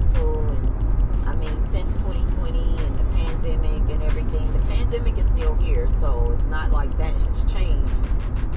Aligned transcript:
hustle 0.00 0.48
and 0.48 1.28
I 1.28 1.34
mean 1.34 1.62
since 1.62 1.94
2020 1.96 2.58
and 2.58 2.98
the 2.98 3.04
pandemic 3.14 3.82
and 3.92 4.02
everything, 4.02 4.50
the 4.54 4.58
pandemic 4.60 5.18
is 5.18 5.26
still 5.26 5.54
here, 5.56 5.86
so 5.88 6.30
it's 6.32 6.46
not 6.46 6.70
like 6.70 6.96
that 6.96 7.12
has 7.12 7.44
changed. 7.52 8.02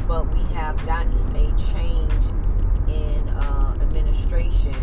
But 0.08 0.34
we 0.34 0.42
have 0.54 0.78
gotten 0.86 1.36
a 1.36 1.48
change 1.58 2.24
in 2.88 3.28
uh, 3.28 3.78
administration 3.82 4.74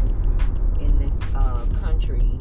in 0.80 0.98
this 0.98 1.18
uh, 1.34 1.64
country, 1.80 2.38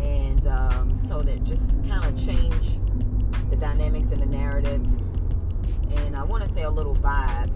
and 0.00 0.44
um, 0.48 1.00
so 1.00 1.22
that 1.22 1.44
just 1.44 1.86
kind 1.88 2.04
of 2.04 2.16
changed 2.26 2.80
the 3.48 3.56
dynamics 3.56 4.10
and 4.10 4.22
the 4.22 4.26
narrative, 4.26 4.84
and 5.94 6.16
I 6.16 6.24
want 6.24 6.44
to 6.44 6.48
say 6.48 6.64
a 6.64 6.70
little 6.70 6.96
vibe 6.96 7.55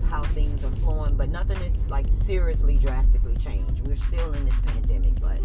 of 0.00 0.08
how 0.08 0.22
things 0.22 0.64
are 0.64 0.70
flowing, 0.70 1.16
but 1.16 1.28
nothing 1.28 1.58
is 1.58 1.90
like 1.90 2.08
seriously 2.08 2.76
drastically 2.76 3.36
changed. 3.36 3.86
We're 3.86 3.94
still 3.94 4.32
in 4.32 4.44
this 4.44 4.60
pandemic, 4.60 5.20
but 5.20 5.40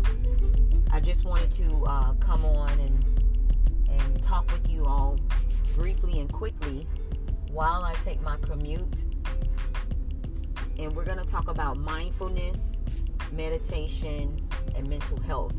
I 0.92 1.00
just 1.00 1.26
wanted 1.26 1.52
to 1.52 1.84
uh, 1.88 2.14
come 2.16 2.46
on 2.46 2.72
and 2.80 3.04
and 3.90 4.22
talk 4.22 4.52
with 4.52 4.70
you 4.70 4.86
all 4.86 5.20
briefly 5.76 6.20
and 6.20 6.32
quickly 6.32 6.88
while 7.52 7.84
I 7.84 7.94
take 7.96 8.22
my 8.22 8.38
commute. 8.38 9.06
And 10.78 10.94
we're 10.94 11.06
going 11.06 11.20
to 11.20 11.26
talk 11.26 11.48
about 11.48 11.78
mindfulness, 11.78 12.78
meditation, 13.32 14.42
and 14.76 14.90
mental 14.90 15.20
health. 15.22 15.56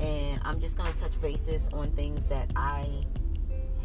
And 0.00 0.40
I'm 0.44 0.60
just 0.60 0.78
going 0.78 0.92
to 0.92 0.96
touch 0.96 1.20
bases 1.20 1.68
on 1.72 1.90
things 1.90 2.26
that 2.26 2.50
I 2.54 2.86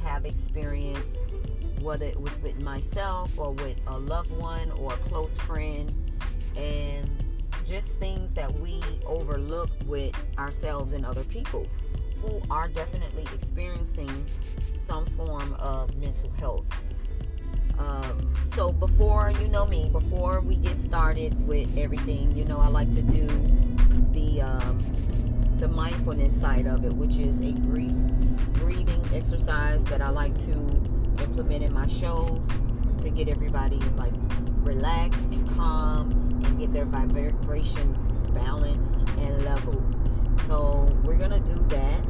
have 0.04 0.26
experienced, 0.26 1.34
whether 1.80 2.06
it 2.06 2.20
was 2.20 2.40
with 2.42 2.62
myself 2.62 3.38
or 3.38 3.52
with 3.52 3.78
a 3.88 3.98
loved 3.98 4.32
one 4.32 4.72
or 4.72 4.94
a 4.94 4.98
close 4.98 5.38
friend, 5.38 5.94
and 6.56 7.10
just 7.66 8.00
things 8.00 8.34
that 8.34 8.52
we 8.60 8.82
overlook 9.06 9.70
with 9.86 10.14
ourselves 10.38 10.94
and 10.94 11.06
other 11.06 11.24
people 11.26 11.66
who 12.22 12.42
are 12.50 12.68
definitely 12.68 13.24
experiencing 13.34 14.26
some 14.76 15.06
form 15.06 15.54
of 15.56 15.96
mental 15.98 16.30
health. 16.32 16.66
Um, 17.80 18.34
so 18.46 18.72
before 18.72 19.32
you 19.32 19.48
know 19.48 19.66
me, 19.66 19.90
before 19.92 20.42
we 20.42 20.56
get 20.56 20.80
started 20.80 21.48
with 21.48 21.76
everything, 21.78 22.36
you 22.38 22.46
know, 22.46 22.60
I 22.60 22.68
like 22.68 22.92
to 22.92 23.02
do 23.02 23.28
the 24.12 24.42
um, 24.42 24.80
the 25.62 25.68
mindfulness 25.68 26.42
side 26.42 26.66
of 26.66 26.84
it, 26.84 26.92
which 26.92 27.18
is 27.18 27.40
a 27.40 27.52
brief 27.52 27.92
breathing 28.54 29.00
exercise 29.14 29.86
that 29.86 30.02
I 30.02 30.10
like 30.10 30.36
to 30.40 30.52
implement 31.22 31.62
in 31.62 31.72
my 31.72 31.86
shows 31.86 32.48
to 32.98 33.12
get 33.12 33.30
everybody 33.30 33.78
like 33.96 34.14
relaxed 34.64 35.26
and 35.26 35.48
calm 35.52 36.12
and 36.44 36.58
get 36.58 36.74
their 36.74 36.86
vibration 36.86 37.94
balance 38.34 38.98
and 39.20 39.46
level. 39.46 39.84
So 40.40 40.90
we're 41.04 41.18
gonna 41.18 41.40
do 41.40 41.60
that. 41.68 42.06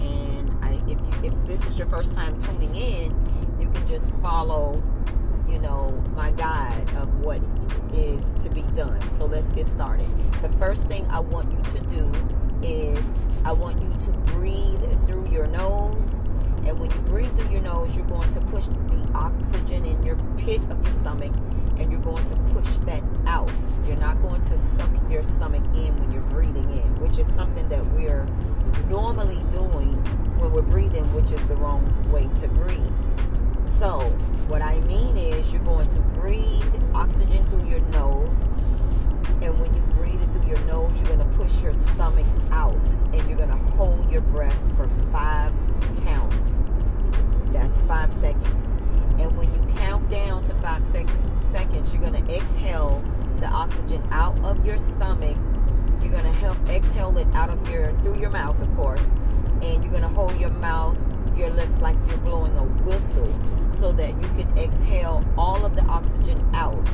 And 0.00 0.64
I, 0.64 0.80
if 0.90 0.98
you, 0.98 1.12
if 1.22 1.46
this 1.46 1.66
is 1.66 1.76
your 1.76 1.86
first 1.88 2.14
time 2.14 2.38
tuning 2.38 2.74
in, 2.74 3.10
you 3.60 3.68
can 3.68 3.86
just 3.86 4.14
follow, 4.14 4.82
you 5.46 5.58
know, 5.58 5.90
my 6.16 6.30
guide 6.30 6.88
of 6.96 7.20
what 7.20 7.42
is 7.92 8.34
to 8.34 8.50
be 8.50 8.62
done. 8.74 9.08
So 9.10 9.26
let's 9.26 9.52
get 9.52 9.68
started. 9.68 10.06
The 10.42 10.48
first 10.48 10.88
thing 10.88 11.06
I 11.10 11.20
want 11.20 11.50
you 11.52 11.62
to 11.78 11.80
do 11.86 12.12
is 12.62 13.14
I 13.44 13.52
want 13.52 13.80
you 13.82 13.94
to 14.12 14.18
breathe 14.32 14.82
through 15.06 15.28
your 15.30 15.46
nose. 15.46 16.20
And 16.66 16.78
when 16.78 16.90
you 16.90 17.00
breathe 17.00 17.32
through 17.36 17.50
your 17.50 17.62
nose, 17.62 17.96
you're 17.96 18.06
going 18.06 18.30
to 18.30 18.40
push 18.42 18.66
the 18.66 19.10
oxygen 19.14 19.84
in 19.84 20.02
your 20.04 20.16
pit 20.36 20.60
of 20.70 20.82
your 20.82 20.92
stomach 20.92 21.32
and 21.78 21.90
you're 21.90 22.00
going 22.02 22.24
to 22.26 22.36
push 22.52 22.68
that 22.84 23.02
out. 23.26 23.50
You're 23.86 23.96
not 23.96 24.20
going 24.20 24.42
to 24.42 24.58
suck 24.58 24.90
your 25.10 25.24
stomach 25.24 25.64
in 25.74 25.98
when 25.98 26.12
you're 26.12 26.22
breathing 26.22 26.70
in, 26.70 27.00
which 27.00 27.18
is 27.18 27.26
something 27.26 27.66
that 27.70 27.84
we're 27.92 28.26
normally 28.90 29.42
doing 29.48 29.94
when 30.38 30.52
we're 30.52 30.62
breathing, 30.62 31.04
which 31.14 31.32
is 31.32 31.46
the 31.46 31.56
wrong 31.56 31.82
way 32.12 32.28
to 32.36 32.48
breathe. 32.48 32.92
So, 33.70 34.00
what 34.48 34.60
I 34.60 34.78
mean 34.80 35.16
is, 35.16 35.54
you're 35.54 35.62
going 35.62 35.86
to 35.86 36.00
breathe 36.00 36.74
oxygen 36.92 37.46
through 37.46 37.66
your 37.66 37.80
nose. 37.92 38.42
And 39.40 39.58
when 39.58 39.74
you 39.74 39.80
breathe 39.94 40.20
it 40.20 40.30
through 40.32 40.48
your 40.48 40.60
nose, 40.66 41.00
you're 41.00 41.16
going 41.16 41.26
to 41.26 41.36
push 41.36 41.62
your 41.62 41.72
stomach 41.72 42.26
out. 42.50 42.74
And 43.14 43.26
you're 43.26 43.38
going 43.38 43.48
to 43.48 43.56
hold 43.56 44.10
your 44.10 44.20
breath 44.20 44.76
for 44.76 44.86
five 44.86 45.54
counts. 46.04 46.60
That's 47.52 47.80
five 47.80 48.12
seconds. 48.12 48.66
And 49.18 49.34
when 49.38 49.50
you 49.54 49.74
count 49.76 50.10
down 50.10 50.42
to 50.42 50.54
five 50.56 50.84
sec- 50.84 51.08
seconds, 51.40 51.94
you're 51.94 52.02
going 52.02 52.22
to 52.22 52.36
exhale 52.36 53.02
the 53.38 53.46
oxygen 53.46 54.02
out 54.10 54.38
of 54.44 54.66
your 54.66 54.76
stomach. 54.76 55.38
You're 56.02 56.12
going 56.12 56.24
to 56.24 56.38
help 56.38 56.58
exhale 56.68 57.16
it 57.16 57.28
out 57.32 57.48
of 57.48 57.70
your 57.70 57.92
through 58.02 58.20
your 58.20 58.30
mouth, 58.30 58.60
of 58.60 58.74
course. 58.76 59.10
And 59.62 59.82
you're 59.82 59.92
going 59.92 60.02
to 60.02 60.08
hold 60.08 60.38
your 60.38 60.50
mouth 60.50 60.98
your 61.36 61.50
lips 61.50 61.80
like 61.80 61.96
you're 62.08 62.18
blowing 62.18 62.56
a 62.56 62.64
whistle 62.84 63.32
so 63.70 63.92
that 63.92 64.10
you 64.10 64.28
can 64.42 64.58
exhale 64.58 65.24
all 65.36 65.64
of 65.64 65.76
the 65.76 65.82
oxygen 65.84 66.44
out. 66.54 66.88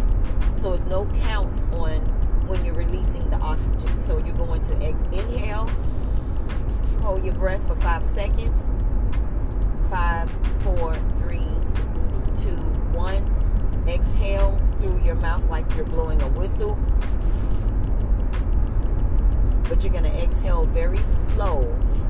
So 0.57 0.73
it's 0.73 0.85
no 0.85 1.07
count 1.23 1.63
on 1.73 2.01
when 2.47 2.65
you're 2.65 2.75
releasing 2.75 3.29
the 3.31 3.39
oxygen. 3.39 3.99
So 3.99 4.19
you're 4.19 4.37
going 4.37 4.63
to 4.63 4.77
ex- 4.83 5.03
inhale, 5.13 5.69
hold 7.01 7.25
your 7.25 7.35
breath 7.35 7.67
for 7.67 7.77
five 7.77 8.05
seconds. 8.05 8.71
Five, 9.91 10.31
four, 10.63 10.97
three, 11.19 11.49
two, 12.35 12.57
one. 12.93 13.33
Exhale 13.89 14.61
through 14.81 15.01
your 15.05 15.15
mouth 15.15 15.49
like 15.49 15.65
you're 15.77 15.85
blowing 15.85 16.21
a 16.23 16.29
whistle. 16.29 16.77
But 19.69 19.83
you're 19.83 19.93
going 19.93 20.05
to 20.05 20.23
exhale 20.23 20.65
very 20.65 20.99
slow 20.99 21.63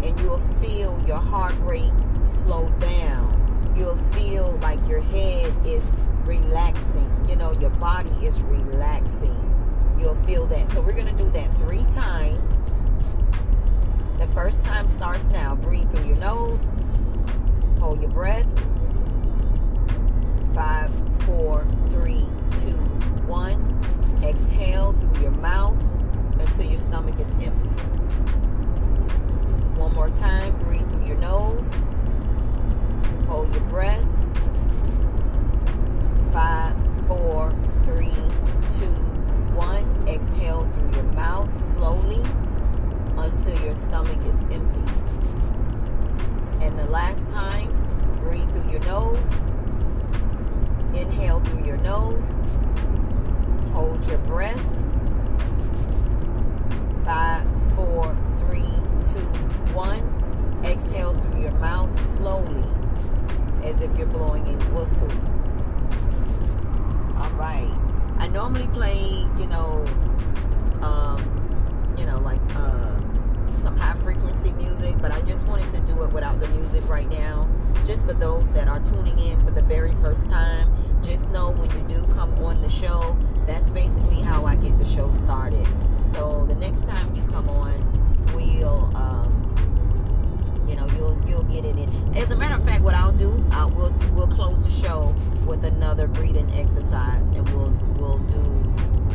and 0.03 0.19
you'll 0.21 0.39
feel 0.39 1.03
your 1.07 1.19
heart 1.19 1.55
rate 1.61 1.93
slow 2.27 2.69
down. 2.79 3.73
You'll 3.77 3.97
feel 3.97 4.59
like 4.63 4.87
your 4.89 5.01
head 5.01 5.53
is 5.65 5.95
relaxing. 6.25 7.11
You 7.29 7.37
know, 7.37 7.53
your 7.53 7.71
body 7.71 8.11
is 8.23 8.43
relaxing. 8.43 9.43
You'll 9.99 10.15
feel 10.15 10.47
that. 10.47 10.69
So 10.69 10.81
we're 10.81 10.93
going 10.93 11.09
to 11.09 11.23
do 11.23 11.31
that 11.31 11.55
three 11.57 11.85
times. 11.85 12.61
The 14.19 14.27
first 14.29 14.65
time 14.65 14.89
starts 14.89 15.29
now. 15.29 15.55
Breathe 15.55 15.91
through 15.91 16.07
your 16.07 16.17
nose. 16.17 16.69
Hold 17.79 18.01
your 18.01 18.11
breath. 18.11 18.49
Five, 20.55 20.93
four, 21.25 21.67
three, 21.89 22.27
two, 22.57 22.79
one. 23.27 23.81
Exhale 24.25 24.93
through 24.95 25.23
your 25.23 25.31
mouth 25.33 25.79
until 26.41 26.65
your 26.67 26.79
stomach 26.79 27.19
is 27.21 27.35
empty. 27.37 27.69
One 29.79 29.95
more 29.95 30.11
time. 30.11 30.57
Breathe 30.59 30.89
through 30.91 31.07
your 31.07 31.19
nose. 31.19 31.71
Hold 33.29 33.53
your 33.53 33.65
breath. 33.65 34.07
Five, 36.33 36.77
four, 37.09 37.53
three, 37.83 38.15
two, 38.71 38.87
one. 39.53 39.85
Exhale 40.07 40.65
through 40.73 40.93
your 40.93 41.13
mouth 41.13 41.53
slowly 41.61 42.23
until 43.19 43.61
your 43.65 43.75
stomach 43.75 44.25
is 44.27 44.43
empty. 44.45 44.81
And 46.65 46.79
the 46.79 46.87
last 46.89 47.29
time, 47.29 47.69
breathe 48.21 48.49
through 48.53 48.71
your 48.71 48.81
nose. 48.83 49.33
Inhale 50.95 51.41
through 51.41 51.65
your 51.65 51.79
nose. 51.79 52.37
Hold 53.73 54.07
your 54.07 54.19
breath. 54.19 54.63
Five, 57.05 57.45
four, 57.75 58.17
three, 58.39 58.71
two, 59.05 59.27
one. 59.75 60.13
Exhale 60.65 61.15
through 61.19 61.43
your 61.43 61.53
mouth 61.53 61.99
slowly 61.99 62.76
as 63.67 63.83
if 63.83 63.95
you're 63.97 64.07
blowing 64.07 64.47
a 64.47 64.57
whistle. 64.73 65.11
All 67.19 67.31
right. 67.33 67.71
I 68.19 68.29
normally 68.29 68.67
play, 68.69 69.27
you 69.39 69.47
know, 69.47 69.85
um, 70.83 71.95
you 71.99 72.07
know, 72.07 72.19
like 72.21 72.41
uh, 72.55 72.99
some 73.61 73.77
high 73.77 73.95
frequency 73.95 74.53
music, 74.53 74.97
but 75.03 75.13
I 75.13 75.21
just 75.23 75.47
wanted 75.47 75.69
to 75.71 75.81
do 75.81 76.05
it 76.05 76.13
without 76.13 76.41
the 76.41 76.49
music 76.49 76.89
right 76.89 77.09
now. 77.09 77.49
Just 77.85 78.07
for 78.07 78.15
those 78.15 78.51
that 78.53 78.69
are 78.69 78.81
tuning 78.81 79.19
in 79.19 79.45
for 79.45 79.51
the 79.51 79.63
very 79.63 79.93
first 79.97 80.29
time, 80.29 80.73
just 81.03 81.29
know 81.31 81.51
when 81.51 81.71
you 81.71 81.97
do 81.97 82.07
come 82.15 82.33
on 82.45 82.63
the 82.63 82.71
show, 82.71 83.17
that's 83.47 83.71
basically 83.71 84.21
how 84.21 84.45
I 84.45 84.57
get 84.57 84.79
the 84.79 84.85
show 84.85 85.11
started. 85.11 85.67
So 86.05 86.47
the 86.47 86.55
next 86.55 86.87
time 86.87 87.15
you 87.15 87.23
come 87.33 87.49
on, 87.49 88.33
we'll. 88.35 88.97
Um, 88.97 89.33
you 90.69 90.75
know, 90.75 90.87
you'll 90.97 91.21
you'll 91.29 91.36
get 91.49 91.65
it 91.65 91.79
in. 91.79 92.17
As 92.17 92.33
a 92.33 92.37
matter 92.37 92.55
of 92.55 92.65
fact, 92.65 92.83
what 92.83 92.95
I'll 92.95 93.13
do, 93.13 93.45
I 93.51 93.65
will 93.65 93.91
do, 93.91 94.07
we'll 94.13 94.27
close 94.27 94.65
the 94.65 94.71
show 94.71 95.15
with 95.47 95.65
another 95.65 96.07
breathing 96.07 96.51
exercise, 96.55 97.31
and 97.31 97.49
we'll 97.51 97.73
we'll 97.97 98.19
do 98.19 98.41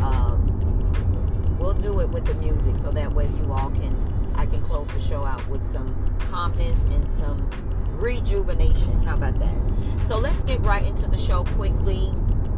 um, 0.01 1.57
we'll 1.59 1.73
do 1.73 1.99
it 2.01 2.09
with 2.09 2.25
the 2.25 2.33
music, 2.35 2.77
so 2.77 2.91
that 2.91 3.11
way 3.11 3.27
you 3.39 3.51
all 3.51 3.69
can 3.71 3.95
I 4.35 4.45
can 4.45 4.61
close 4.63 4.87
the 4.89 4.99
show 4.99 5.25
out 5.25 5.45
with 5.47 5.63
some 5.63 5.95
calmness 6.31 6.85
and 6.85 7.09
some 7.09 7.49
rejuvenation. 7.91 9.01
How 9.03 9.15
about 9.15 9.37
that? 9.39 10.03
So 10.03 10.17
let's 10.17 10.43
get 10.43 10.59
right 10.61 10.83
into 10.83 11.07
the 11.07 11.17
show 11.17 11.43
quickly. 11.43 12.13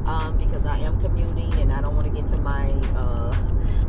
Um, 0.06 0.38
because 0.38 0.66
I 0.66 0.80
am 0.80 1.00
commuting 1.00 1.54
and 1.62 1.72
I 1.72 1.80
don't 1.80 1.96
want 1.96 2.08
to 2.08 2.14
get 2.14 2.28
to 2.32 2.38
my 2.38 2.72
uh, 2.94 3.34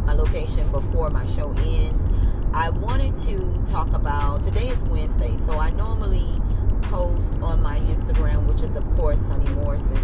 my 0.06 0.12
location 0.12 0.70
before 0.70 1.10
my 1.10 1.26
show 1.26 1.52
ends. 1.58 2.08
I 2.54 2.70
wanted 2.70 3.16
to 3.16 3.60
talk 3.66 3.92
about 3.94 4.44
today 4.44 4.68
is 4.68 4.84
Wednesday, 4.84 5.34
so 5.34 5.58
I 5.58 5.70
normally 5.70 6.40
post 6.82 7.34
on 7.42 7.60
my 7.60 7.80
Instagram, 7.80 8.46
which 8.46 8.62
is 8.62 8.76
of 8.76 8.88
course 8.94 9.20
Sunny 9.20 9.50
Morrison, 9.56 9.98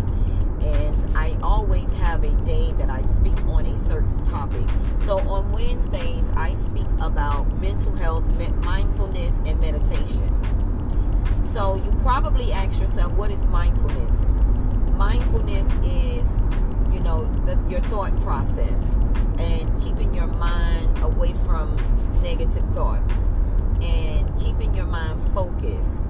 and 0.60 1.16
I 1.16 1.38
always 1.44 1.92
have 1.92 2.24
a 2.24 2.32
day 2.42 2.72
that 2.72 2.90
I 2.90 3.02
speak 3.02 3.40
on 3.44 3.66
a 3.66 3.76
certain 3.76 4.24
topic. 4.24 4.66
So 4.96 5.20
on 5.28 5.52
Wednesdays, 5.52 6.32
I 6.32 6.52
speak 6.52 6.88
about 7.00 7.44
mental 7.60 7.94
health, 7.94 8.26
mindfulness, 8.64 9.40
and 9.46 9.60
meditation. 9.60 10.36
So 11.44 11.76
you 11.76 11.92
probably 12.02 12.50
ask 12.50 12.80
yourself, 12.80 13.12
what 13.12 13.30
is 13.30 13.46
mindfulness? 13.46 14.32
Mindfulness 14.96 15.72
is, 15.84 16.36
you 17.00 17.04
know, 17.04 17.24
the, 17.46 17.58
your 17.70 17.80
thought 17.84 18.14
process 18.20 18.92
and 19.38 19.82
keeping 19.82 20.12
your 20.12 20.26
mind 20.26 20.98
away 20.98 21.32
from 21.32 21.74
negative 22.22 22.62
thoughts 22.74 23.30
and 23.80 24.38
keeping 24.38 24.74
your 24.74 24.84
mind 24.84 25.18
focused 25.32 26.02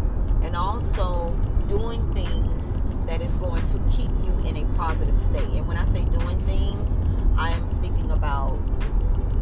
and 0.42 0.56
also 0.56 1.32
doing 1.68 2.12
things 2.12 2.72
that 3.06 3.20
is 3.20 3.36
going 3.36 3.64
to 3.66 3.78
keep 3.88 4.10
you 4.24 4.36
in 4.44 4.56
a 4.56 4.64
positive 4.76 5.16
state. 5.16 5.48
And 5.50 5.68
when 5.68 5.76
I 5.76 5.84
say 5.84 6.04
doing 6.06 6.40
things, 6.40 6.98
I 7.38 7.50
am 7.50 7.68
speaking 7.68 8.10
about 8.10 8.58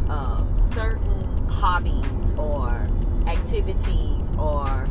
uh, 0.07 0.55
certain 0.55 1.47
hobbies 1.47 2.31
or 2.37 2.87
activities 3.25 4.33
or 4.33 4.87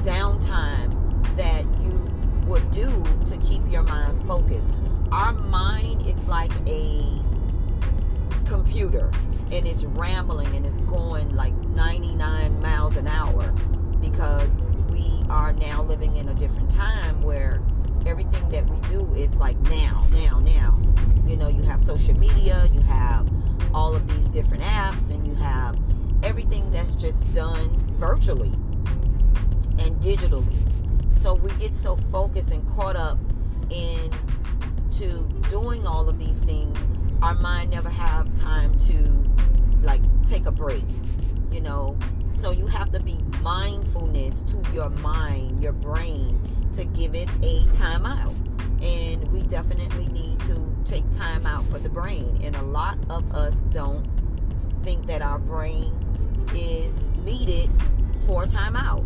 downtime 0.00 1.36
that 1.36 1.66
you 1.82 2.10
would 2.46 2.70
do 2.70 3.04
to 3.26 3.36
keep 3.38 3.60
your 3.70 3.82
mind 3.82 4.22
focused. 4.22 4.72
Our 5.14 5.32
mind 5.32 6.08
is 6.08 6.26
like 6.26 6.50
a 6.66 7.04
computer 8.44 9.12
and 9.52 9.64
it's 9.64 9.84
rambling 9.84 10.48
and 10.56 10.66
it's 10.66 10.80
going 10.80 11.36
like 11.36 11.54
99 11.68 12.60
miles 12.60 12.96
an 12.96 13.06
hour 13.06 13.52
because 14.00 14.60
we 14.90 15.22
are 15.30 15.52
now 15.52 15.84
living 15.84 16.16
in 16.16 16.30
a 16.30 16.34
different 16.34 16.68
time 16.68 17.22
where 17.22 17.62
everything 18.04 18.48
that 18.50 18.68
we 18.68 18.76
do 18.88 19.14
is 19.14 19.38
like 19.38 19.56
now, 19.70 20.04
now, 20.10 20.40
now. 20.40 20.82
You 21.24 21.36
know, 21.36 21.46
you 21.46 21.62
have 21.62 21.80
social 21.80 22.18
media, 22.18 22.68
you 22.72 22.80
have 22.80 23.30
all 23.72 23.94
of 23.94 24.08
these 24.08 24.26
different 24.26 24.64
apps, 24.64 25.10
and 25.10 25.24
you 25.24 25.36
have 25.36 25.78
everything 26.24 26.72
that's 26.72 26.96
just 26.96 27.32
done 27.32 27.70
virtually 27.98 28.52
and 29.78 29.94
digitally. 30.02 30.56
So 31.16 31.34
we 31.34 31.52
get 31.52 31.72
so 31.72 31.94
focused 31.94 32.50
and 32.50 32.68
caught 32.74 32.96
up 32.96 33.16
in 33.70 34.10
to 34.98 35.28
doing 35.50 35.86
all 35.86 36.08
of 36.08 36.18
these 36.18 36.42
things 36.42 36.88
our 37.22 37.34
mind 37.34 37.70
never 37.70 37.88
have 37.88 38.32
time 38.34 38.76
to 38.78 39.24
like 39.82 40.02
take 40.24 40.46
a 40.46 40.52
break 40.52 40.84
you 41.54 41.60
know? 41.60 41.96
So 42.32 42.50
you 42.50 42.66
have 42.66 42.90
to 42.90 43.00
be 43.00 43.16
mindfulness 43.40 44.42
to 44.42 44.60
your 44.72 44.90
mind 44.90 45.62
your 45.62 45.72
brain 45.72 46.40
to 46.72 46.84
give 46.84 47.14
it 47.14 47.28
a 47.42 47.64
time 47.72 48.04
out. 48.04 48.34
And 48.82 49.26
we 49.32 49.42
definitely 49.42 50.08
need 50.08 50.40
to 50.40 50.74
take 50.84 51.08
time 51.12 51.46
out 51.46 51.64
for 51.66 51.78
the 51.78 51.88
brain. 51.88 52.40
And 52.42 52.56
a 52.56 52.62
lot 52.62 52.98
of 53.08 53.32
us 53.32 53.60
don't 53.70 54.04
think 54.82 55.06
that 55.06 55.22
our 55.22 55.38
brain 55.38 55.92
is 56.54 57.10
needed 57.20 57.70
for 58.26 58.42
a 58.42 58.46
time 58.46 58.76
out. 58.76 59.04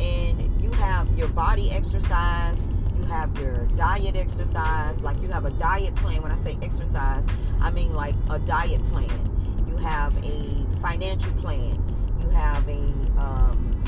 And 0.00 0.60
you 0.60 0.72
have 0.72 1.16
your 1.16 1.28
body 1.28 1.70
exercise 1.70 2.64
you 2.96 3.04
have 3.04 3.36
your 3.38 3.66
diet 3.76 4.16
exercise 4.16 5.02
like 5.02 5.20
you 5.20 5.28
have 5.28 5.44
a 5.44 5.50
diet 5.50 5.94
plan. 5.96 6.22
When 6.22 6.32
i 6.32 6.36
say 6.36 6.56
exercise 6.62 7.26
i 7.60 7.70
mean 7.70 7.94
like 7.94 8.14
a 8.30 8.38
diet 8.38 8.84
plan. 8.88 9.10
You 9.68 9.76
have 9.78 10.16
a 10.24 10.66
financial 10.80 11.32
plan. 11.34 11.82
You 12.20 12.28
have 12.30 12.66
a 12.68 12.82
um, 13.18 13.84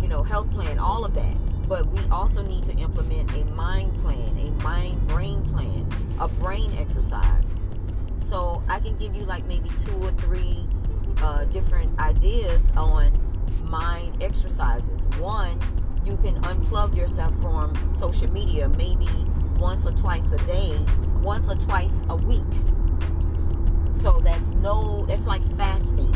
you 0.00 0.08
know 0.08 0.22
health 0.22 0.50
plan 0.50 0.78
all 0.78 1.04
of 1.04 1.14
that. 1.14 1.36
But 1.68 1.86
we 1.86 2.00
also 2.10 2.42
need 2.42 2.64
to 2.64 2.72
implement 2.76 3.30
a 3.32 3.44
mind 3.52 3.94
plan 4.02 4.36
a 4.38 4.50
mind 4.62 5.06
brain 5.08 5.42
plan 5.50 5.86
a 6.20 6.28
brain 6.28 6.72
exercise. 6.78 7.56
So 8.18 8.62
i 8.68 8.78
can 8.80 8.96
give 8.96 9.14
you 9.14 9.24
like 9.24 9.46
maybe 9.46 9.70
two 9.78 9.96
or 10.02 10.10
three 10.12 10.66
uh, 11.22 11.44
different 11.46 11.98
ideas 11.98 12.70
on 12.76 13.12
mind 13.64 14.22
exercises. 14.22 15.06
One 15.18 15.58
you 16.04 16.16
can 16.16 16.34
unplug 16.42 16.96
yourself 16.96 17.34
from 17.40 17.74
social 17.88 18.30
media 18.32 18.68
maybe 18.70 19.08
once 19.58 19.86
or 19.86 19.92
twice 19.92 20.32
a 20.32 20.38
day, 20.46 20.76
once 21.22 21.48
or 21.48 21.54
twice 21.54 22.02
a 22.08 22.16
week. 22.16 22.42
So 23.94 24.20
that's 24.20 24.50
no, 24.52 25.06
it's 25.08 25.26
like 25.26 25.42
fasting. 25.56 26.12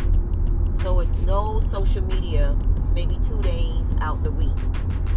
So 0.74 1.00
it's 1.00 1.18
no 1.20 1.60
social 1.60 2.02
media 2.02 2.56
maybe 2.94 3.18
two 3.22 3.40
days 3.42 3.94
out 4.00 4.22
the 4.24 4.32
week. 4.32 4.50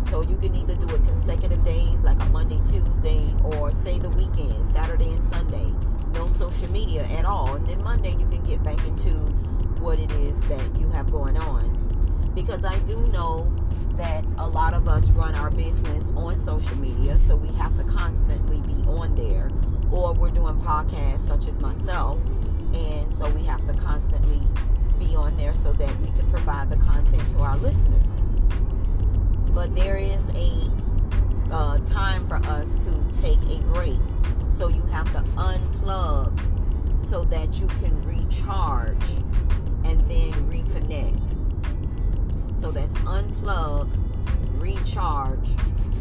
So 0.04 0.22
you 0.22 0.38
can 0.38 0.54
either 0.56 0.76
do 0.76 0.88
it 0.94 1.04
consecutive 1.06 1.64
days, 1.64 2.04
like 2.04 2.20
a 2.22 2.26
Monday, 2.26 2.60
Tuesday, 2.66 3.24
or 3.44 3.72
say 3.72 4.00
the 4.00 4.10
weekend, 4.10 4.66
Saturday 4.66 5.12
and 5.12 5.24
Sunday. 5.24 5.74
No 6.14 6.28
social 6.28 6.70
media 6.72 7.04
at 7.06 7.26
all. 7.26 7.56
And 7.56 7.68
then 7.68 7.82
Monday 7.84 8.12
you 8.12 8.28
can 8.28 8.44
get 8.44 8.62
back 8.64 8.84
into 8.86 9.10
what 9.80 10.00
it 10.00 10.12
is 10.14 10.42
that 10.44 10.80
you 10.80 10.90
have 10.90 11.12
going 11.12 11.38
on. 11.38 12.32
Because 12.36 12.66
I 12.66 12.78
do 12.80 13.08
know 13.08 13.52
that 13.98 14.24
a 14.38 14.48
lot 14.48 14.74
of 14.74 14.88
us 14.88 15.10
run 15.12 15.36
our 15.36 15.52
business 15.52 16.12
on 16.16 16.38
social 16.38 16.78
media, 16.78 17.18
so 17.20 17.36
we 17.36 17.50
have 17.58 17.76
to 17.78 17.84
constantly 17.84 18.62
be 18.62 18.82
on 18.88 19.16
there. 19.16 19.50
Or 19.92 20.14
we're 20.14 20.30
doing 20.30 20.56
podcasts, 20.62 21.22
such 21.22 21.48
as 21.48 21.60
myself, 21.60 22.20
and 22.74 23.12
so 23.12 23.30
we 23.30 23.44
have 23.44 23.66
to 23.68 23.74
constantly 23.74 24.42
be 25.00 25.16
on 25.16 25.36
there 25.38 25.54
so 25.54 25.74
that 25.74 26.00
we 26.00 26.08
can 26.08 26.30
provide 26.30 26.70
the 26.70 26.78
content 26.78 27.28
to 27.32 27.40
our 27.40 27.58
listeners. 27.58 28.18
But 29.54 29.76
there 29.76 29.98
is 29.98 30.30
a 30.30 30.72
uh, 31.52 31.80
time 31.80 32.28
for 32.28 32.36
us 32.36 32.76
to 32.76 32.92
take 33.12 33.42
a 33.50 33.60
break. 33.74 34.00
So 34.50 34.68
you 34.70 34.82
have 34.84 35.12
to 35.14 35.22
unplug 35.36 36.38
so 37.04 37.24
that 37.26 37.60
you 37.60 37.68
can 37.68 38.02
recharge 38.04 39.04
and 39.84 40.00
then 40.10 40.32
reconnect. 40.50 41.49
So 42.60 42.72
that's 42.72 42.98
unplug, 43.00 43.90
recharge, 44.60 45.48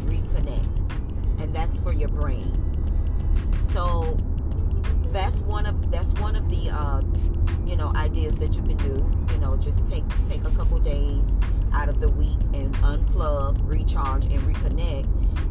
reconnect. 0.05 1.41
And 1.41 1.55
that's 1.55 1.79
for 1.79 1.93
your 1.93 2.09
brain. 2.09 2.53
So 3.63 4.17
that's 5.07 5.39
one 5.41 5.65
of 5.65 5.89
that's 5.89 6.13
one 6.15 6.35
of 6.35 6.49
the 6.49 6.69
uh, 6.69 7.01
you 7.65 7.77
know 7.77 7.93
ideas 7.95 8.37
that 8.39 8.57
you 8.57 8.63
can 8.63 8.75
do. 8.75 9.09
You 9.31 9.39
know, 9.39 9.55
just 9.55 9.87
take 9.87 10.03
take 10.25 10.43
a 10.43 10.51
couple 10.51 10.79
days 10.79 11.37
out 11.71 11.87
of 11.87 12.01
the 12.01 12.09
week 12.09 12.39
and 12.53 12.75
unplug, 12.75 13.57
recharge, 13.65 14.25
and 14.25 14.39
reconnect. 14.41 15.07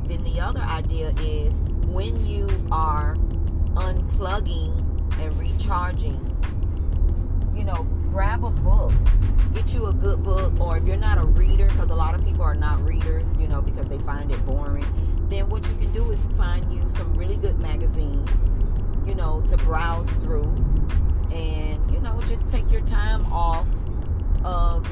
Then 0.09 0.23
the 0.25 0.43
other 0.43 0.61
idea 0.61 1.15
is 1.23 1.63
when 1.87 2.23
you 2.27 2.49
are 2.71 3.17
unplugging 3.77 4.77
and 5.21 5.39
recharging, 5.39 6.21
you 7.55 7.65
know, 7.65 7.87
grab 8.11 8.45
a 8.45 8.51
book. 8.51 8.93
Get 9.55 9.75
you 9.75 9.87
a 9.87 9.93
good 9.93 10.23
book 10.23 10.61
or 10.61 10.77
if 10.77 10.85
you're 10.85 10.97
not 10.97 11.19
a 11.19 11.25
reader 11.25 11.67
because 11.67 11.91
a 11.91 11.95
lot 11.95 12.15
of 12.15 12.25
people 12.25 12.43
are 12.43 12.55
not 12.55 12.85
readers 12.85 13.37
you 13.39 13.49
know 13.49 13.61
because 13.61 13.89
they 13.89 13.99
find 13.99 14.31
it 14.31 14.45
boring 14.45 14.85
then 15.29 15.49
what 15.49 15.67
you 15.69 15.75
can 15.77 15.91
do 15.93 16.11
is 16.11 16.27
find 16.37 16.71
you 16.71 16.89
some 16.89 17.13
really 17.15 17.37
good 17.37 17.59
magazines 17.59 18.53
you 19.07 19.15
know 19.15 19.41
to 19.43 19.57
browse 19.59 20.13
through. 20.17 20.55
And 21.33 21.91
you 21.91 22.01
know 22.01 22.21
just 22.27 22.49
take 22.49 22.71
your 22.71 22.83
time 22.83 23.25
off 23.33 23.69
of 24.45 24.87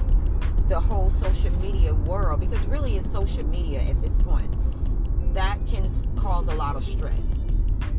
the 0.69 0.81
whole 0.81 1.09
social 1.09 1.57
media 1.61 1.95
world 1.95 2.41
because 2.41 2.67
really 2.67 2.97
it's 2.97 3.11
social 3.11 3.45
media 3.45 3.81
at 3.81 4.01
this 4.01 4.19
point. 4.19 4.53
That 5.35 5.59
can 5.67 5.87
cause 6.17 6.49
a 6.49 6.55
lot 6.55 6.77
of 6.77 6.85
stress 6.85 7.43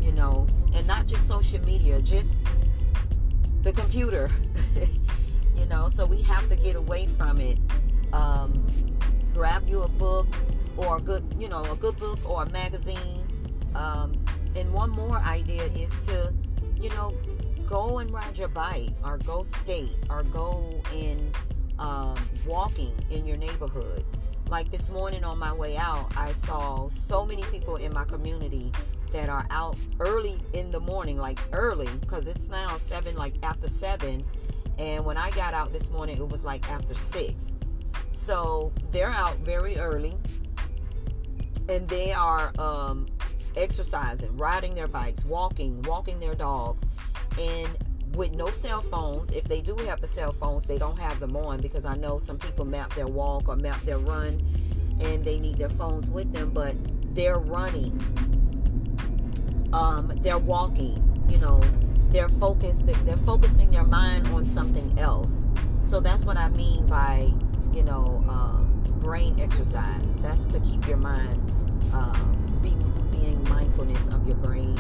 you 0.08 0.14
know, 0.14 0.48
and 0.74 0.88
not 0.88 1.06
just 1.06 1.28
social 1.28 1.60
media, 1.66 2.02
just 2.02 2.48
the 3.62 3.74
computer, 3.74 4.30
you 5.58 5.66
know. 5.66 5.90
So 5.90 6.06
we 6.06 6.22
have 6.24 6.48
to 6.50 6.56
get 6.56 6.76
away 6.76 7.08
from 7.08 7.40
it. 7.40 7.58
Um, 8.14 8.66
grab 9.34 9.68
you 9.68 9.84
a 9.84 9.90
book 9.90 10.28
or 10.78 10.98
a 10.98 11.02
good, 11.02 11.24
you 11.38 11.50
know, 11.50 11.64
a 11.64 11.76
good 11.76 11.98
book 11.98 12.20
or 12.30 12.44
a 12.44 12.50
magazine. 12.50 13.28
Um, 13.76 14.14
and 14.56 14.72
one 14.74 14.90
more 14.90 15.18
idea 15.18 15.64
is 15.66 15.98
to, 16.08 16.34
you 16.80 16.90
know, 16.90 17.14
go 17.68 18.00
and 18.00 18.10
ride 18.12 18.38
your 18.38 18.48
bike 18.48 18.92
or 19.04 19.18
go 19.20 19.44
skate 19.44 19.96
or 20.10 20.24
go 20.24 20.82
in 20.94 21.32
um, 21.80 22.18
walking 22.46 22.94
in 23.12 23.26
your 23.26 23.38
neighborhood. 23.38 24.04
Like 24.50 24.72
this 24.72 24.90
morning 24.90 25.24
on 25.26 25.38
my 25.38 25.54
way 25.54 25.76
out, 25.76 26.16
I 26.16 26.32
saw 26.32 26.88
so 26.88 27.26
many 27.26 27.44
people 27.44 27.76
in 27.76 27.94
my 27.94 28.06
community 28.06 28.72
that 29.12 29.30
are 29.30 29.46
out 29.50 29.78
early 30.00 30.40
in 30.54 30.72
the 30.72 30.80
morning, 30.80 31.18
like 31.18 31.40
early, 31.52 31.90
because 32.00 32.28
it's 32.28 32.50
now 32.50 32.78
seven, 32.78 33.16
like 33.16 33.34
after 33.44 33.68
seven. 33.68 34.24
And 34.78 35.04
when 35.06 35.18
I 35.18 35.32
got 35.32 35.54
out 35.54 35.74
this 35.74 35.90
morning, 35.92 36.18
it 36.18 36.28
was 36.28 36.44
like 36.44 36.70
after 36.70 36.94
six. 36.94 37.54
So 38.12 38.72
they're 38.92 39.12
out 39.12 39.38
very 39.40 39.78
early 39.78 40.16
and 41.70 41.88
they 41.88 42.14
are 42.14 42.52
um, 42.60 43.08
exercising, 43.56 44.36
riding 44.38 44.76
their 44.76 44.88
bikes, 44.88 45.26
walking, 45.26 45.82
walking 45.84 46.20
their 46.20 46.36
dogs, 46.36 46.86
and 47.40 47.68
with 48.16 48.34
no 48.34 48.50
cell 48.50 48.82
phones. 48.82 49.32
If 49.32 49.46
they 49.46 49.62
do 49.62 49.76
have 49.86 50.02
the 50.02 50.08
cell 50.08 50.32
phones, 50.32 50.68
they 50.68 50.78
don't 50.78 50.98
have 50.98 51.20
them 51.20 51.36
on 51.36 51.62
because 51.62 51.86
I 51.86 51.96
know 51.96 52.18
some 52.18 52.38
people 52.38 52.66
map 52.66 52.94
their 52.96 53.08
walk 53.08 53.50
or 53.50 53.56
map 53.56 53.82
their 53.82 54.00
run 54.00 54.42
and 55.00 55.24
they 55.24 55.38
need 55.38 55.58
their 55.58 55.70
phones 55.70 56.10
with 56.10 56.32
them, 56.34 56.52
but 56.52 56.76
they're 57.14 57.40
running, 57.40 57.92
um, 59.74 60.12
they're 60.22 60.38
walking, 60.38 61.26
you 61.30 61.38
know, 61.38 61.62
they're 62.12 62.30
focused, 62.30 62.86
they're, 62.86 62.96
they're 62.98 63.18
focusing 63.18 63.72
their 63.72 63.84
mind 63.84 64.28
on 64.28 64.46
something 64.46 64.98
else. 64.98 65.44
So 65.86 66.00
that's 66.00 66.26
what 66.26 66.38
I 66.38 66.50
mean 66.50 66.86
by, 66.86 67.32
you 67.74 67.84
know, 67.84 68.24
uh, 68.30 68.62
brain 69.00 69.40
exercise. 69.40 70.16
That's 70.18 70.46
to 70.48 70.60
keep 70.60 70.88
your 70.88 70.98
mind, 70.98 71.52
uh, 71.94 72.24
be, 72.62 72.76
being 73.12 73.44
mindfulness 73.50 74.10
of 74.10 74.28
your 74.28 74.38
brain 74.38 74.78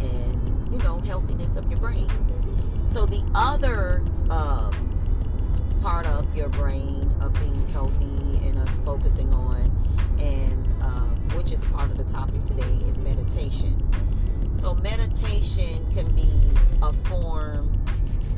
and, 0.00 0.72
you 0.72 0.78
know, 0.78 1.00
healthiness 1.00 1.56
of 1.56 1.70
your 1.70 1.78
brain. 1.78 2.08
So 2.90 3.06
the 3.06 3.22
other 3.34 4.02
uh, 4.30 4.72
part 5.80 6.06
of 6.06 6.34
your 6.34 6.48
brain 6.48 7.14
of 7.20 7.32
being 7.34 7.68
healthy 7.68 8.46
and 8.48 8.58
us 8.58 8.80
focusing 8.80 9.32
on, 9.32 9.70
and 10.18 10.66
um, 10.82 11.14
which 11.34 11.52
is 11.52 11.62
part 11.64 11.90
of 11.90 11.98
the 11.98 12.04
topic 12.04 12.42
today, 12.44 12.78
is 12.88 13.00
meditation. 13.00 13.76
So 14.58 14.74
meditation 14.74 15.86
can 15.94 16.10
be 16.16 16.28
a 16.82 16.92
form 16.92 17.80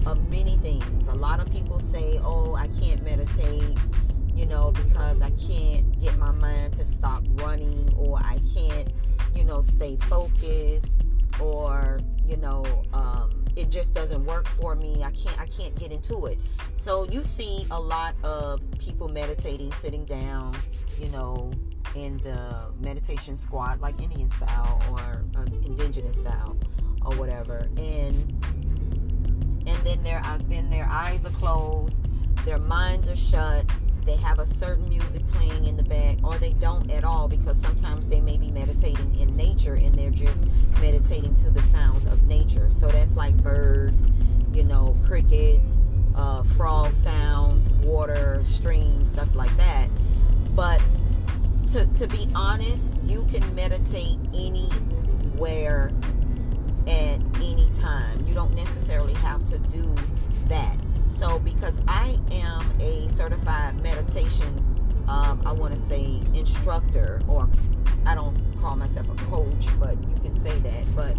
of 0.04 0.30
many 0.30 0.56
things. 0.58 1.08
A 1.08 1.14
lot 1.14 1.40
of 1.40 1.50
people 1.50 1.80
say, 1.80 2.20
"Oh, 2.22 2.54
I 2.54 2.68
can't 2.68 3.02
meditate." 3.02 3.78
You 4.34 4.44
know, 4.44 4.70
because 4.70 5.22
I 5.22 5.30
can't 5.30 5.98
get 5.98 6.18
my 6.18 6.30
mind 6.30 6.74
to 6.74 6.84
stop 6.84 7.24
running, 7.36 7.92
or 7.96 8.18
I 8.18 8.38
can't, 8.54 8.92
you 9.34 9.44
know, 9.44 9.62
stay 9.62 9.96
focused, 9.96 10.98
or 11.40 12.00
you 12.26 12.36
know, 12.36 12.64
um, 12.92 13.30
it 13.56 13.70
just 13.70 13.94
doesn't 13.94 14.24
work 14.26 14.46
for 14.46 14.74
me. 14.74 15.02
I 15.02 15.12
can't 15.12 15.40
I 15.40 15.46
can't 15.46 15.74
get 15.74 15.90
into 15.90 16.26
it. 16.26 16.38
So 16.74 17.04
you 17.10 17.22
see 17.22 17.66
a 17.70 17.80
lot 17.80 18.14
of 18.22 18.60
people 18.78 19.08
meditating 19.08 19.72
sitting 19.72 20.04
down, 20.04 20.54
you 20.98 21.08
know, 21.08 21.50
in 21.94 22.18
the 22.18 22.70
meditation 22.80 23.36
squat 23.36 23.80
like 23.80 24.00
Indian 24.00 24.30
style 24.30 24.82
or 24.90 25.24
um, 25.36 25.48
indigenous 25.64 26.18
style 26.18 26.56
or 27.04 27.14
whatever. 27.16 27.68
And 27.76 28.44
and 29.66 29.78
then 29.84 30.02
their 30.02 30.22
then 30.48 30.70
their 30.70 30.86
eyes 30.86 31.26
are 31.26 31.30
closed, 31.30 32.06
their 32.44 32.58
minds 32.58 33.08
are 33.08 33.16
shut, 33.16 33.64
they 34.04 34.16
have 34.16 34.38
a 34.38 34.46
certain 34.46 34.88
music 34.88 35.26
playing 35.28 35.66
in 35.66 35.76
the 35.76 35.82
back 35.82 36.16
or 36.24 36.36
they 36.38 36.52
don't 36.54 36.90
at 36.90 37.04
all 37.04 37.28
because 37.28 37.60
sometimes 37.60 38.06
they 38.06 38.20
may 38.20 38.36
be 38.36 38.50
meditating 38.50 39.14
in 39.16 39.36
nature 39.36 39.74
and 39.74 39.94
they're 39.94 40.10
just 40.10 40.48
meditating 40.80 41.34
to 41.36 41.50
the 41.50 41.62
sounds 41.62 42.06
of 42.06 42.22
nature 42.26 42.68
so 42.70 42.88
that's 42.88 43.16
like 43.16 43.36
birds 43.36 44.08
you 44.52 44.64
know 44.64 44.98
crickets 45.04 45.78
uh, 46.16 46.42
frog 46.42 46.92
sounds 46.94 47.72
water 47.84 48.40
streams 48.44 49.10
stuff 49.10 49.34
like 49.34 49.54
that 49.56 49.88
but 50.54 50.80
to, 51.72 51.86
to 51.94 52.06
be 52.06 52.28
honest 52.34 52.92
you 53.04 53.24
can 53.30 53.54
meditate 53.54 54.18
anywhere 54.34 55.90
at 56.86 57.20
any 57.36 57.70
time 57.72 58.24
you 58.26 58.34
don't 58.34 58.54
necessarily 58.54 59.14
have 59.14 59.44
to 59.44 59.58
do 59.58 59.94
that 60.48 60.76
so, 61.10 61.40
because 61.40 61.80
I 61.88 62.16
am 62.30 62.64
a 62.80 63.08
certified 63.08 63.82
meditation, 63.82 65.04
um, 65.08 65.42
I 65.44 65.50
want 65.50 65.72
to 65.72 65.78
say 65.78 66.22
instructor, 66.34 67.20
or 67.26 67.50
I 68.06 68.14
don't 68.14 68.38
call 68.60 68.76
myself 68.76 69.10
a 69.10 69.16
coach, 69.24 69.66
but 69.80 70.00
you 70.08 70.16
can 70.22 70.36
say 70.36 70.56
that. 70.60 70.94
But 70.94 71.14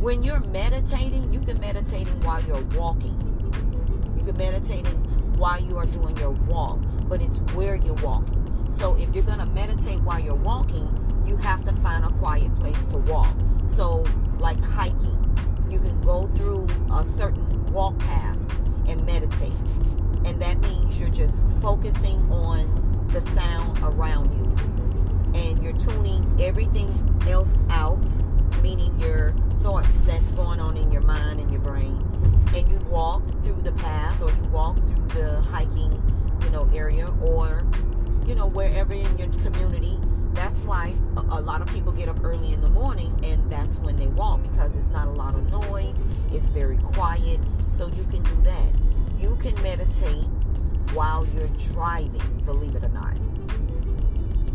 when 0.00 0.22
you're 0.22 0.40
meditating, 0.40 1.30
you 1.34 1.40
can 1.40 1.60
meditating 1.60 2.18
while 2.22 2.42
you're 2.44 2.64
walking. 2.78 3.20
You 4.16 4.24
can 4.24 4.38
meditating 4.38 4.96
while 5.36 5.60
you 5.60 5.76
are 5.76 5.86
doing 5.86 6.16
your 6.16 6.30
walk, 6.30 6.78
but 7.08 7.20
it's 7.20 7.40
where 7.52 7.76
you're 7.76 7.94
walking. 7.96 8.37
So 8.68 8.96
if 8.96 9.14
you're 9.14 9.24
going 9.24 9.38
to 9.38 9.46
meditate 9.46 10.00
while 10.02 10.20
you're 10.20 10.34
walking, 10.34 11.24
you 11.26 11.36
have 11.38 11.64
to 11.64 11.72
find 11.72 12.04
a 12.04 12.10
quiet 12.10 12.54
place 12.60 12.84
to 12.86 12.98
walk. 12.98 13.34
So 13.66 14.06
like 14.38 14.62
hiking, 14.62 15.16
you 15.70 15.80
can 15.80 16.00
go 16.02 16.26
through 16.28 16.68
a 16.92 17.04
certain 17.04 17.72
walk 17.72 17.98
path 17.98 18.38
and 18.86 19.04
meditate. 19.04 19.52
And 20.24 20.40
that 20.42 20.60
means 20.60 21.00
you're 21.00 21.08
just 21.08 21.48
focusing 21.60 22.20
on 22.30 23.06
the 23.08 23.22
sound 23.22 23.78
around 23.78 24.34
you. 24.36 25.38
And 25.38 25.62
you're 25.62 25.76
tuning 25.76 26.38
everything 26.40 26.90
else 27.28 27.62
out, 27.70 28.04
meaning 28.62 28.98
your 28.98 29.34
thoughts 29.60 30.04
that's 30.04 30.34
going 30.34 30.60
on 30.60 30.76
in 30.76 30.92
your 30.92 31.02
mind 31.02 31.40
and 31.40 31.50
your 31.50 31.60
brain. 31.60 32.04
And 32.54 32.68
you 32.70 32.78
walk 32.90 33.22
through 33.42 33.62
the 33.62 33.72
path 33.72 34.20
or 34.20 34.30
you 34.30 34.44
walk 34.48 34.76
through 34.86 35.06
the 35.08 35.40
hiking, 35.40 36.02
you 36.42 36.50
know, 36.50 36.68
area 36.74 37.08
or, 37.22 37.64
you 38.28 38.34
know, 38.34 38.46
wherever 38.46 38.92
in 38.92 39.18
your 39.18 39.28
community 39.42 39.98
that's 40.38 40.62
why 40.62 40.94
a, 41.16 41.40
lot 41.40 41.62
of 41.62 41.68
people 41.74 41.90
get 41.90 42.08
up 42.08 42.22
early 42.22 42.52
in 42.52 42.60
the 42.60 42.68
morning 42.68 43.12
and 43.24 43.50
that's 43.50 43.80
when 43.80 43.96
they 43.96 44.06
walk 44.06 44.40
because 44.42 44.76
it's 44.76 44.86
not 44.86 45.08
a 45.08 45.10
lot 45.10 45.34
of 45.34 45.50
noise, 45.50 46.04
it's 46.32 46.48
very 46.48 46.76
quiet. 46.76 47.40
So 47.72 47.88
you 47.88 48.04
can 48.04 48.22
do 48.22 48.42
that. 48.42 48.72
You 49.18 49.34
can 49.36 49.60
meditate 49.62 50.28
while 50.94 51.26
you're 51.34 51.48
driving, 51.72 52.42
believe 52.44 52.76
it 52.76 52.84
or 52.84 52.88
not. 52.90 53.16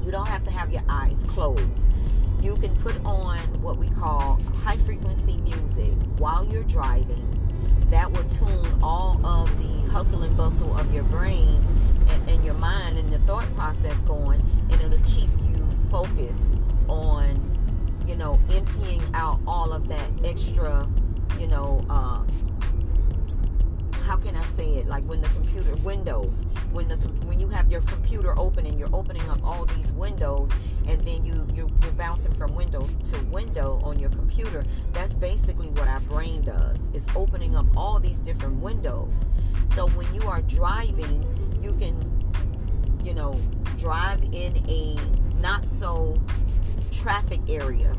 You 0.06 0.12
don't 0.12 0.28
have 0.28 0.46
to 0.46 0.52
have 0.52 0.72
your 0.72 0.84
eyes 0.88 1.26
closed. 1.28 1.90
You 2.42 2.56
can 2.56 2.74
put 2.78 2.96
on 3.04 3.40
what 3.62 3.78
we 3.78 3.90
call 3.90 4.40
high 4.64 4.78
frequency 4.78 5.38
music 5.42 5.94
while 6.18 6.46
you're 6.46 6.64
driving. 6.64 7.30
That 7.90 8.10
will 8.10 8.24
tune 8.24 8.82
all 8.82 9.20
of 9.26 9.50
the 9.58 9.92
hustle 9.92 10.24
and 10.24 10.36
bustle 10.38 10.76
of 10.78 10.94
your 10.94 11.04
brain 11.04 11.62
and, 12.28 12.44
your 12.44 12.54
mind 12.56 12.98
and 12.98 13.12
the 13.12 13.20
thought 13.20 13.46
process 13.56 14.02
going, 14.02 14.42
and 14.70 14.82
it'll 14.82 15.06
keep 15.06 15.30
you 15.50 15.66
focused 15.90 16.54
on, 16.88 17.40
you 18.08 18.16
know, 18.16 18.40
emptying 18.52 19.02
out 19.14 19.40
all 19.48 19.74
of 19.74 19.88
that 19.88 20.10
extra, 20.24 20.88
you 21.40 21.48
know, 21.48 21.86
uh, 21.90 22.24
how 24.04 24.18
can 24.18 24.36
I 24.36 24.44
say 24.44 24.76
it? 24.76 24.88
Like 24.88 25.04
when 25.06 25.22
the 25.22 25.30
computer 25.30 25.76
windows, 25.78 26.46
when 26.72 26.88
the 26.90 26.98
when 27.26 27.40
you 27.40 27.48
have 27.50 27.72
your 27.72 27.82
computer 27.82 28.38
open 28.38 28.66
and 28.66 28.78
you're 28.78 28.94
opening 28.94 29.28
up 29.30 29.42
all 29.44 29.66
these 29.66 29.94
windows, 29.94 30.52
and 30.88 31.00
then 31.08 31.24
you 31.24 31.48
you're, 31.54 31.70
you're 31.82 31.92
bouncing 31.94 32.34
from 32.34 32.54
window 32.54 32.88
to 33.06 33.20
window 33.26 33.80
on 33.84 33.98
your 34.00 34.10
computer. 34.10 34.66
That's 34.92 35.16
basically 35.16 35.70
what 35.70 35.88
our 35.88 36.02
brain 36.02 36.42
does. 36.42 36.92
It's 36.94 37.08
opening 37.16 37.56
up 37.56 37.66
all 37.78 37.98
these 38.00 38.20
different 38.20 38.60
windows. 38.60 39.26
So 39.68 39.88
when 39.90 40.14
you 40.14 40.24
are 40.28 40.42
driving, 40.42 41.26
you 41.64 41.74
can, 41.74 41.96
you 43.04 43.14
know, 43.14 43.40
drive 43.78 44.24
in 44.32 44.58
a 44.70 44.98
not 45.42 45.66
so 45.66 46.20
traffic 46.92 47.40
area. 47.48 47.96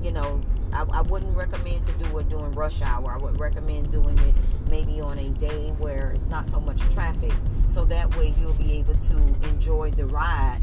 You 0.00 0.12
know, 0.12 0.40
I, 0.72 0.84
I, 0.92 1.00
wouldn't 1.02 1.36
recommend 1.36 1.84
to 1.84 1.92
do 1.92 2.18
it 2.18 2.28
during 2.28 2.52
rush 2.52 2.82
hour. 2.82 3.12
I 3.12 3.16
would 3.16 3.40
recommend 3.40 3.90
doing 3.90 4.18
it 4.18 4.34
maybe 4.68 5.00
on 5.00 5.18
a 5.18 5.30
day 5.30 5.70
where 5.78 6.10
it's 6.10 6.28
not 6.28 6.46
so 6.46 6.60
much 6.60 6.80
traffic. 6.92 7.32
So 7.68 7.84
that 7.86 8.14
way 8.16 8.34
you'll 8.40 8.54
be 8.54 8.78
able 8.78 8.94
to 8.94 9.16
enjoy 9.48 9.90
the 9.90 10.06
ride. 10.06 10.60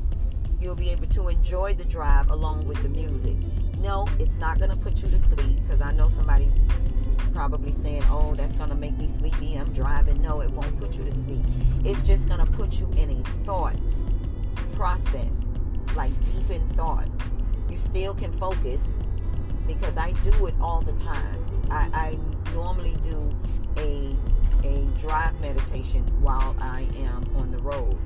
You'll 0.59 0.75
be 0.75 0.91
able 0.91 1.07
to 1.07 1.29
enjoy 1.29 1.73
the 1.73 1.85
drive 1.85 2.29
along 2.29 2.67
with 2.67 2.81
the 2.83 2.89
music. 2.89 3.37
No, 3.79 4.07
it's 4.19 4.35
not 4.35 4.59
going 4.59 4.69
to 4.69 4.77
put 4.77 5.01
you 5.01 5.09
to 5.09 5.17
sleep 5.19 5.61
because 5.63 5.81
I 5.81 5.91
know 5.91 6.07
somebody 6.07 6.51
probably 7.33 7.71
saying, 7.71 8.03
oh, 8.09 8.35
that's 8.35 8.55
going 8.55 8.69
to 8.69 8.75
make 8.75 8.97
me 8.97 9.07
sleepy. 9.07 9.55
I'm 9.55 9.71
driving. 9.71 10.21
No, 10.21 10.41
it 10.41 10.51
won't 10.51 10.77
put 10.79 10.97
you 10.97 11.03
to 11.05 11.13
sleep. 11.13 11.43
It's 11.83 12.01
just 12.01 12.27
going 12.27 12.45
to 12.45 12.51
put 12.51 12.79
you 12.79 12.89
in 12.97 13.09
a 13.09 13.23
thought 13.45 13.95
process 14.73 15.49
like 15.95 16.11
deep 16.25 16.49
in 16.49 16.67
thought. 16.69 17.07
You 17.69 17.77
still 17.77 18.13
can 18.13 18.31
focus 18.31 18.97
because 19.67 19.97
I 19.97 20.11
do 20.23 20.47
it 20.47 20.55
all 20.61 20.81
the 20.81 20.93
time. 20.93 21.45
I, 21.69 21.89
I 21.93 22.53
normally 22.53 22.97
do 23.01 23.33
a 23.77 24.15
a 24.63 24.85
drive 24.97 25.39
meditation 25.41 26.03
while 26.21 26.55
I 26.59 26.87
am 26.97 27.27
on 27.35 27.51
the 27.51 27.57
road. 27.59 27.97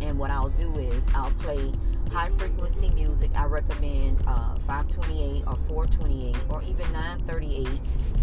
And 0.00 0.18
what 0.18 0.30
I'll 0.30 0.50
do 0.50 0.74
is 0.78 1.08
I'll 1.14 1.30
play 1.32 1.72
high 2.10 2.28
frequency 2.28 2.90
music. 2.90 3.30
I 3.34 3.44
recommend 3.46 4.22
uh, 4.26 4.56
528 4.60 5.44
or 5.46 5.56
428 5.56 6.36
or 6.48 6.62
even 6.62 6.92
938 6.92 7.80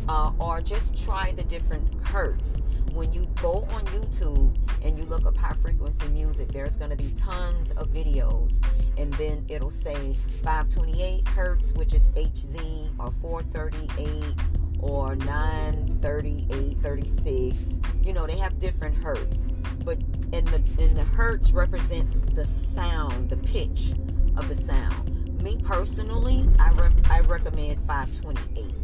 uh, 0.07 0.31
or 0.39 0.61
just 0.61 1.03
try 1.03 1.33
the 1.33 1.43
different 1.43 1.87
hertz. 2.03 2.61
When 2.93 3.11
you 3.13 3.27
go 3.41 3.67
on 3.71 3.85
YouTube 3.87 4.55
and 4.83 4.97
you 4.97 5.05
look 5.05 5.25
up 5.25 5.37
high 5.37 5.53
frequency 5.53 6.07
music, 6.09 6.49
there's 6.49 6.77
going 6.77 6.91
to 6.91 6.97
be 6.97 7.11
tons 7.15 7.71
of 7.71 7.87
videos, 7.89 8.61
and 8.97 9.13
then 9.13 9.45
it'll 9.47 9.69
say 9.69 10.15
528 10.43 11.27
hertz, 11.29 11.71
which 11.73 11.93
is 11.93 12.09
HZ, 12.09 12.99
or 12.99 13.11
438 13.11 14.60
or 14.81 15.15
938 15.15 16.77
36 16.81 17.79
you 18.03 18.13
know 18.13 18.25
they 18.25 18.37
have 18.37 18.57
different 18.59 18.95
hertz. 18.95 19.45
But 19.83 19.99
and 20.33 20.47
the 20.47 20.61
and 20.83 20.95
the 20.95 21.03
hertz 21.03 21.51
represents 21.51 22.17
the 22.33 22.45
sound 22.45 23.29
the 23.29 23.37
pitch 23.37 23.93
of 24.37 24.47
the 24.47 24.55
sound. 24.55 25.41
Me 25.41 25.57
personally 25.63 26.47
i 26.59 26.71
re- 26.71 26.89
i 27.09 27.19
recommend 27.21 27.79
528 27.81 28.81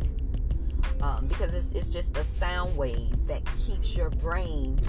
um, 1.01 1.27
because 1.27 1.53
it's, 1.55 1.71
it's 1.73 1.89
just 1.89 2.17
a 2.17 2.23
sound 2.23 2.75
wave 2.75 3.27
that 3.27 3.43
keeps 3.55 3.95
your 3.95 4.09
brain 4.09 4.79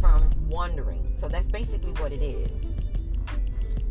from 0.00 0.30
wandering. 0.48 1.06
So 1.12 1.28
that's 1.28 1.48
basically 1.48 1.92
what 1.92 2.12
it 2.12 2.22
is. 2.22 2.60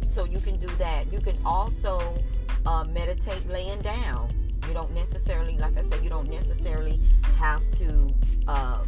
So 0.07 0.25
you 0.25 0.39
can 0.39 0.57
do 0.57 0.67
that. 0.77 1.11
You 1.11 1.19
can 1.19 1.37
also 1.45 2.17
uh, 2.65 2.83
meditate 2.85 3.47
laying 3.47 3.81
down 3.81 4.29
you 4.67 4.73
don't 4.73 4.93
necessarily, 4.93 5.57
like 5.57 5.77
I 5.77 5.85
said, 5.85 6.03
you 6.03 6.09
don't 6.09 6.29
necessarily 6.29 6.99
have 7.37 7.69
to, 7.71 8.13
uh, 8.47 8.83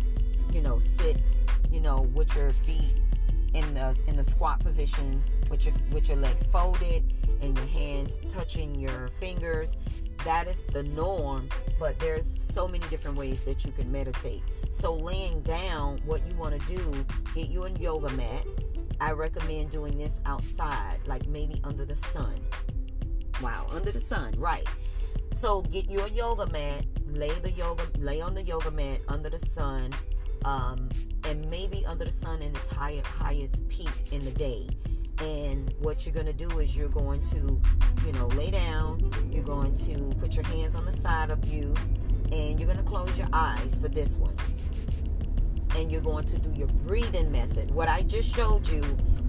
you 0.51 0.61
know, 0.61 0.79
sit, 0.79 1.17
you 1.71 1.79
know, 1.79 2.03
with 2.13 2.35
your 2.35 2.51
feet 2.51 2.93
in 3.53 3.73
the 3.73 4.01
in 4.07 4.15
the 4.15 4.23
squat 4.23 4.59
position 4.59 5.23
with 5.49 5.65
your 5.65 5.75
with 5.91 6.09
your 6.09 6.17
legs 6.17 6.45
folded 6.45 7.03
and 7.41 7.55
your 7.55 7.67
hands 7.67 8.19
touching 8.29 8.75
your 8.75 9.07
fingers. 9.07 9.77
That 10.25 10.47
is 10.47 10.63
the 10.63 10.83
norm, 10.83 11.49
but 11.79 11.99
there's 11.99 12.41
so 12.41 12.67
many 12.67 12.85
different 12.89 13.17
ways 13.17 13.43
that 13.43 13.65
you 13.65 13.71
can 13.71 13.91
meditate. 13.91 14.41
So 14.71 14.93
laying 14.93 15.41
down, 15.41 15.99
what 16.05 16.25
you 16.25 16.33
want 16.35 16.59
to 16.59 16.75
do, 16.75 17.05
get 17.35 17.49
you 17.49 17.65
a 17.65 17.71
yoga 17.71 18.09
mat. 18.11 18.45
I 19.01 19.11
recommend 19.11 19.69
doing 19.69 19.97
this 19.97 20.21
outside, 20.25 20.99
like 21.05 21.27
maybe 21.27 21.59
under 21.63 21.85
the 21.85 21.95
sun. 21.95 22.39
Wow, 23.41 23.67
under 23.71 23.91
the 23.91 23.99
sun, 23.99 24.33
right? 24.37 24.65
So 25.33 25.63
get 25.63 25.89
your 25.89 26.07
yoga 26.09 26.45
mat, 26.51 26.85
lay 27.07 27.31
the 27.31 27.49
yoga, 27.51 27.83
lay 27.97 28.21
on 28.21 28.35
the 28.35 28.43
yoga 28.43 28.69
mat 28.69 28.99
under 29.07 29.31
the 29.31 29.39
sun, 29.39 29.91
um, 30.45 30.89
and 31.23 31.49
maybe 31.49 31.83
under 31.87 32.05
the 32.05 32.11
sun 32.11 32.43
in 32.43 32.55
its 32.55 32.67
high, 32.67 33.01
highest 33.03 33.67
peak 33.67 33.89
in 34.11 34.23
the 34.23 34.31
day. 34.31 34.69
And 35.19 35.73
what 35.79 36.05
you're 36.05 36.13
going 36.13 36.27
to 36.27 36.33
do 36.33 36.59
is 36.59 36.77
you're 36.77 36.87
going 36.87 37.23
to, 37.23 37.59
you 38.05 38.11
know, 38.13 38.27
lay 38.27 38.51
down. 38.51 39.11
You're 39.31 39.43
going 39.43 39.73
to 39.73 40.15
put 40.19 40.35
your 40.35 40.45
hands 40.45 40.75
on 40.75 40.85
the 40.85 40.91
side 40.91 41.31
of 41.31 41.43
you, 41.45 41.73
and 42.31 42.59
you're 42.59 42.71
going 42.71 42.83
to 42.83 42.89
close 42.89 43.17
your 43.17 43.29
eyes 43.33 43.75
for 43.75 43.87
this 43.87 44.17
one. 44.17 44.35
And 45.75 45.91
you're 45.91 46.01
going 46.01 46.25
to 46.25 46.37
do 46.37 46.53
your 46.53 46.67
breathing 46.67 47.31
method. 47.31 47.71
What 47.71 47.89
I 47.89 48.03
just 48.03 48.33
showed 48.35 48.67
you 48.67 48.81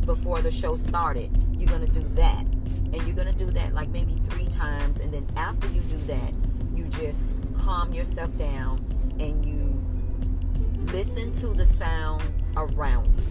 before 0.05 0.43
the 0.43 0.51
show 0.51 0.77
started, 0.77 1.31
you're 1.59 1.69
going 1.69 1.87
to 1.87 2.01
do 2.01 2.07
that 2.15 2.41
and 2.41 2.97
you're 3.07 3.17
going 3.17 3.33
to 3.33 3.45
do 3.45 3.51
that 3.51 3.75
like 3.75 3.89
maybe 3.89 4.15
three 4.15 4.47
times. 4.47 5.01
And 5.01 5.13
then 5.13 5.27
after 5.37 5.67
you 5.69 5.81
do 5.83 5.97
that, 5.99 6.33
you 6.75 6.87
just 6.89 7.37
calm 7.59 7.93
yourself 7.93 8.37
down 8.37 8.79
and 9.19 9.45
you 9.45 9.83
listen 10.93 11.33
to 11.33 11.49
the 11.49 11.65
sound 11.65 12.23
around 12.57 13.07
you. 13.17 13.25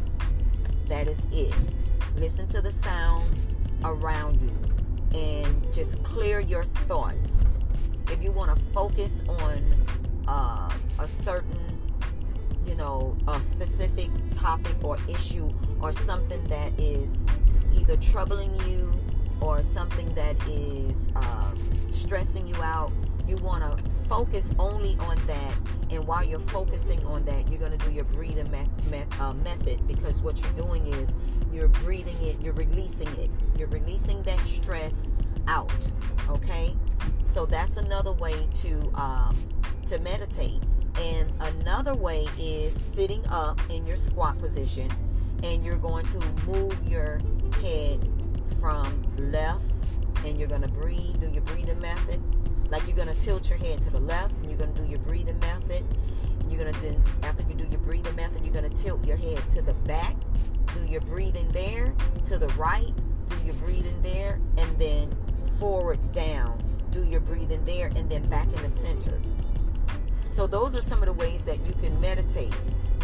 That 0.87 1.07
is 1.07 1.27
it. 1.31 1.53
Listen 2.15 2.47
to 2.49 2.61
the 2.61 2.71
sound 2.71 3.29
around 3.83 4.39
you 4.41 5.19
and 5.19 5.73
just 5.73 6.03
clear 6.03 6.39
your 6.39 6.63
thoughts. 6.63 7.39
If 8.09 8.23
you 8.23 8.31
want 8.31 8.55
to 8.55 8.61
focus 8.65 9.23
on 9.27 9.63
uh, 10.27 10.69
a 10.99 11.07
certain, 11.07 11.81
you 12.65 12.75
know, 12.75 13.15
a 13.27 13.39
specific 13.39 14.09
topic 14.31 14.75
or 14.83 14.97
issue 15.07 15.49
or 15.81 15.91
something 15.91 16.43
that 16.45 16.77
is 16.79 17.23
either 17.79 17.97
troubling 17.97 18.53
you 18.67 18.93
or 19.41 19.61
something 19.63 20.13
that 20.15 20.35
is 20.47 21.09
um, 21.15 21.57
stressing 21.89 22.47
you 22.47 22.55
out, 22.63 22.91
you 23.27 23.37
want 23.37 23.63
to 23.63 23.91
focus 24.07 24.53
only 24.59 24.97
on 24.99 25.17
that. 25.27 25.53
And 25.89 26.05
while 26.05 26.23
you're 26.23 26.39
focusing 26.39 27.03
on 27.05 27.25
that, 27.25 27.49
you're 27.49 27.59
going 27.59 27.77
to 27.77 27.85
do 27.85 27.91
your 27.91 28.03
breathing 28.05 28.49
me- 28.51 28.69
me- 28.89 29.05
uh, 29.19 29.33
method 29.33 29.85
because 29.87 30.21
what 30.21 30.41
you're 30.41 30.65
doing 30.65 30.87
is 30.87 31.15
you're 31.51 31.67
breathing 31.67 32.17
it, 32.21 32.41
you're 32.41 32.53
releasing 32.53 33.07
it, 33.19 33.29
you're 33.57 33.67
releasing 33.67 34.21
that 34.23 34.39
stress 34.45 35.09
out. 35.47 35.91
Okay, 36.29 36.75
so 37.25 37.45
that's 37.45 37.77
another 37.77 38.13
way 38.13 38.47
to 38.51 38.91
um, 38.95 39.37
to 39.85 39.99
meditate. 39.99 40.61
And 40.99 41.31
another 41.39 41.95
way 41.95 42.27
is 42.39 42.73
sitting 42.73 43.25
up 43.27 43.59
in 43.69 43.85
your 43.85 43.97
squat 43.97 44.37
position, 44.37 44.91
and 45.43 45.63
you're 45.63 45.77
going 45.77 46.05
to 46.07 46.19
move 46.45 46.77
your 46.87 47.19
head 47.53 48.09
from 48.59 49.01
left 49.31 49.65
and 50.25 50.37
you're 50.37 50.47
going 50.47 50.61
to 50.61 50.67
breathe, 50.67 51.19
do 51.19 51.29
your 51.29 51.41
breathing 51.43 51.79
method. 51.81 52.21
Like 52.69 52.85
you're 52.87 52.95
going 52.95 53.13
to 53.13 53.19
tilt 53.19 53.49
your 53.49 53.59
head 53.59 53.81
to 53.83 53.89
the 53.89 53.99
left 53.99 54.35
and 54.37 54.49
you're 54.49 54.57
going 54.57 54.73
to 54.73 54.81
do 54.81 54.87
your 54.87 54.99
breathing 54.99 55.39
method. 55.39 55.83
And 56.39 56.51
you're 56.51 56.63
going 56.63 56.73
to 56.73 56.79
do, 56.79 57.01
after 57.23 57.43
you 57.43 57.55
do 57.55 57.67
your 57.69 57.79
breathing 57.79 58.15
method, 58.15 58.43
you're 58.43 58.53
going 58.53 58.69
to 58.69 58.83
tilt 58.83 59.05
your 59.05 59.17
head 59.17 59.47
to 59.49 59.61
the 59.61 59.73
back, 59.73 60.15
do 60.73 60.85
your 60.85 61.01
breathing 61.01 61.51
there, 61.51 61.93
to 62.25 62.37
the 62.37 62.47
right, 62.49 62.93
do 63.27 63.35
your 63.45 63.53
breathing 63.55 64.01
there, 64.01 64.39
and 64.57 64.77
then 64.79 65.15
forward 65.59 65.99
down, 66.11 66.57
do 66.89 67.05
your 67.05 67.19
breathing 67.19 67.63
there, 67.65 67.87
and 67.95 68.09
then 68.09 68.27
back 68.27 68.47
in 68.47 68.63
the 68.63 68.69
center. 68.69 69.19
So 70.31 70.47
those 70.47 70.75
are 70.75 70.81
some 70.81 70.99
of 70.99 71.05
the 71.05 71.13
ways 71.13 71.43
that 71.45 71.63
you 71.67 71.73
can 71.73 71.99
meditate. 72.01 72.53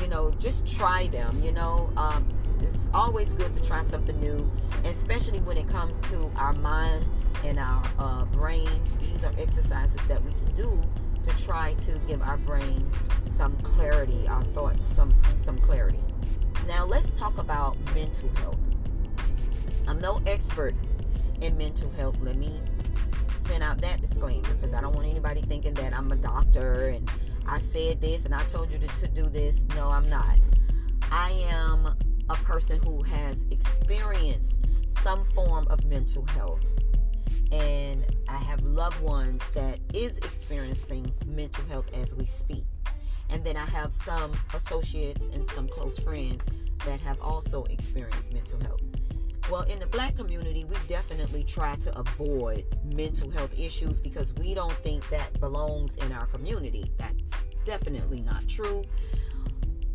You 0.02 0.08
know, 0.08 0.32
just 0.40 0.68
try 0.68 1.08
them. 1.08 1.40
You 1.44 1.52
know, 1.52 1.92
um, 1.96 2.28
it's 2.62 2.90
always 2.94 3.34
good 3.34 3.54
to 3.54 3.62
try 3.62 3.82
something 3.82 4.20
new, 4.20 4.50
especially 4.86 5.40
when 5.40 5.58
it 5.58 5.68
comes 5.68 6.02
to 6.02 6.32
our 6.36 6.54
mind 6.54 7.06
and 7.46 7.60
our 7.60 7.84
uh, 7.98 8.26
brain. 8.26 8.70
These 9.00 9.26
are 9.26 9.34
exercises 9.38 10.06
that 10.08 10.24
we 10.24 10.32
can 10.32 10.54
do 10.54 10.84
to 11.24 11.44
try 11.44 11.74
to 11.76 12.00
give 12.08 12.22
our 12.22 12.38
brain 12.38 12.90
some 13.24 13.56
clarity, 13.58 14.28
our 14.28 14.44
thoughts 14.44 14.86
some 14.86 15.16
some 15.38 15.58
clarity. 15.58 16.00
Now 16.68 16.86
let's 16.86 17.14
talk 17.14 17.38
about 17.38 17.78
mental 17.96 18.30
health. 18.36 18.60
I'm 19.88 20.00
no 20.00 20.22
expert 20.26 20.76
in 21.42 21.58
mental 21.58 21.90
health. 21.92 22.18
Let 22.22 22.36
me 22.36 22.60
send 23.38 23.64
out 23.64 23.82
that 23.82 24.02
disclaimer 24.02 24.54
because 24.54 24.74
I 24.74 24.82
don't 24.82 24.94
want 24.94 25.08
anybody 25.08 25.42
thinking 25.42 25.74
that 25.76 25.94
I'm 25.94 26.12
a 26.12 26.16
doctor 26.16 26.90
and 26.90 27.10
I 27.48 27.60
said 27.60 28.00
this 28.00 28.26
and 28.26 28.36
I 28.36 28.44
told 28.44 28.72
you 28.72 28.78
to, 28.78 28.88
to 28.88 29.08
do 29.08 29.30
this. 29.30 29.66
No, 29.76 29.90
I'm 29.90 30.08
not. 30.10 30.38
I 31.12 31.32
am 31.50 31.96
a 32.30 32.36
person 32.36 32.82
who 32.84 33.02
has 33.04 33.46
experienced 33.52 34.60
some 34.88 35.26
form 35.26 35.68
of 35.70 35.84
mental 35.86 36.26
health 36.28 36.66
and 37.52 38.06
I 38.28 38.38
have 38.38 38.62
loved 38.62 39.00
ones 39.02 39.50
that 39.50 39.80
is 39.94 40.18
experiencing 40.20 41.12
mental 41.26 41.66
health 41.66 41.90
as 41.94 42.14
we 42.14 42.26
speak. 42.26 42.66
And 43.30 43.44
then 43.44 43.58
I 43.58 43.66
have 43.66 43.94
some 43.94 44.34
associates 44.54 45.30
and 45.34 45.46
some 45.46 45.68
close 45.68 46.00
friends 46.00 46.48
that 46.86 47.00
have 47.02 47.20
also 47.22 47.64
experienced 47.66 48.34
mental 48.34 48.60
health. 48.60 48.82
Well, 49.50 49.64
in 49.64 49.80
the 49.80 49.88
black 49.88 50.16
community, 50.16 50.64
we 50.66 50.76
definitely 50.88 51.44
try 51.44 51.76
to 51.78 52.00
avoid 52.00 52.66
mental 52.94 53.32
health 53.32 53.58
issues 53.58 54.00
because 54.00 54.34
we 54.36 54.54
don't 54.54 54.74
think 54.74 55.08
that 55.10 55.40
belongs 55.40 55.96
in 55.98 56.12
our 56.12 56.28
community. 56.28 56.92
That's 56.98 57.48
definitely 57.64 58.22
not 58.22 58.48
true 58.48 58.84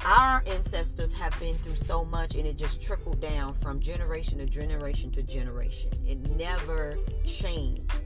our 0.04 0.42
ancestors 0.46 1.14
have 1.14 1.38
been 1.40 1.54
through 1.56 1.76
so 1.76 2.04
much 2.04 2.34
and 2.34 2.46
it 2.46 2.56
just 2.56 2.82
trickled 2.82 3.20
down 3.20 3.54
from 3.54 3.80
generation 3.80 4.38
to 4.38 4.46
generation 4.46 5.10
to 5.12 5.22
generation. 5.22 5.90
It 6.06 6.18
never 6.36 6.96
changed. 7.24 8.00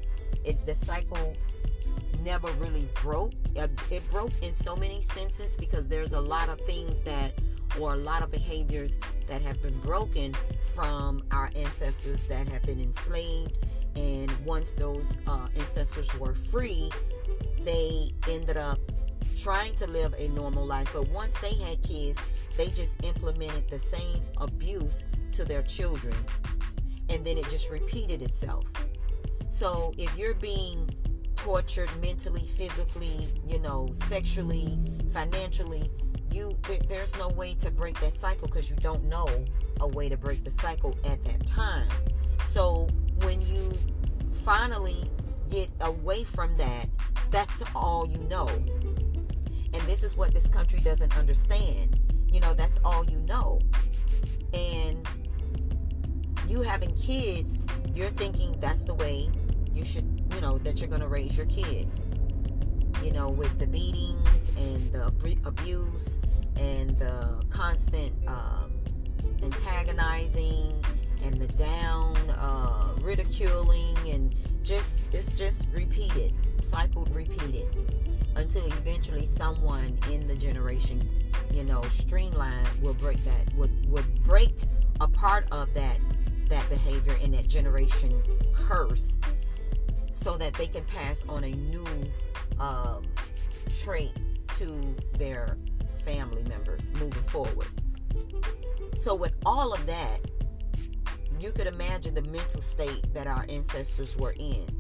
It 0.45 0.57
the 0.65 0.75
cycle 0.75 1.35
never 2.23 2.49
really 2.53 2.89
broke. 3.03 3.33
It 3.55 4.11
broke 4.11 4.33
in 4.43 4.55
so 4.55 4.77
many 4.77 5.01
senses 5.01 5.57
because 5.57 5.89
there's 5.89 6.13
a 6.13 6.21
lot 6.21 6.49
of 6.49 6.61
things 6.61 7.03
that 7.03 7.33
or 7.79 7.95
a 7.95 7.97
lot 7.97 8.23
of 8.23 8.31
behaviors 8.31 8.99
that 9.27 9.43
have 9.43 9.61
been 9.63 9.79
broken 9.81 10.35
from 10.75 11.23
our 11.31 11.51
ancestors 11.55 12.25
that 12.27 12.49
have 12.49 12.63
been 12.63 12.81
enslaved. 12.81 13.53
And 13.97 14.31
once 14.45 14.73
those 14.73 15.19
uh, 15.27 15.49
ancestors 15.57 16.15
were 16.19 16.35
free 16.35 16.91
they 17.65 18.13
ended 18.29 18.57
up 18.57 18.79
trying 19.37 19.75
to 19.77 19.87
live 19.87 20.15
a 20.19 20.29
normal 20.29 20.67
life. 20.67 20.91
But 20.93 21.09
once 21.11 21.39
they 21.39 21.55
had 21.55 21.83
kids, 21.83 22.19
they 22.57 22.69
just 22.69 23.03
implemented 23.05 23.69
the 23.69 23.79
same 23.79 24.23
abuse 24.39 25.05
to 25.33 25.45
their 25.45 25.63
children. 25.63 26.15
And 27.09 27.25
then 27.25 27.39
it 27.39 27.49
just 27.51 27.71
repeated 27.71 28.23
itself. 28.23 28.65
So 29.49 29.95
if 29.97 30.17
you're 30.17 30.35
being 30.35 30.91
tortured 31.37 31.89
mentally, 32.03 32.45
physically, 32.45 33.29
you 33.47 33.59
know, 33.61 33.89
sexually, 33.93 34.79
financially, 35.11 35.91
you 36.31 36.59
there, 36.67 36.79
there's 36.89 37.17
no 37.17 37.29
way 37.29 37.55
to 37.55 37.71
break 37.71 37.99
that 38.01 38.13
cycle 38.13 38.49
because 38.49 38.69
you 38.69 38.77
don't 38.77 39.05
know 39.05 39.29
a 39.81 39.89
way 39.89 40.09
to 40.09 40.17
break 40.17 40.45
the 40.45 40.51
cycle 40.51 40.97
at 41.05 41.25
that 41.25 41.47
time. 41.47 41.89
So 42.45 42.89
when 43.23 43.41
you 43.43 43.73
finally 44.31 45.11
get 45.51 45.69
away 45.81 46.25
from 46.25 46.57
that, 46.59 46.89
that's 47.31 47.63
all 47.75 48.07
you 48.07 48.23
know. 48.25 48.49
This 49.99 50.13
is 50.13 50.17
what 50.17 50.33
this 50.33 50.47
country 50.47 50.79
doesn't 50.79 51.19
understand. 51.19 51.99
You 52.31 52.39
know, 52.39 52.55
that's 52.55 52.79
all 52.85 53.05
you 53.05 53.19
know. 53.23 53.59
And 54.55 55.05
you 56.47 56.63
having 56.63 56.95
kids, 56.95 57.59
you're 57.97 58.11
thinking 58.11 58.55
that's 58.61 58.85
the 58.85 58.95
way 58.95 59.29
you 59.75 59.85
should, 59.85 60.05
you 60.33 60.41
know, 60.41 60.59
that 60.59 60.79
you're 60.79 60.89
going 60.89 61.01
to 61.01 61.09
raise 61.09 61.37
your 61.37 61.47
kids. 61.47 62.05
You 63.03 63.11
know, 63.11 63.29
with 63.29 63.59
the 63.59 63.67
beatings 63.67 64.53
and 64.57 64.93
the 64.93 65.07
abuse 65.45 66.21
and 66.55 66.97
the 66.97 67.43
constant 67.51 68.13
um, 68.29 68.71
antagonizing 69.43 70.81
and 71.25 71.41
the 71.41 71.49
down 71.55 72.17
uh, 72.39 72.95
ridiculing 73.01 73.97
and 74.09 74.33
just 74.63 75.13
it's 75.13 75.33
just 75.33 75.67
repeated, 75.75 76.35
cycled, 76.61 77.13
repeated 77.13 77.67
until 78.39 78.65
eventually 78.67 79.27
someone 79.27 79.99
in 80.11 80.27
the 80.27 80.35
generation, 80.35 81.07
you 81.53 81.65
know, 81.65 81.83
streamline 81.83 82.65
will 82.81 82.95
break 82.95 83.23
that 83.25 83.55
would 83.55 83.91
would 83.91 84.25
break 84.25 84.57
a 85.01 85.09
part 85.09 85.47
of 85.53 85.73
that 85.75 85.99
that 86.49 86.69
behavior 86.71 87.17
and 87.23 87.35
that 87.35 87.47
generation 87.49 88.23
curse 88.55 89.19
so 90.13 90.37
that 90.39 90.55
they 90.55 90.67
can 90.67 90.85
pass 90.85 91.25
on 91.29 91.45
a 91.45 91.51
new 91.51 91.87
um, 92.59 93.05
trait 93.81 94.11
to 94.49 94.97
their 95.19 95.59
family 96.03 96.43
members 96.45 96.93
moving 96.95 97.23
forward. 97.25 97.69
So, 98.97 99.15
with 99.15 99.35
all 99.45 99.73
of 99.73 99.85
that, 99.87 100.19
you 101.39 101.53
could 101.53 101.67
imagine 101.67 102.15
the 102.15 102.23
mental 102.23 102.63
state 102.63 103.13
that 103.15 103.27
our 103.27 103.47
ancestors 103.49 104.17
were 104.17 104.35
in. 104.39 104.78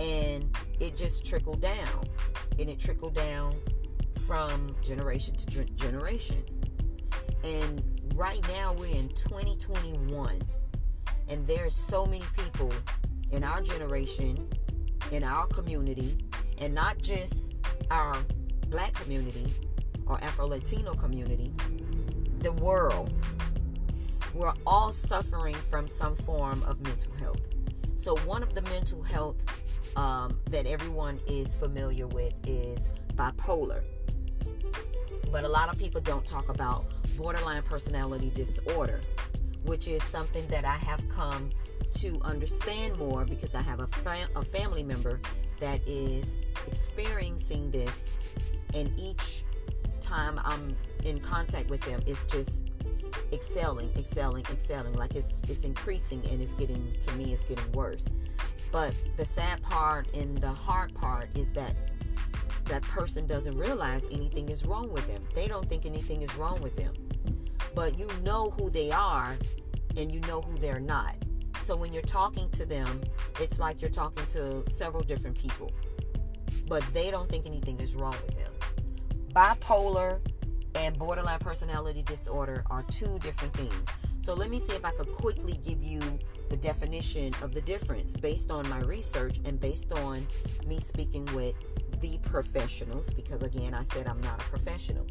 And 0.00 0.56
it 0.80 0.96
just 0.96 1.24
trickled 1.24 1.60
down. 1.60 2.04
And 2.58 2.68
it 2.68 2.80
trickled 2.80 3.14
down 3.14 3.54
from 4.26 4.74
generation 4.82 5.36
to 5.36 5.64
generation. 5.64 6.42
And 7.44 7.82
right 8.16 8.42
now 8.48 8.72
we're 8.72 8.94
in 8.94 9.08
2021 9.10 10.42
and 11.30 11.46
there's 11.46 11.76
so 11.76 12.04
many 12.04 12.24
people 12.36 12.72
in 13.30 13.44
our 13.44 13.62
generation, 13.62 14.48
in 15.12 15.22
our 15.22 15.46
community, 15.46 16.18
and 16.58 16.74
not 16.74 16.98
just 17.00 17.54
our 17.90 18.16
black 18.68 18.92
community 18.94 19.46
or 20.06 20.22
Afro 20.24 20.48
Latino 20.48 20.92
community, 20.94 21.54
the 22.40 22.50
world. 22.52 23.14
We're 24.34 24.52
all 24.66 24.90
suffering 24.90 25.54
from 25.54 25.86
some 25.86 26.16
form 26.16 26.64
of 26.64 26.80
mental 26.80 27.14
health. 27.14 27.40
So, 28.00 28.16
one 28.18 28.42
of 28.42 28.54
the 28.54 28.62
mental 28.62 29.02
health 29.02 29.44
um, 29.96 30.38
that 30.50 30.66
everyone 30.66 31.20
is 31.26 31.54
familiar 31.54 32.06
with 32.06 32.32
is 32.46 32.90
bipolar. 33.14 33.82
But 35.30 35.44
a 35.44 35.48
lot 35.48 35.68
of 35.68 35.78
people 35.78 36.00
don't 36.00 36.26
talk 36.26 36.48
about 36.48 36.84
borderline 37.16 37.62
personality 37.62 38.32
disorder 38.34 39.00
which 39.64 39.88
is 39.88 40.02
something 40.02 40.46
that 40.48 40.64
I 40.64 40.76
have 40.76 41.06
come 41.08 41.50
to 41.92 42.20
understand 42.22 42.96
more 42.98 43.24
because 43.24 43.54
I 43.54 43.62
have 43.62 43.80
a, 43.80 43.86
fam- 43.86 44.28
a 44.36 44.42
family 44.42 44.82
member 44.82 45.20
that 45.58 45.80
is 45.86 46.40
experiencing 46.66 47.70
this, 47.70 48.28
and 48.74 48.90
each 48.98 49.44
time 50.00 50.40
I'm 50.44 50.76
in 51.04 51.20
contact 51.20 51.68
with 51.68 51.82
them, 51.82 52.00
it's 52.06 52.24
just 52.24 52.69
excelling, 53.32 53.90
excelling, 53.96 54.44
excelling. 54.50 54.94
Like 54.94 55.14
it's 55.14 55.42
it's 55.48 55.64
increasing 55.64 56.22
and 56.30 56.40
it's 56.40 56.54
getting 56.54 56.92
to 57.00 57.12
me, 57.12 57.32
it's 57.32 57.44
getting 57.44 57.70
worse. 57.72 58.08
But 58.72 58.94
the 59.16 59.24
sad 59.24 59.62
part 59.62 60.14
and 60.14 60.38
the 60.38 60.52
hard 60.52 60.94
part 60.94 61.28
is 61.36 61.52
that 61.54 61.74
that 62.66 62.82
person 62.82 63.26
doesn't 63.26 63.56
realize 63.56 64.06
anything 64.12 64.48
is 64.48 64.64
wrong 64.64 64.92
with 64.92 65.06
them. 65.08 65.22
They 65.34 65.48
don't 65.48 65.68
think 65.68 65.86
anything 65.86 66.22
is 66.22 66.34
wrong 66.36 66.60
with 66.60 66.76
them 66.76 66.94
but 67.74 67.98
you 67.98 68.08
know 68.22 68.50
who 68.50 68.70
they 68.70 68.90
are 68.90 69.36
and 69.96 70.12
you 70.12 70.20
know 70.20 70.40
who 70.40 70.58
they're 70.58 70.80
not. 70.80 71.16
So 71.62 71.76
when 71.76 71.92
you're 71.92 72.02
talking 72.02 72.48
to 72.50 72.64
them, 72.64 73.02
it's 73.40 73.60
like 73.60 73.80
you're 73.80 73.90
talking 73.90 74.24
to 74.26 74.68
several 74.68 75.02
different 75.02 75.38
people, 75.38 75.70
but 76.66 76.82
they 76.92 77.10
don't 77.10 77.28
think 77.28 77.46
anything 77.46 77.78
is 77.80 77.96
wrong 77.96 78.16
with 78.26 78.36
them. 78.36 78.52
Bipolar 79.34 80.20
and 80.74 80.98
borderline 80.98 81.38
personality 81.38 82.02
disorder 82.02 82.64
are 82.70 82.82
two 82.84 83.18
different 83.20 83.54
things. 83.54 83.88
So 84.22 84.34
let 84.34 84.50
me 84.50 84.58
see 84.58 84.74
if 84.74 84.84
I 84.84 84.90
could 84.92 85.10
quickly 85.12 85.58
give 85.64 85.82
you 85.82 86.00
the 86.50 86.56
definition 86.56 87.32
of 87.42 87.54
the 87.54 87.60
difference 87.62 88.14
based 88.14 88.50
on 88.50 88.68
my 88.68 88.80
research 88.80 89.40
and 89.44 89.58
based 89.58 89.92
on 89.92 90.26
me 90.66 90.78
speaking 90.78 91.24
with 91.34 91.54
the 92.00 92.18
professionals 92.22 93.10
because 93.10 93.42
again 93.42 93.74
I 93.74 93.82
said 93.82 94.06
I'm 94.06 94.20
not 94.20 94.40
a 94.40 94.44
professional. 94.44 95.06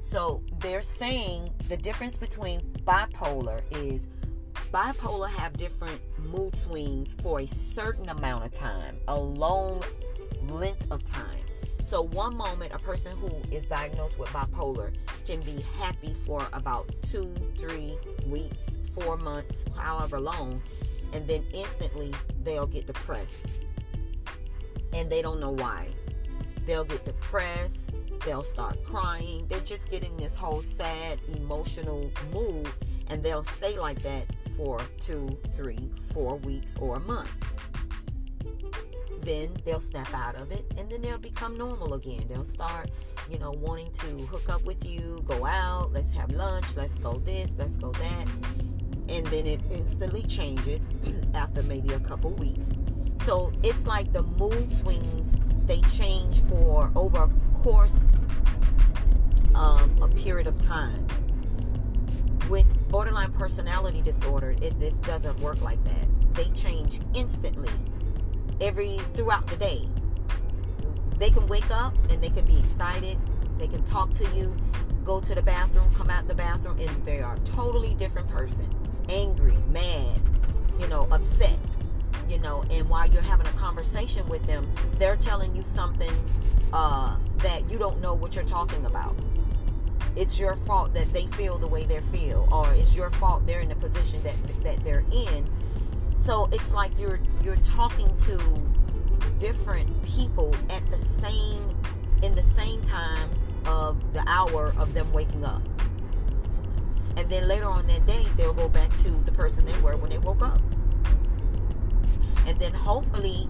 So 0.00 0.42
they're 0.58 0.82
saying 0.82 1.50
the 1.68 1.76
difference 1.76 2.16
between 2.16 2.60
bipolar 2.84 3.62
is 3.70 4.08
bipolar 4.72 5.28
have 5.30 5.56
different 5.56 6.00
mood 6.18 6.54
swings 6.54 7.14
for 7.14 7.40
a 7.40 7.46
certain 7.46 8.08
amount 8.08 8.44
of 8.44 8.52
time, 8.52 8.96
a 9.08 9.18
long 9.18 9.82
length 10.48 10.90
of 10.90 11.04
time. 11.04 11.40
So 11.88 12.02
one 12.02 12.36
moment 12.36 12.74
a 12.74 12.78
person 12.78 13.16
who 13.16 13.30
is 13.50 13.64
diagnosed 13.64 14.18
with 14.18 14.28
bipolar 14.28 14.92
can 15.26 15.40
be 15.40 15.64
happy 15.78 16.12
for 16.12 16.46
about 16.52 16.86
two, 17.00 17.34
three 17.56 17.96
weeks, 18.26 18.76
four 18.92 19.16
months, 19.16 19.64
however 19.74 20.20
long, 20.20 20.60
and 21.14 21.26
then 21.26 21.46
instantly 21.54 22.12
they'll 22.44 22.66
get 22.66 22.86
depressed. 22.86 23.46
And 24.92 25.08
they 25.08 25.22
don't 25.22 25.40
know 25.40 25.52
why. 25.52 25.88
They'll 26.66 26.84
get 26.84 27.06
depressed, 27.06 27.92
they'll 28.22 28.44
start 28.44 28.84
crying. 28.84 29.46
They're 29.48 29.60
just 29.60 29.90
getting 29.90 30.14
this 30.18 30.36
whole 30.36 30.60
sad, 30.60 31.18
emotional 31.38 32.10
mood, 32.34 32.68
and 33.06 33.22
they'll 33.22 33.44
stay 33.44 33.78
like 33.78 34.02
that 34.02 34.26
for 34.58 34.78
two, 35.00 35.38
three, 35.56 35.90
four 36.12 36.36
weeks 36.36 36.76
or 36.82 36.96
a 36.96 37.00
month. 37.00 37.34
Then 39.20 39.56
they'll 39.64 39.80
snap 39.80 40.12
out 40.14 40.36
of 40.36 40.52
it, 40.52 40.64
and 40.76 40.90
then 40.90 41.02
they'll 41.02 41.18
become 41.18 41.56
normal 41.56 41.94
again. 41.94 42.24
They'll 42.28 42.44
start, 42.44 42.90
you 43.30 43.38
know, 43.38 43.50
wanting 43.50 43.90
to 43.92 44.06
hook 44.26 44.48
up 44.48 44.64
with 44.64 44.84
you, 44.84 45.22
go 45.26 45.44
out, 45.44 45.92
let's 45.92 46.12
have 46.12 46.30
lunch, 46.30 46.66
let's 46.76 46.96
go 46.96 47.14
this, 47.18 47.54
let's 47.58 47.76
go 47.76 47.92
that. 47.92 48.26
And 49.08 49.26
then 49.26 49.46
it 49.46 49.60
instantly 49.70 50.22
changes 50.22 50.90
after 51.34 51.62
maybe 51.62 51.94
a 51.94 52.00
couple 52.00 52.30
weeks. 52.30 52.72
So 53.18 53.52
it's 53.62 53.86
like 53.86 54.12
the 54.12 54.22
mood 54.22 54.70
swings, 54.70 55.36
they 55.66 55.80
change 55.82 56.40
for 56.42 56.90
over 56.94 57.24
a 57.24 57.58
course 57.62 58.12
of 59.54 60.02
a 60.02 60.08
period 60.08 60.46
of 60.46 60.58
time. 60.58 61.06
With 62.48 62.66
borderline 62.88 63.32
personality 63.32 64.00
disorder, 64.00 64.54
it 64.62 64.78
this 64.78 64.94
doesn't 64.94 65.38
work 65.40 65.60
like 65.60 65.82
that. 65.84 66.34
They 66.34 66.48
change 66.50 67.00
instantly, 67.14 67.70
every 68.60 68.98
throughout 69.14 69.46
the 69.46 69.56
day. 69.56 69.88
They 71.18 71.30
can 71.30 71.46
wake 71.46 71.70
up 71.70 71.94
and 72.10 72.22
they 72.22 72.30
can 72.30 72.44
be 72.44 72.58
excited. 72.58 73.18
They 73.58 73.66
can 73.66 73.82
talk 73.84 74.12
to 74.14 74.24
you, 74.36 74.56
go 75.04 75.20
to 75.20 75.34
the 75.34 75.42
bathroom, 75.42 75.92
come 75.94 76.10
out 76.10 76.28
the 76.28 76.34
bathroom, 76.34 76.78
and 76.78 77.04
they 77.04 77.20
are 77.20 77.34
a 77.34 77.40
totally 77.40 77.94
different 77.94 78.28
person. 78.28 78.68
Angry, 79.08 79.56
mad, 79.70 80.20
you 80.78 80.86
know, 80.88 81.08
upset 81.10 81.58
you 82.28 82.38
know, 82.38 82.62
and 82.70 82.88
while 82.88 83.08
you're 83.08 83.22
having 83.22 83.46
a 83.46 83.52
conversation 83.52 84.26
with 84.28 84.44
them, 84.46 84.70
they're 84.98 85.16
telling 85.16 85.54
you 85.56 85.62
something 85.62 86.12
uh, 86.72 87.16
that 87.38 87.70
you 87.70 87.78
don't 87.78 88.00
know 88.00 88.14
what 88.14 88.36
you're 88.36 88.44
talking 88.44 88.84
about. 88.84 89.16
It's 90.14 90.38
your 90.38 90.54
fault 90.54 90.92
that 90.94 91.12
they 91.12 91.26
feel 91.26 91.58
the 91.58 91.66
way 91.66 91.84
they 91.84 92.00
feel, 92.00 92.48
or 92.52 92.72
it's 92.74 92.94
your 92.94 93.10
fault 93.10 93.46
they're 93.46 93.60
in 93.60 93.68
the 93.68 93.76
position 93.76 94.22
that 94.24 94.34
that 94.64 94.82
they're 94.84 95.04
in. 95.12 95.48
So 96.18 96.48
it's 96.52 96.72
like 96.74 96.98
you're 96.98 97.20
you're 97.42 97.56
talking 97.56 98.14
to 98.16 98.38
different 99.38 99.88
people 100.04 100.54
at 100.68 100.84
the 100.90 100.98
same 100.98 101.74
in 102.22 102.34
the 102.34 102.42
same 102.42 102.82
time 102.82 103.30
of 103.64 104.12
the 104.12 104.22
hour 104.28 104.74
of 104.76 104.92
them 104.92 105.10
waking 105.12 105.44
up. 105.44 105.62
And 107.16 107.30
then 107.30 107.48
later 107.48 107.66
on 107.66 107.86
that 107.86 108.04
day, 108.04 108.26
they'll 108.36 108.52
go 108.52 108.68
back 108.68 108.94
to 108.96 109.10
the 109.10 109.32
person 109.32 109.64
they 109.64 109.78
were 109.80 109.96
when 109.96 110.10
they 110.10 110.18
woke 110.18 110.42
up 110.42 110.60
and 112.48 112.58
then 112.58 112.72
hopefully 112.72 113.46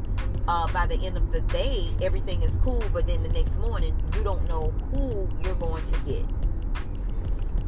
uh, 0.49 0.67
by 0.73 0.85
the 0.85 0.97
end 1.07 1.17
of 1.17 1.31
the 1.31 1.41
day 1.43 1.87
everything 2.03 2.43
is 2.43 2.57
cool 2.57 2.83
but 2.93 3.07
then 3.07 3.23
the 3.23 3.29
next 3.29 3.57
morning 3.59 3.97
you 4.17 4.25
don't 4.25 4.47
know 4.49 4.71
who 4.91 5.29
you're 5.41 5.55
going 5.55 5.85
to 5.85 5.97
get 6.01 6.25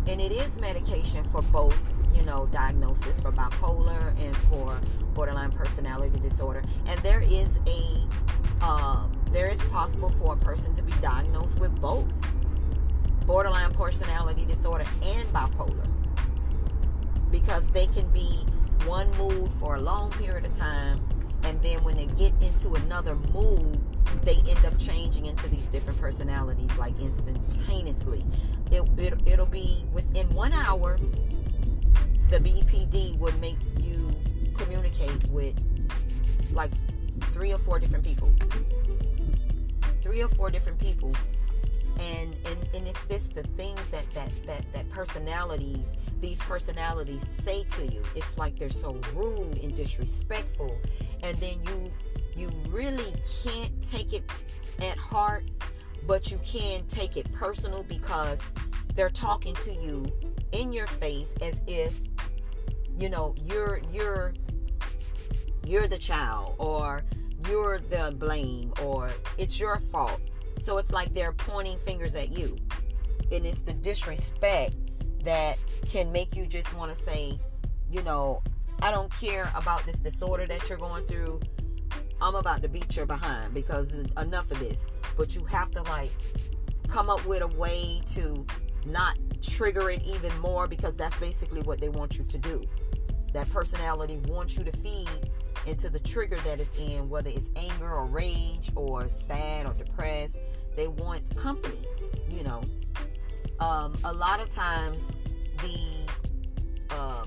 and 0.08 0.20
it 0.20 0.32
is 0.32 0.58
medication 0.58 1.22
for 1.22 1.40
both 1.42 1.92
you 2.14 2.22
know 2.22 2.46
diagnosis 2.52 3.20
for 3.20 3.32
bipolar 3.32 4.18
and 4.20 4.36
for 4.36 4.78
borderline 5.14 5.52
personality 5.52 6.18
disorder. 6.20 6.62
And 6.86 6.98
there 7.00 7.20
is 7.20 7.58
a 7.66 8.08
uh, 8.62 9.06
there 9.32 9.48
is 9.48 9.64
possible 9.66 10.10
for 10.10 10.34
a 10.34 10.36
person 10.36 10.74
to 10.74 10.82
be 10.82 10.92
diagnosed 11.00 11.58
with 11.58 11.74
both 11.80 12.12
borderline 13.26 13.72
personality 13.72 14.44
disorder 14.44 14.84
and 15.02 15.28
bipolar 15.28 15.86
because 17.30 17.70
they 17.70 17.86
can 17.86 18.08
be 18.08 18.44
one 18.86 19.10
mood 19.16 19.52
for 19.52 19.76
a 19.76 19.80
long 19.80 20.10
period 20.10 20.44
of 20.44 20.52
time 20.52 21.00
and 21.44 21.62
then 21.62 21.82
when 21.84 21.96
they 21.96 22.06
get 22.06 22.32
into 22.42 22.74
another 22.74 23.14
mood 23.32 23.80
they 24.22 24.36
end 24.48 24.64
up 24.64 24.78
changing 24.78 25.26
into 25.26 25.48
these 25.48 25.68
different 25.68 25.98
personalities 26.00 26.76
like 26.78 26.98
instantaneously. 27.00 28.24
It, 28.70 28.82
it, 28.98 29.14
it'll 29.26 29.46
be 29.46 29.84
within 29.92 30.28
one 30.34 30.52
hour 30.52 30.98
the 32.30 32.38
bpd 32.38 33.18
would 33.18 33.38
make 33.40 33.58
you 33.78 34.14
communicate 34.54 35.24
with 35.30 35.54
like 36.52 36.70
three 37.32 37.52
or 37.52 37.58
four 37.58 37.78
different 37.78 38.04
people. 38.04 38.30
Three 40.02 40.22
or 40.22 40.28
four 40.28 40.50
different 40.50 40.78
people. 40.78 41.14
And 41.98 42.34
and, 42.46 42.68
and 42.74 42.86
it's 42.86 43.04
this 43.06 43.28
the 43.28 43.42
things 43.42 43.90
that 43.90 44.04
that 44.14 44.30
that 44.46 44.64
that 44.72 44.88
personalities 44.90 45.94
these 46.20 46.40
personalities 46.42 47.26
say 47.26 47.64
to 47.64 47.86
you. 47.86 48.02
It's 48.14 48.36
like 48.38 48.58
they're 48.58 48.68
so 48.68 49.00
rude 49.14 49.58
and 49.62 49.74
disrespectful. 49.74 50.78
And 51.22 51.36
then 51.38 51.56
you 51.66 51.92
you 52.36 52.50
really 52.68 53.14
can't 53.42 53.82
take 53.82 54.12
it 54.12 54.22
at 54.80 54.96
heart 54.96 55.44
but 56.06 56.30
you 56.30 56.40
can 56.42 56.84
take 56.86 57.18
it 57.18 57.30
personal 57.32 57.82
because 57.82 58.40
they're 58.94 59.10
talking 59.10 59.54
to 59.54 59.72
you 59.72 60.10
in 60.52 60.72
your 60.72 60.86
face 60.86 61.34
as 61.42 61.60
if 61.66 61.94
you 63.00 63.08
know 63.08 63.34
you're 63.42 63.80
you're 63.90 64.34
you're 65.64 65.88
the 65.88 65.98
child 65.98 66.54
or 66.58 67.02
you're 67.48 67.78
the 67.78 68.14
blame 68.18 68.72
or 68.82 69.10
it's 69.38 69.58
your 69.58 69.78
fault 69.78 70.20
so 70.60 70.76
it's 70.76 70.92
like 70.92 71.14
they're 71.14 71.32
pointing 71.32 71.78
fingers 71.78 72.14
at 72.14 72.36
you. 72.36 72.56
And 73.32 73.46
it's 73.46 73.62
the 73.62 73.72
disrespect 73.72 74.76
that 75.24 75.58
can 75.88 76.12
make 76.12 76.36
you 76.36 76.46
just 76.46 76.74
want 76.76 76.90
to 76.90 76.94
say, 76.94 77.38
you 77.90 78.02
know, 78.02 78.42
I 78.82 78.90
don't 78.90 79.10
care 79.12 79.50
about 79.56 79.86
this 79.86 80.00
disorder 80.00 80.46
that 80.46 80.68
you're 80.68 80.78
going 80.78 81.06
through. 81.06 81.40
I'm 82.20 82.34
about 82.34 82.62
to 82.62 82.68
beat 82.68 82.94
your 82.94 83.06
behind 83.06 83.54
because 83.54 84.04
enough 84.18 84.50
of 84.50 84.58
this. 84.58 84.84
But 85.16 85.34
you 85.34 85.44
have 85.46 85.70
to 85.72 85.82
like 85.82 86.10
come 86.88 87.08
up 87.08 87.24
with 87.24 87.42
a 87.42 87.48
way 87.48 88.02
to 88.06 88.46
not 88.84 89.18
trigger 89.40 89.88
it 89.88 90.04
even 90.04 90.36
more 90.40 90.68
because 90.68 90.96
that's 90.96 91.18
basically 91.18 91.62
what 91.62 91.80
they 91.80 91.88
want 91.88 92.18
you 92.18 92.24
to 92.24 92.38
do. 92.38 92.64
That 93.32 93.50
personality 93.50 94.18
wants 94.28 94.58
you 94.58 94.64
to 94.64 94.72
feed 94.72 95.30
into 95.66 95.90
the 95.90 96.00
trigger 96.00 96.36
that 96.38 96.60
it's 96.60 96.78
in, 96.78 97.08
whether 97.08 97.30
it's 97.30 97.50
anger 97.56 97.90
or 97.90 98.06
rage 98.06 98.70
or 98.74 99.08
sad 99.08 99.66
or 99.66 99.74
depressed. 99.74 100.40
They 100.76 100.88
want 100.88 101.36
company, 101.36 101.84
you 102.30 102.44
know. 102.44 102.62
Um, 103.60 103.94
a 104.04 104.12
lot 104.12 104.40
of 104.40 104.48
times, 104.48 105.10
the 105.58 105.78
uh, 106.90 107.24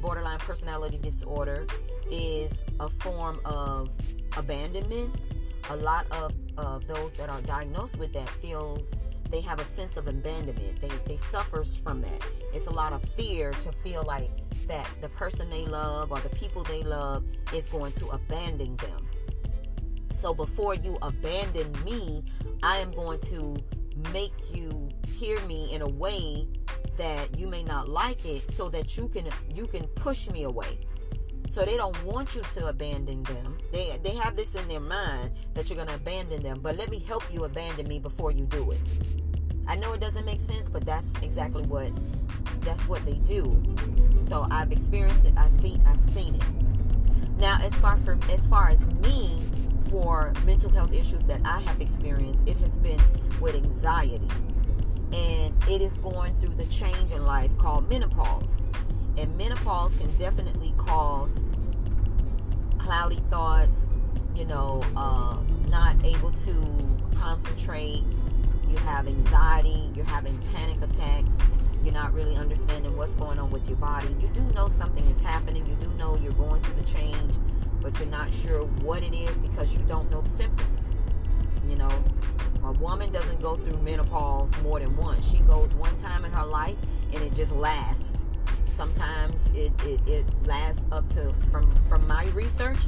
borderline 0.00 0.38
personality 0.38 0.98
disorder 0.98 1.66
is 2.10 2.64
a 2.80 2.88
form 2.88 3.40
of 3.44 3.96
abandonment. 4.36 5.14
A 5.70 5.76
lot 5.76 6.06
of, 6.10 6.32
of 6.56 6.86
those 6.88 7.14
that 7.14 7.28
are 7.28 7.40
diagnosed 7.42 7.98
with 7.98 8.12
that 8.14 8.28
feels 8.28 8.92
they 9.30 9.40
have 9.42 9.60
a 9.60 9.64
sense 9.64 9.96
of 9.96 10.08
abandonment. 10.08 10.80
They, 10.80 10.90
they 11.06 11.16
suffers 11.16 11.76
from 11.76 12.00
that. 12.02 12.22
It's 12.52 12.66
a 12.66 12.74
lot 12.74 12.92
of 12.92 13.02
fear 13.02 13.52
to 13.52 13.72
feel 13.72 14.04
like 14.06 14.30
that 14.66 14.88
the 15.00 15.08
person 15.10 15.50
they 15.50 15.66
love 15.66 16.12
or 16.12 16.20
the 16.20 16.30
people 16.30 16.62
they 16.64 16.82
love 16.82 17.24
is 17.54 17.68
going 17.68 17.92
to 17.92 18.08
abandon 18.08 18.76
them. 18.76 19.06
So 20.12 20.34
before 20.34 20.74
you 20.74 20.98
abandon 21.02 21.72
me, 21.84 22.24
I 22.62 22.78
am 22.78 22.92
going 22.92 23.20
to 23.20 23.56
make 24.12 24.32
you 24.54 24.88
hear 25.06 25.40
me 25.40 25.74
in 25.74 25.82
a 25.82 25.88
way 25.88 26.48
that 26.96 27.38
you 27.38 27.48
may 27.48 27.62
not 27.62 27.88
like 27.88 28.24
it 28.24 28.50
so 28.50 28.68
that 28.70 28.96
you 28.96 29.08
can 29.08 29.24
you 29.54 29.66
can 29.66 29.86
push 29.88 30.28
me 30.30 30.44
away. 30.44 30.80
So 31.50 31.64
they 31.64 31.76
don't 31.76 32.04
want 32.04 32.34
you 32.36 32.42
to 32.42 32.68
abandon 32.68 33.22
them. 33.22 33.58
They 33.72 33.98
they 34.02 34.14
have 34.16 34.36
this 34.36 34.54
in 34.54 34.68
their 34.68 34.80
mind 34.80 35.32
that 35.54 35.68
you're 35.68 35.76
going 35.76 35.88
to 35.88 35.94
abandon 35.94 36.42
them, 36.42 36.60
but 36.60 36.76
let 36.76 36.90
me 36.90 36.98
help 36.98 37.24
you 37.32 37.44
abandon 37.44 37.88
me 37.88 37.98
before 37.98 38.30
you 38.30 38.44
do 38.46 38.70
it. 38.70 38.80
I 39.66 39.76
know 39.76 39.92
it 39.92 40.00
doesn't 40.00 40.24
make 40.24 40.40
sense, 40.40 40.70
but 40.70 40.84
that's 40.84 41.14
exactly 41.22 41.64
what 41.64 41.90
that's 42.60 42.86
what 42.86 43.04
they 43.06 43.14
do. 43.14 43.62
So 44.22 44.46
I've 44.50 44.72
experienced 44.72 45.26
it. 45.26 45.34
I 45.36 45.48
see 45.48 45.78
I've 45.86 46.04
seen 46.04 46.34
it. 46.34 46.44
Now, 47.38 47.58
as 47.62 47.78
far 47.78 47.96
for 47.96 48.18
as 48.30 48.46
far 48.46 48.68
as 48.68 48.86
me 48.94 49.42
for 49.90 50.32
mental 50.44 50.70
health 50.70 50.92
issues 50.92 51.24
that 51.26 51.40
I 51.44 51.60
have 51.60 51.80
experienced, 51.80 52.46
it 52.46 52.56
has 52.58 52.78
been 52.78 53.00
with 53.40 53.54
anxiety. 53.54 54.28
And 55.12 55.54
it 55.68 55.80
is 55.80 55.98
going 55.98 56.34
through 56.34 56.54
the 56.54 56.66
change 56.66 57.12
in 57.12 57.24
life 57.24 57.56
called 57.56 57.88
menopause. 57.88 58.60
And 59.18 59.36
menopause 59.36 59.96
can 59.96 60.10
definitely 60.12 60.72
cause 60.76 61.44
cloudy 62.78 63.16
thoughts, 63.16 63.88
you 64.36 64.44
know, 64.44 64.80
uh, 64.96 65.36
not 65.68 65.96
able 66.04 66.30
to 66.30 66.54
concentrate, 67.16 68.04
you 68.68 68.76
have 68.76 69.08
anxiety, 69.08 69.90
you're 69.96 70.04
having 70.04 70.38
panic 70.54 70.80
attacks, 70.82 71.36
you're 71.82 71.92
not 71.92 72.14
really 72.14 72.36
understanding 72.36 72.96
what's 72.96 73.16
going 73.16 73.40
on 73.40 73.50
with 73.50 73.68
your 73.68 73.78
body. 73.78 74.06
You 74.20 74.28
do 74.28 74.42
know 74.52 74.68
something 74.68 75.04
is 75.06 75.20
happening, 75.20 75.66
you 75.66 75.74
do 75.80 75.92
know 75.94 76.16
you're 76.22 76.32
going 76.34 76.62
through 76.62 76.80
the 76.80 76.88
change, 76.88 77.34
but 77.80 77.98
you're 77.98 78.08
not 78.08 78.32
sure 78.32 78.64
what 78.82 79.02
it 79.02 79.14
is 79.14 79.40
because 79.40 79.76
you 79.76 79.82
don't 79.88 80.08
know 80.12 80.20
the 80.20 80.30
symptoms. 80.30 80.88
You 81.68 81.74
know, 81.74 82.04
a 82.62 82.70
woman 82.72 83.10
doesn't 83.10 83.40
go 83.40 83.56
through 83.56 83.78
menopause 83.82 84.56
more 84.62 84.78
than 84.78 84.96
once. 84.96 85.28
She 85.28 85.38
goes 85.38 85.74
one 85.74 85.96
time 85.96 86.24
in 86.24 86.30
her 86.30 86.46
life 86.46 86.78
and 87.12 87.20
it 87.22 87.34
just 87.34 87.52
lasts. 87.52 88.24
Sometimes 88.70 89.48
it, 89.54 89.72
it, 89.84 90.00
it 90.06 90.24
lasts 90.44 90.86
up 90.92 91.08
to, 91.10 91.32
from, 91.50 91.70
from 91.88 92.06
my 92.06 92.26
research, 92.26 92.78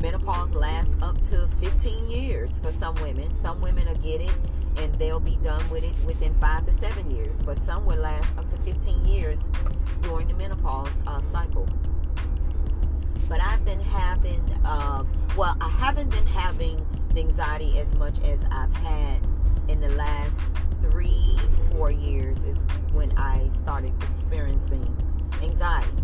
menopause 0.00 0.54
lasts 0.54 0.96
up 1.02 1.20
to 1.22 1.46
15 1.46 2.08
years 2.08 2.58
for 2.58 2.70
some 2.70 2.94
women. 2.96 3.34
Some 3.34 3.60
women 3.60 3.86
will 3.86 3.94
get 3.96 4.20
it 4.20 4.32
and 4.76 4.94
they'll 4.94 5.20
be 5.20 5.36
done 5.36 5.68
with 5.70 5.84
it 5.84 5.94
within 6.06 6.32
five 6.34 6.64
to 6.64 6.72
seven 6.72 7.10
years. 7.10 7.42
But 7.42 7.56
some 7.56 7.84
will 7.84 7.98
last 7.98 8.36
up 8.38 8.48
to 8.50 8.56
15 8.58 9.04
years 9.04 9.50
during 10.02 10.28
the 10.28 10.34
menopause 10.34 11.02
uh, 11.06 11.20
cycle. 11.20 11.68
But 13.28 13.40
I've 13.42 13.64
been 13.64 13.80
having, 13.80 14.40
uh, 14.64 15.04
well, 15.36 15.56
I 15.60 15.68
haven't 15.68 16.10
been 16.10 16.26
having 16.28 16.86
the 17.12 17.20
anxiety 17.20 17.78
as 17.78 17.94
much 17.94 18.20
as 18.22 18.44
I've 18.50 18.72
had 18.74 19.26
in 19.68 19.80
the 19.80 19.90
last 19.90 20.56
three, 20.80 21.36
four 21.70 21.90
years, 21.90 22.44
is 22.44 22.64
when 22.92 23.12
I 23.18 23.46
started 23.48 23.92
experiencing 24.02 24.96
anxiety. 25.42 26.02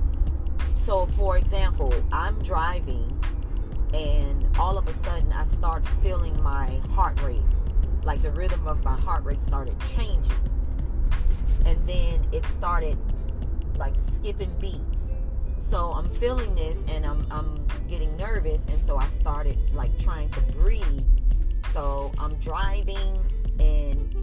So, 0.78 1.06
for 1.06 1.38
example, 1.38 1.94
I'm 2.12 2.40
driving 2.42 3.10
and 3.92 4.46
all 4.58 4.76
of 4.76 4.88
a 4.88 4.92
sudden 4.92 5.32
I 5.32 5.44
start 5.44 5.86
feeling 5.86 6.40
my 6.42 6.80
heart 6.90 7.22
rate 7.22 7.42
like 8.04 8.20
the 8.22 8.30
rhythm 8.30 8.66
of 8.66 8.84
my 8.84 8.98
heart 9.00 9.24
rate 9.24 9.40
started 9.40 9.78
changing. 9.80 10.50
And 11.64 11.78
then 11.86 12.26
it 12.32 12.44
started 12.44 12.98
like 13.76 13.96
skipping 13.96 14.54
beats. 14.60 15.12
So 15.58 15.92
I'm 15.92 16.08
feeling 16.08 16.54
this 16.54 16.84
and 16.88 17.06
I'm, 17.06 17.26
I'm 17.30 17.66
getting 17.88 18.14
nervous. 18.16 18.66
And 18.66 18.78
so 18.78 18.96
I 18.96 19.08
started 19.08 19.58
like 19.72 19.98
trying 19.98 20.28
to 20.30 20.40
breathe. 20.42 21.06
So 21.72 22.12
I'm 22.18 22.34
driving 22.36 23.24
and 23.58 24.14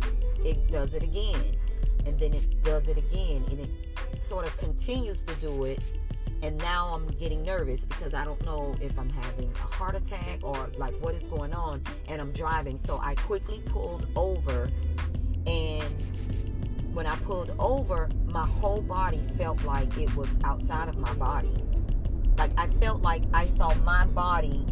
it 0.46 0.70
does 0.70 0.94
it 0.94 1.04
again. 1.04 1.58
And 2.06 2.20
then 2.20 2.34
it 2.34 2.62
does 2.62 2.90
it 2.90 2.98
again. 2.98 3.44
And 3.50 3.62
it 3.62 3.91
sort 4.20 4.46
of 4.46 4.56
continues 4.58 5.24
to 5.24 5.34
do 5.36 5.66
it 5.66 5.80
and 6.44 6.58
now 6.58 6.88
I'm 6.88 7.08
getting 7.18 7.44
nervous 7.44 7.86
because 7.86 8.14
I 8.14 8.26
don't 8.26 8.44
know 8.46 8.76
if 8.82 8.98
I'm 8.98 9.10
having 9.10 9.52
a 9.54 9.58
heart 9.58 9.96
attack 9.96 10.40
or 10.42 10.72
like 10.76 10.94
what 10.96 11.14
is 11.14 11.28
going 11.28 11.54
on 11.54 11.84
and 12.08 12.20
I'm 12.20 12.32
driving. 12.32 12.78
So 12.78 13.00
I 13.02 13.14
quickly 13.16 13.62
pulled 13.68 14.08
over 14.16 14.70
and 15.46 15.84
when 16.94 17.06
I 17.06 17.16
pulled 17.18 17.54
over 17.60 18.10
my 18.26 18.46
whole 18.46 18.82
body 18.82 19.22
felt 19.22 19.64
like 19.64 19.96
it 19.98 20.14
was 20.16 20.36
outside 20.44 20.90
of 20.90 20.98
my 20.98 21.14
body. 21.14 21.64
Like 22.38 22.60
I 22.60 22.68
felt 22.68 23.04
like 23.04 23.24
I 23.34 23.46
saw 23.46 23.74
my 23.76 24.08
body 24.08 24.66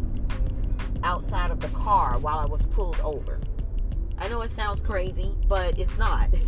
outside 1.04 1.52
of 1.52 1.60
the 1.60 1.68
car 1.68 2.18
while 2.18 2.38
I 2.38 2.46
was 2.46 2.66
pulled 2.66 2.98
over. 3.00 3.40
I 4.18 4.28
know 4.28 4.42
it 4.42 4.50
sounds 4.50 4.80
crazy 4.80 5.36
but 5.46 5.78
it's 5.78 5.98
not. 5.98 6.30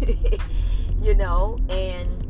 You 1.01 1.17
know? 1.17 1.59
And 1.69 2.22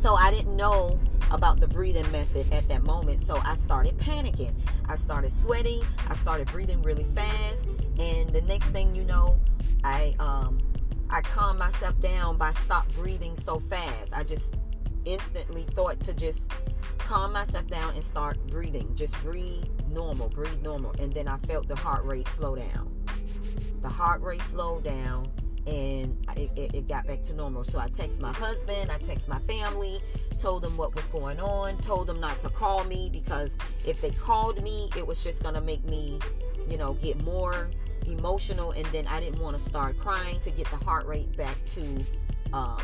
so 0.00 0.14
I 0.14 0.30
didn't 0.30 0.56
know 0.56 0.98
about 1.30 1.60
the 1.60 1.68
breathing 1.68 2.10
method 2.10 2.50
at 2.54 2.66
that 2.68 2.82
moment. 2.82 3.20
So 3.20 3.36
I 3.44 3.54
started 3.54 3.98
panicking. 3.98 4.54
I 4.88 4.94
started 4.94 5.30
sweating. 5.30 5.82
I 6.08 6.14
started 6.14 6.48
breathing 6.48 6.80
really 6.80 7.04
fast. 7.04 7.66
And 7.98 8.30
the 8.30 8.40
next 8.42 8.70
thing 8.70 8.94
you 8.94 9.04
know, 9.04 9.38
I 9.84 10.16
um 10.18 10.58
I 11.10 11.20
calmed 11.20 11.58
myself 11.58 12.00
down 12.00 12.38
by 12.38 12.52
stop 12.52 12.90
breathing 12.94 13.36
so 13.36 13.58
fast. 13.58 14.14
I 14.14 14.22
just 14.22 14.54
instantly 15.04 15.64
thought 15.64 16.00
to 16.00 16.14
just 16.14 16.50
calm 16.96 17.34
myself 17.34 17.66
down 17.66 17.92
and 17.92 18.02
start 18.02 18.38
breathing. 18.46 18.94
Just 18.94 19.20
breathe 19.22 19.66
normal, 19.90 20.30
breathe 20.30 20.62
normal. 20.62 20.92
And 20.98 21.12
then 21.12 21.28
I 21.28 21.36
felt 21.36 21.68
the 21.68 21.76
heart 21.76 22.06
rate 22.06 22.28
slow 22.28 22.56
down. 22.56 22.90
The 23.82 23.90
heart 23.90 24.22
rate 24.22 24.42
slowed 24.42 24.82
down 24.82 25.30
and 25.66 26.16
it, 26.36 26.50
it, 26.56 26.74
it, 26.74 26.88
got 26.88 27.06
back 27.06 27.22
to 27.24 27.34
normal. 27.34 27.64
So 27.64 27.78
I 27.78 27.88
text 27.88 28.20
my 28.20 28.32
husband, 28.32 28.90
I 28.90 28.98
text 28.98 29.28
my 29.28 29.38
family, 29.40 29.98
told 30.40 30.62
them 30.62 30.76
what 30.76 30.94
was 30.94 31.08
going 31.08 31.38
on, 31.40 31.78
told 31.78 32.06
them 32.06 32.20
not 32.20 32.38
to 32.40 32.48
call 32.48 32.84
me 32.84 33.10
because 33.12 33.58
if 33.86 34.00
they 34.00 34.10
called 34.10 34.62
me, 34.62 34.88
it 34.96 35.06
was 35.06 35.22
just 35.22 35.42
gonna 35.42 35.60
make 35.60 35.84
me, 35.84 36.18
you 36.68 36.78
know, 36.78 36.94
get 36.94 37.22
more 37.22 37.70
emotional, 38.06 38.72
and 38.72 38.86
then 38.86 39.06
I 39.06 39.20
didn't 39.20 39.40
want 39.40 39.56
to 39.56 39.62
start 39.62 39.98
crying 39.98 40.40
to 40.40 40.50
get 40.50 40.66
the 40.70 40.76
heart 40.76 41.06
rate 41.06 41.36
back 41.36 41.56
to, 41.66 42.04
um, 42.52 42.82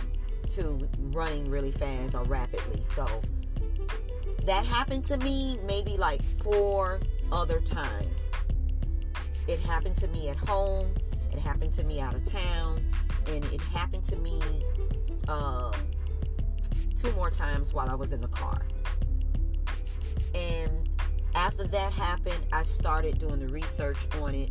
to 0.50 0.88
running 1.12 1.50
really 1.50 1.72
fast 1.72 2.14
or 2.14 2.24
rapidly. 2.24 2.82
So 2.84 3.06
that 4.44 4.64
happened 4.64 5.04
to 5.06 5.16
me 5.16 5.58
maybe 5.66 5.96
like 5.96 6.22
four 6.22 7.00
other 7.32 7.60
times. 7.60 8.30
It 9.48 9.60
happened 9.60 9.96
to 9.96 10.08
me 10.08 10.28
at 10.28 10.36
home 10.36 10.94
it 11.32 11.38
happened 11.38 11.72
to 11.72 11.84
me 11.84 12.00
out 12.00 12.14
of 12.14 12.24
town, 12.24 12.80
and 13.26 13.44
it 13.46 13.60
happened 13.60 14.04
to 14.04 14.16
me 14.16 14.40
um, 15.28 15.72
two 16.96 17.12
more 17.12 17.30
times 17.30 17.74
while 17.74 17.88
I 17.88 17.94
was 17.94 18.12
in 18.12 18.20
the 18.20 18.28
car. 18.28 18.62
And 20.34 20.88
after 21.34 21.66
that 21.68 21.92
happened, 21.92 22.44
I 22.52 22.62
started 22.62 23.18
doing 23.18 23.40
the 23.40 23.52
research 23.52 23.98
on 24.20 24.34
it 24.34 24.50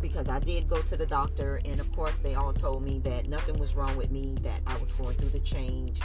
because 0.00 0.28
I 0.28 0.38
did 0.40 0.68
go 0.68 0.82
to 0.82 0.96
the 0.96 1.06
doctor, 1.06 1.60
and 1.64 1.80
of 1.80 1.90
course, 1.92 2.18
they 2.18 2.34
all 2.34 2.52
told 2.52 2.82
me 2.82 2.98
that 3.00 3.28
nothing 3.28 3.58
was 3.58 3.76
wrong 3.76 3.96
with 3.96 4.10
me, 4.10 4.36
that 4.42 4.60
I 4.66 4.76
was 4.78 4.92
going 4.92 5.16
through 5.16 5.30
the 5.30 5.40
change. 5.40 6.00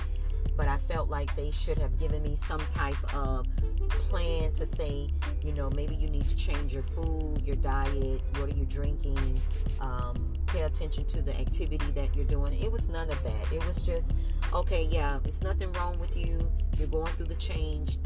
But 0.55 0.67
I 0.67 0.77
felt 0.77 1.09
like 1.09 1.35
they 1.35 1.51
should 1.51 1.77
have 1.77 1.97
given 1.99 2.21
me 2.21 2.35
some 2.35 2.59
type 2.67 3.15
of 3.15 3.47
plan 3.89 4.51
to 4.53 4.65
say, 4.65 5.09
you 5.41 5.53
know, 5.53 5.69
maybe 5.71 5.95
you 5.95 6.07
need 6.07 6.27
to 6.29 6.35
change 6.35 6.73
your 6.73 6.83
food, 6.83 7.41
your 7.43 7.55
diet, 7.55 8.21
what 8.35 8.49
are 8.49 8.53
you 8.53 8.65
drinking, 8.65 9.39
um, 9.79 10.33
pay 10.47 10.61
attention 10.63 11.05
to 11.05 11.21
the 11.21 11.37
activity 11.39 11.91
that 11.91 12.15
you're 12.15 12.25
doing. 12.25 12.53
It 12.53 12.71
was 12.71 12.89
none 12.89 13.09
of 13.09 13.23
that. 13.23 13.53
It 13.53 13.65
was 13.65 13.83
just, 13.83 14.13
okay, 14.53 14.83
yeah, 14.83 15.19
it's 15.23 15.41
nothing 15.41 15.71
wrong 15.73 15.97
with 15.99 16.15
you. 16.15 16.51
You're 16.77 16.87
going 16.89 17.11
through 17.13 17.27
the 17.27 17.35
change. 17.35 17.97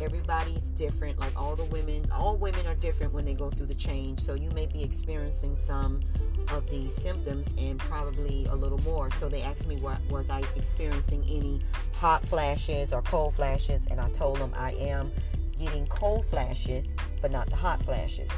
Everybody's 0.00 0.70
different. 0.70 1.18
Like 1.18 1.36
all 1.36 1.56
the 1.56 1.64
women, 1.64 2.06
all 2.12 2.36
women 2.36 2.66
are 2.66 2.74
different 2.74 3.12
when 3.12 3.24
they 3.24 3.34
go 3.34 3.50
through 3.50 3.66
the 3.66 3.74
change. 3.74 4.20
So 4.20 4.34
you 4.34 4.50
may 4.50 4.66
be 4.66 4.82
experiencing 4.82 5.56
some 5.56 6.00
of 6.52 6.68
the 6.70 6.88
symptoms 6.88 7.54
and 7.58 7.78
probably 7.78 8.46
a 8.50 8.54
little 8.54 8.80
more. 8.82 9.10
So 9.10 9.28
they 9.28 9.42
asked 9.42 9.66
me 9.66 9.76
what 9.76 10.00
was 10.10 10.30
I 10.30 10.42
experiencing 10.56 11.24
any 11.28 11.60
hot 11.94 12.22
flashes 12.22 12.92
or 12.92 13.02
cold 13.02 13.34
flashes 13.34 13.86
and 13.86 14.00
I 14.00 14.10
told 14.10 14.38
them 14.38 14.52
I 14.56 14.72
am 14.72 15.12
getting 15.58 15.86
cold 15.86 16.24
flashes, 16.24 16.94
but 17.20 17.30
not 17.30 17.48
the 17.48 17.56
hot 17.56 17.82
flashes. 17.82 18.30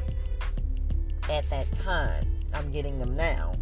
At 1.31 1.49
that 1.51 1.71
time, 1.73 2.27
I'm 2.55 2.71
getting 2.71 2.99
them 2.99 3.17
now. 3.17 3.55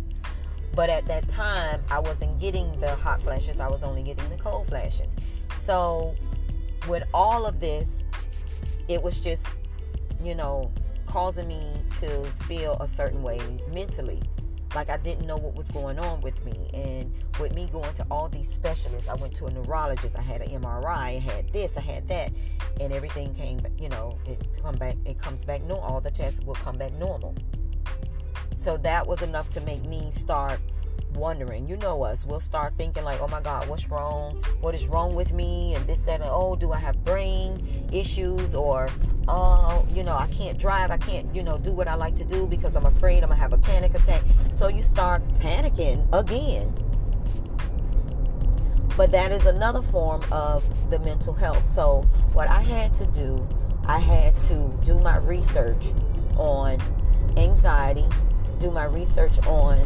But 0.74 0.90
at 0.90 1.06
that 1.06 1.28
time, 1.28 1.82
I 1.88 2.00
wasn't 2.00 2.40
getting 2.40 2.78
the 2.80 2.96
hot 2.96 3.22
flashes, 3.22 3.60
I 3.60 3.68
was 3.68 3.84
only 3.84 4.02
getting 4.02 4.28
the 4.28 4.36
cold 4.36 4.66
flashes. 4.66 5.14
So, 5.56 6.14
with 6.88 7.04
all 7.12 7.46
of 7.46 7.60
this, 7.60 8.04
it 8.88 9.02
was 9.02 9.20
just, 9.20 9.50
you 10.22 10.34
know, 10.34 10.70
causing 11.06 11.48
me 11.48 11.62
to 12.00 12.24
feel 12.46 12.76
a 12.80 12.88
certain 12.88 13.22
way 13.22 13.40
mentally 13.72 14.22
like 14.74 14.90
I 14.90 14.96
didn't 14.96 15.26
know 15.26 15.36
what 15.36 15.54
was 15.54 15.70
going 15.70 15.98
on 15.98 16.20
with 16.20 16.44
me. 16.44 16.68
And 16.74 17.12
with 17.38 17.54
me 17.54 17.68
going 17.72 17.92
to 17.94 18.06
all 18.10 18.28
these 18.28 18.52
specialists, 18.52 19.08
I 19.08 19.14
went 19.14 19.34
to 19.36 19.46
a 19.46 19.50
neurologist, 19.50 20.18
I 20.18 20.22
had 20.22 20.42
an 20.42 20.60
MRI, 20.60 20.86
I 20.96 21.12
had 21.18 21.52
this, 21.52 21.76
I 21.76 21.80
had 21.80 22.08
that, 22.08 22.32
and 22.80 22.92
everything 22.92 23.34
came, 23.34 23.60
you 23.78 23.88
know, 23.88 24.18
it 24.26 24.44
come 24.60 24.76
back, 24.76 24.96
it 25.04 25.18
comes 25.18 25.44
back 25.44 25.62
normal. 25.62 25.84
All 25.84 26.00
the 26.00 26.10
tests 26.10 26.44
will 26.44 26.54
come 26.54 26.76
back 26.76 26.92
normal. 26.94 27.34
So 28.56 28.76
that 28.78 29.06
was 29.06 29.22
enough 29.22 29.48
to 29.50 29.60
make 29.60 29.84
me 29.84 30.10
start 30.10 30.60
wondering. 31.16 31.68
You 31.68 31.76
know 31.76 32.02
us. 32.02 32.24
We'll 32.26 32.40
start 32.40 32.74
thinking 32.76 33.04
like, 33.04 33.20
oh 33.20 33.28
my 33.28 33.40
God, 33.40 33.68
what's 33.68 33.88
wrong? 33.88 34.42
What 34.60 34.74
is 34.74 34.86
wrong 34.86 35.14
with 35.14 35.32
me? 35.32 35.74
And 35.74 35.86
this, 35.86 36.02
that, 36.02 36.20
and 36.20 36.30
oh, 36.30 36.56
do 36.56 36.72
I 36.72 36.78
have 36.78 37.02
brain 37.04 37.88
issues? 37.92 38.54
Or, 38.54 38.88
oh, 39.28 39.86
you 39.90 40.02
know, 40.02 40.16
I 40.16 40.26
can't 40.28 40.58
drive. 40.58 40.90
I 40.90 40.98
can't, 40.98 41.34
you 41.34 41.42
know, 41.42 41.58
do 41.58 41.72
what 41.72 41.88
I 41.88 41.94
like 41.94 42.14
to 42.16 42.24
do 42.24 42.46
because 42.46 42.76
I'm 42.76 42.86
afraid 42.86 43.22
I'm 43.22 43.30
to 43.30 43.34
have 43.34 43.52
a 43.52 43.58
panic 43.58 43.94
attack. 43.94 44.22
So 44.52 44.68
you 44.68 44.82
start 44.82 45.26
panicking 45.38 46.06
again. 46.12 46.72
But 48.96 49.10
that 49.10 49.32
is 49.32 49.46
another 49.46 49.82
form 49.82 50.22
of 50.30 50.64
the 50.90 51.00
mental 51.00 51.32
health. 51.32 51.68
So 51.68 52.02
what 52.32 52.48
I 52.48 52.62
had 52.62 52.94
to 52.94 53.06
do, 53.06 53.48
I 53.86 53.98
had 53.98 54.38
to 54.42 54.78
do 54.84 55.00
my 55.00 55.16
research 55.16 55.86
on 56.36 56.80
anxiety, 57.36 58.04
do 58.60 58.70
my 58.70 58.84
research 58.84 59.38
on 59.46 59.78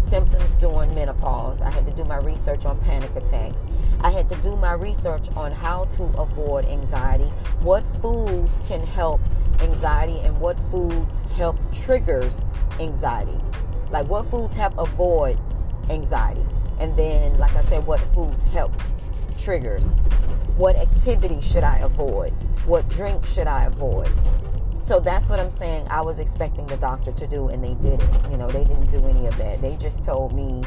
symptoms 0.00 0.56
during 0.56 0.94
menopause. 0.94 1.60
I 1.60 1.70
had 1.70 1.86
to 1.86 1.92
do 1.92 2.04
my 2.04 2.16
research 2.16 2.64
on 2.64 2.80
panic 2.80 3.14
attacks. 3.14 3.64
I 4.00 4.10
had 4.10 4.28
to 4.30 4.36
do 4.36 4.56
my 4.56 4.72
research 4.72 5.28
on 5.36 5.52
how 5.52 5.84
to 5.84 6.04
avoid 6.18 6.64
anxiety, 6.64 7.30
what 7.60 7.84
foods 8.00 8.62
can 8.66 8.80
help 8.80 9.20
anxiety, 9.60 10.18
and 10.20 10.40
what 10.40 10.58
foods 10.70 11.22
help 11.36 11.58
triggers 11.72 12.46
anxiety. 12.80 13.38
Like 13.90 14.08
what 14.08 14.26
foods 14.26 14.54
help 14.54 14.76
avoid 14.78 15.38
anxiety. 15.90 16.46
And 16.78 16.96
then, 16.96 17.36
like 17.38 17.54
I 17.54 17.62
said, 17.64 17.86
what 17.86 18.00
foods 18.14 18.42
help 18.44 18.72
triggers. 19.36 19.96
What 20.56 20.76
activity 20.76 21.40
should 21.40 21.64
I 21.64 21.78
avoid? 21.78 22.32
What 22.66 22.88
drink 22.88 23.26
should 23.26 23.46
I 23.46 23.64
avoid? 23.64 24.10
So 24.90 24.98
that's 24.98 25.28
what 25.28 25.38
I'm 25.38 25.52
saying. 25.52 25.86
I 25.88 26.00
was 26.00 26.18
expecting 26.18 26.66
the 26.66 26.76
doctor 26.76 27.12
to 27.12 27.26
do, 27.28 27.46
and 27.46 27.62
they 27.62 27.74
didn't. 27.74 28.28
You 28.28 28.36
know, 28.36 28.48
they 28.48 28.64
didn't 28.64 28.90
do 28.90 29.06
any 29.06 29.28
of 29.28 29.38
that. 29.38 29.62
They 29.62 29.76
just 29.76 30.02
told 30.02 30.34
me, 30.34 30.64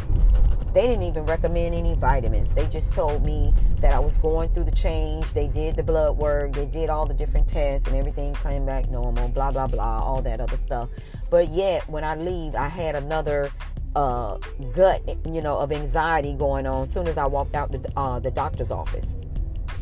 they 0.74 0.88
didn't 0.88 1.04
even 1.04 1.26
recommend 1.26 1.76
any 1.76 1.94
vitamins. 1.96 2.54
They 2.54 2.66
just 2.68 2.94
told 2.94 3.26
me 3.26 3.54
that 3.82 3.92
I 3.92 4.00
was 4.00 4.18
going 4.20 4.48
through 4.48 4.64
the 4.64 4.72
change. 4.72 5.34
They 5.34 5.50
did 5.50 5.76
the 5.76 5.84
blood 5.84 6.16
work, 6.16 6.54
they 6.54 6.66
did 6.66 6.90
all 6.90 7.06
the 7.06 7.14
different 7.14 7.50
tests, 7.50 7.86
and 7.86 7.98
everything 7.98 8.34
came 8.36 8.66
back 8.66 8.90
normal, 8.90 9.28
blah, 9.28 9.52
blah, 9.52 9.68
blah, 9.68 10.02
all 10.02 10.22
that 10.22 10.40
other 10.40 10.56
stuff. 10.56 10.88
But 11.30 11.50
yet, 11.50 11.86
when 11.90 12.06
I 12.06 12.16
leave, 12.16 12.56
I 12.56 12.70
had 12.70 12.96
another 12.96 13.52
uh, 13.94 14.38
gut, 14.72 15.02
you 15.34 15.42
know, 15.42 15.58
of 15.58 15.74
anxiety 15.74 16.34
going 16.34 16.66
on 16.66 16.86
as 16.86 16.94
soon 16.94 17.10
as 17.10 17.18
I 17.18 17.26
walked 17.26 17.56
out 17.56 17.74
the, 17.74 17.92
uh, 17.98 18.20
the 18.20 18.32
doctor's 18.32 18.72
office. 18.72 19.18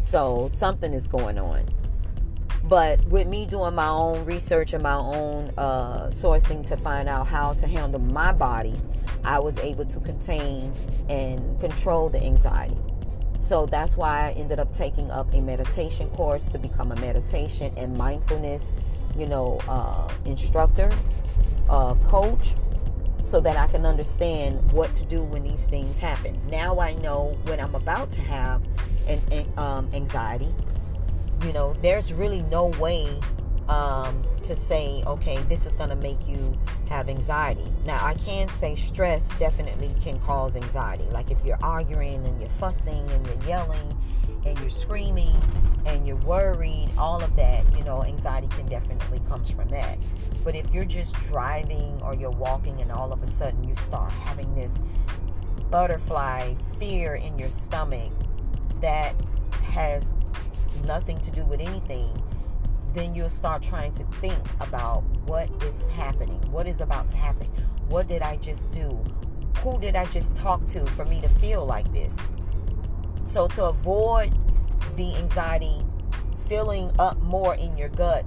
So 0.01 0.49
something 0.51 0.93
is 0.93 1.07
going 1.07 1.37
on. 1.37 1.63
But 2.71 3.05
with 3.07 3.27
me 3.27 3.45
doing 3.45 3.75
my 3.75 3.89
own 3.89 4.23
research 4.23 4.71
and 4.71 4.81
my 4.81 4.95
own 4.95 5.51
uh, 5.57 6.07
sourcing 6.07 6.65
to 6.67 6.77
find 6.77 7.09
out 7.09 7.27
how 7.27 7.51
to 7.55 7.67
handle 7.67 7.99
my 7.99 8.31
body, 8.31 8.77
I 9.25 9.39
was 9.39 9.59
able 9.59 9.83
to 9.83 9.99
contain 9.99 10.71
and 11.09 11.59
control 11.59 12.07
the 12.07 12.23
anxiety. 12.23 12.77
So 13.41 13.65
that's 13.65 13.97
why 13.97 14.29
I 14.29 14.31
ended 14.37 14.59
up 14.59 14.71
taking 14.71 15.11
up 15.11 15.33
a 15.33 15.41
meditation 15.41 16.07
course 16.11 16.47
to 16.47 16.57
become 16.57 16.93
a 16.93 16.95
meditation 16.95 17.73
and 17.75 17.97
mindfulness, 17.97 18.71
you 19.17 19.27
know, 19.27 19.59
uh, 19.67 20.09
instructor, 20.23 20.89
uh, 21.69 21.95
coach, 22.07 22.53
so 23.25 23.41
that 23.41 23.57
I 23.57 23.67
can 23.67 23.85
understand 23.85 24.71
what 24.71 24.93
to 24.93 25.03
do 25.03 25.21
when 25.23 25.43
these 25.43 25.67
things 25.67 25.97
happen. 25.97 26.39
Now 26.49 26.79
I 26.79 26.93
know 26.93 27.37
when 27.43 27.59
I'm 27.59 27.75
about 27.75 28.11
to 28.11 28.21
have 28.21 28.65
an, 29.09 29.19
an 29.29 29.45
um, 29.57 29.89
anxiety 29.93 30.55
you 31.43 31.53
know, 31.53 31.73
there's 31.81 32.13
really 32.13 32.43
no 32.43 32.67
way 32.67 33.19
um, 33.67 34.23
to 34.43 34.55
say, 34.55 35.03
okay, 35.07 35.37
this 35.43 35.65
is 35.65 35.75
going 35.75 35.89
to 35.89 35.95
make 35.95 36.27
you 36.27 36.57
have 36.89 37.09
anxiety. 37.09 37.71
Now, 37.85 38.05
I 38.05 38.15
can 38.15 38.49
say 38.49 38.75
stress 38.75 39.29
definitely 39.39 39.91
can 40.01 40.19
cause 40.19 40.55
anxiety. 40.55 41.05
Like 41.05 41.31
if 41.31 41.43
you're 41.45 41.63
arguing 41.63 42.25
and 42.25 42.39
you're 42.39 42.49
fussing 42.49 43.09
and 43.11 43.25
you're 43.25 43.47
yelling 43.47 43.97
and 44.45 44.59
you're 44.59 44.69
screaming 44.69 45.35
and 45.85 46.05
you're 46.05 46.17
worried, 46.17 46.89
all 46.97 47.23
of 47.23 47.35
that, 47.37 47.77
you 47.77 47.83
know, 47.85 48.03
anxiety 48.03 48.47
can 48.49 48.67
definitely 48.67 49.21
comes 49.27 49.49
from 49.49 49.69
that. 49.69 49.97
But 50.43 50.55
if 50.55 50.71
you're 50.73 50.85
just 50.85 51.15
driving 51.15 52.01
or 52.01 52.13
you're 52.13 52.31
walking 52.31 52.81
and 52.81 52.91
all 52.91 53.13
of 53.13 53.23
a 53.23 53.27
sudden 53.27 53.63
you 53.63 53.75
start 53.75 54.11
having 54.11 54.53
this 54.53 54.81
butterfly 55.69 56.55
fear 56.77 57.15
in 57.15 57.39
your 57.39 57.49
stomach 57.49 58.11
that 58.81 59.15
has 59.63 60.13
nothing 60.85 61.19
to 61.19 61.31
do 61.31 61.45
with 61.45 61.59
anything, 61.59 62.21
then 62.93 63.13
you'll 63.13 63.29
start 63.29 63.61
trying 63.61 63.93
to 63.93 64.03
think 64.19 64.37
about 64.59 65.03
what 65.25 65.49
is 65.63 65.85
happening, 65.85 66.39
what 66.51 66.67
is 66.67 66.81
about 66.81 67.07
to 67.09 67.15
happen, 67.15 67.47
what 67.87 68.07
did 68.07 68.21
I 68.21 68.37
just 68.37 68.69
do, 68.71 69.03
who 69.59 69.79
did 69.79 69.95
I 69.95 70.05
just 70.05 70.35
talk 70.35 70.65
to 70.67 70.85
for 70.87 71.05
me 71.05 71.21
to 71.21 71.29
feel 71.29 71.65
like 71.65 71.91
this. 71.93 72.17
So, 73.23 73.47
to 73.49 73.65
avoid 73.65 74.33
the 74.95 75.15
anxiety 75.15 75.85
filling 76.47 76.91
up 76.99 77.17
more 77.21 77.55
in 77.55 77.77
your 77.77 77.89
gut, 77.89 78.25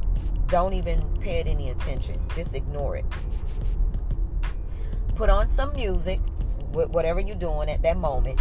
don't 0.48 0.72
even 0.72 1.00
pay 1.18 1.40
it 1.40 1.46
any 1.46 1.70
attention, 1.70 2.20
just 2.34 2.54
ignore 2.54 2.96
it. 2.96 3.04
Put 5.14 5.30
on 5.30 5.48
some 5.48 5.72
music, 5.74 6.20
whatever 6.72 7.20
you're 7.20 7.36
doing 7.36 7.68
at 7.68 7.82
that 7.82 7.96
moment. 7.96 8.40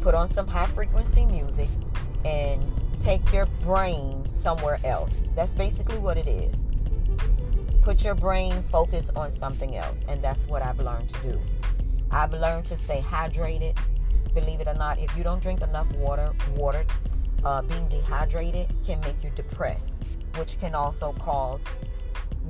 Put 0.00 0.14
on 0.14 0.28
some 0.28 0.46
high 0.46 0.66
frequency 0.66 1.26
music 1.26 1.68
and 2.24 2.64
take 2.98 3.32
your 3.32 3.46
brain 3.62 4.24
somewhere 4.32 4.78
else. 4.84 5.22
That's 5.34 5.54
basically 5.54 5.98
what 5.98 6.16
it 6.16 6.28
is. 6.28 6.62
Put 7.82 8.04
your 8.04 8.14
brain 8.14 8.62
focus 8.62 9.10
on 9.16 9.30
something 9.30 9.76
else, 9.76 10.04
and 10.08 10.22
that's 10.22 10.46
what 10.46 10.62
I've 10.62 10.78
learned 10.78 11.08
to 11.10 11.22
do. 11.22 11.40
I've 12.10 12.32
learned 12.32 12.66
to 12.66 12.76
stay 12.76 13.00
hydrated. 13.00 13.76
Believe 14.34 14.60
it 14.60 14.68
or 14.68 14.74
not, 14.74 14.98
if 14.98 15.16
you 15.16 15.24
don't 15.24 15.42
drink 15.42 15.62
enough 15.62 15.90
water, 15.96 16.32
water 16.54 16.84
uh, 17.44 17.62
being 17.62 17.88
dehydrated 17.88 18.68
can 18.84 19.00
make 19.00 19.22
you 19.22 19.30
depressed, 19.34 20.04
which 20.36 20.60
can 20.60 20.74
also 20.74 21.12
cause 21.14 21.64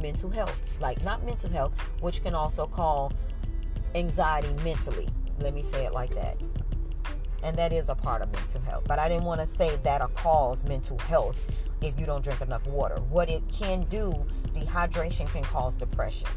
mental 0.01 0.30
health. 0.30 0.59
Like 0.80 1.03
not 1.05 1.24
mental 1.24 1.51
health, 1.51 1.74
which 2.01 2.22
can 2.22 2.34
also 2.34 2.66
cause 2.66 3.12
anxiety 3.94 4.53
mentally. 4.64 5.09
Let 5.38 5.55
me 5.55 5.62
say 5.62 5.84
it 5.84 5.92
like 5.92 6.14
that. 6.14 6.36
And 7.43 7.57
that 7.57 7.72
is 7.72 7.89
a 7.89 7.95
part 7.95 8.22
of 8.22 8.32
mental 8.32 8.61
health. 8.62 8.84
But 8.86 8.99
I 8.99 9.09
didn't 9.09 9.24
want 9.24 9.41
to 9.41 9.47
say 9.47 9.76
that 9.76 10.01
a 10.01 10.09
cause 10.09 10.64
mental 10.64 10.99
health 10.99 11.41
if 11.80 11.99
you 11.99 12.07
don't 12.07 12.24
drink 12.24 12.41
enough 12.41 12.66
water. 12.66 12.97
What 13.11 13.30
it 13.30 13.43
can 13.49 13.82
do, 13.84 14.14
dehydration 14.53 15.30
can 15.32 15.45
cause 15.45 15.76
depression. 15.76 16.28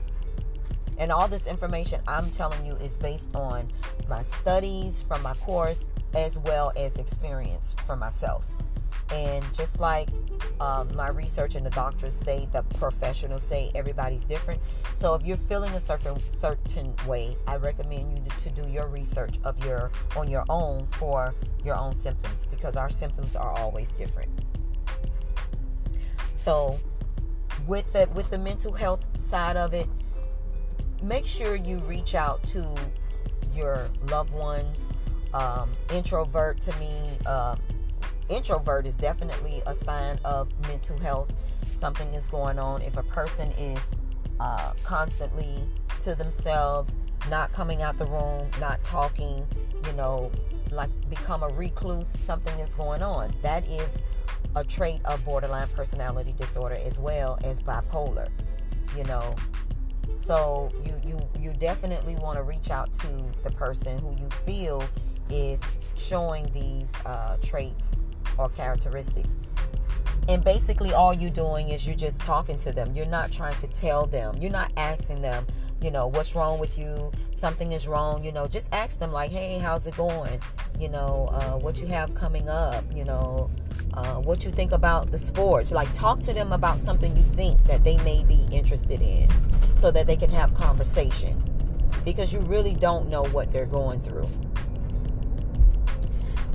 And 0.97 1.11
all 1.11 1.27
this 1.27 1.47
information 1.47 2.01
I'm 2.07 2.29
telling 2.29 2.63
you 2.63 2.75
is 2.75 2.97
based 2.97 3.35
on 3.35 3.71
my 4.07 4.21
studies 4.21 5.01
from 5.01 5.23
my 5.23 5.33
course 5.33 5.87
as 6.13 6.37
well 6.39 6.71
as 6.75 6.99
experience 6.99 7.75
for 7.87 7.95
myself. 7.95 8.45
And 9.11 9.43
just 9.53 9.79
like 9.79 10.09
um, 10.61 10.95
my 10.95 11.09
research 11.09 11.55
and 11.55 11.65
the 11.65 11.69
doctors 11.71 12.13
say, 12.13 12.47
the 12.51 12.63
professionals 12.75 13.43
say 13.43 13.71
everybody's 13.75 14.25
different. 14.25 14.61
So 14.93 15.15
if 15.15 15.25
you're 15.25 15.37
feeling 15.37 15.73
a 15.73 15.79
certain 15.79 16.19
certain 16.29 16.95
way, 17.07 17.35
I 17.47 17.57
recommend 17.57 18.17
you 18.17 18.23
to 18.37 18.49
do 18.49 18.67
your 18.69 18.87
research 18.87 19.37
of 19.43 19.63
your 19.65 19.91
on 20.15 20.29
your 20.29 20.45
own 20.49 20.85
for 20.85 21.33
your 21.63 21.75
own 21.75 21.93
symptoms 21.93 22.45
because 22.45 22.77
our 22.77 22.89
symptoms 22.89 23.35
are 23.35 23.51
always 23.51 23.91
different. 23.91 24.29
So 26.33 26.79
with 27.67 27.91
the 27.93 28.07
with 28.13 28.29
the 28.29 28.37
mental 28.37 28.73
health 28.73 29.07
side 29.19 29.57
of 29.57 29.73
it, 29.73 29.87
make 31.03 31.25
sure 31.25 31.55
you 31.55 31.77
reach 31.79 32.15
out 32.15 32.43
to 32.47 32.75
your 33.53 33.89
loved 34.07 34.33
ones. 34.33 34.87
Um, 35.33 35.71
introvert 35.93 36.59
to 36.61 36.77
me, 36.77 37.17
uh, 37.25 37.55
introvert 38.31 38.85
is 38.87 38.95
definitely 38.95 39.61
a 39.67 39.75
sign 39.75 40.19
of 40.23 40.49
mental 40.67 40.97
health. 40.97 41.33
Something 41.71 42.13
is 42.13 42.27
going 42.27 42.57
on. 42.57 42.81
If 42.81 42.97
a 42.97 43.03
person 43.03 43.51
is 43.51 43.95
uh, 44.39 44.73
constantly 44.83 45.59
to 45.99 46.15
themselves, 46.15 46.95
not 47.29 47.51
coming 47.51 47.81
out 47.81 47.97
the 47.97 48.05
room, 48.05 48.49
not 48.59 48.83
talking, 48.83 49.45
you 49.85 49.93
know, 49.93 50.31
like 50.71 50.89
become 51.09 51.43
a 51.43 51.49
recluse, 51.49 52.07
something 52.07 52.57
is 52.59 52.73
going 52.75 53.03
on. 53.03 53.33
That 53.41 53.65
is 53.67 54.01
a 54.55 54.63
trait 54.63 55.01
of 55.05 55.23
borderline 55.23 55.67
personality 55.75 56.33
disorder 56.37 56.79
as 56.83 56.99
well 56.99 57.37
as 57.43 57.61
bipolar, 57.61 58.29
you 58.97 59.03
know. 59.03 59.35
So 60.15 60.71
you 60.85 60.99
you 61.03 61.29
you 61.39 61.53
definitely 61.53 62.15
want 62.15 62.37
to 62.37 62.43
reach 62.43 62.69
out 62.69 62.93
to 62.93 63.31
the 63.43 63.51
person 63.51 63.97
who 63.99 64.15
you 64.17 64.29
feel 64.29 64.83
is 65.29 65.75
showing 65.95 66.51
these 66.51 66.93
uh, 67.05 67.37
traits 67.41 67.97
or 68.37 68.49
characteristics. 68.49 69.35
And 70.27 70.43
basically, 70.43 70.93
all 70.93 71.13
you're 71.13 71.31
doing 71.31 71.69
is 71.69 71.87
you're 71.87 71.95
just 71.95 72.21
talking 72.21 72.57
to 72.59 72.71
them. 72.71 72.93
You're 72.93 73.07
not 73.07 73.31
trying 73.31 73.57
to 73.59 73.67
tell 73.67 74.05
them. 74.05 74.37
You're 74.39 74.51
not 74.51 74.71
asking 74.77 75.21
them, 75.21 75.47
you 75.81 75.89
know, 75.89 76.07
what's 76.07 76.35
wrong 76.35 76.59
with 76.59 76.77
you? 76.77 77.11
Something 77.33 77.71
is 77.71 77.87
wrong. 77.87 78.23
You 78.23 78.31
know, 78.31 78.47
just 78.47 78.71
ask 78.73 78.99
them, 78.99 79.11
like, 79.11 79.31
hey, 79.31 79.57
how's 79.57 79.87
it 79.87 79.97
going? 79.97 80.39
You 80.79 80.89
know, 80.89 81.29
uh, 81.33 81.57
what 81.57 81.81
you 81.81 81.87
have 81.87 82.13
coming 82.13 82.49
up? 82.49 82.85
You 82.93 83.03
know, 83.03 83.49
uh, 83.95 84.15
what 84.15 84.45
you 84.45 84.51
think 84.51 84.73
about 84.73 85.11
the 85.11 85.17
sports. 85.17 85.71
Like, 85.71 85.91
talk 85.91 86.19
to 86.21 86.33
them 86.33 86.53
about 86.53 86.79
something 86.79 87.15
you 87.15 87.23
think 87.23 87.61
that 87.65 87.83
they 87.83 87.97
may 87.97 88.23
be 88.23 88.47
interested 88.51 89.01
in 89.01 89.27
so 89.75 89.89
that 89.89 90.05
they 90.05 90.15
can 90.15 90.29
have 90.29 90.53
conversation 90.53 91.43
because 92.05 92.31
you 92.31 92.39
really 92.41 92.75
don't 92.75 93.09
know 93.09 93.23
what 93.25 93.51
they're 93.51 93.65
going 93.65 93.99
through. 93.99 94.27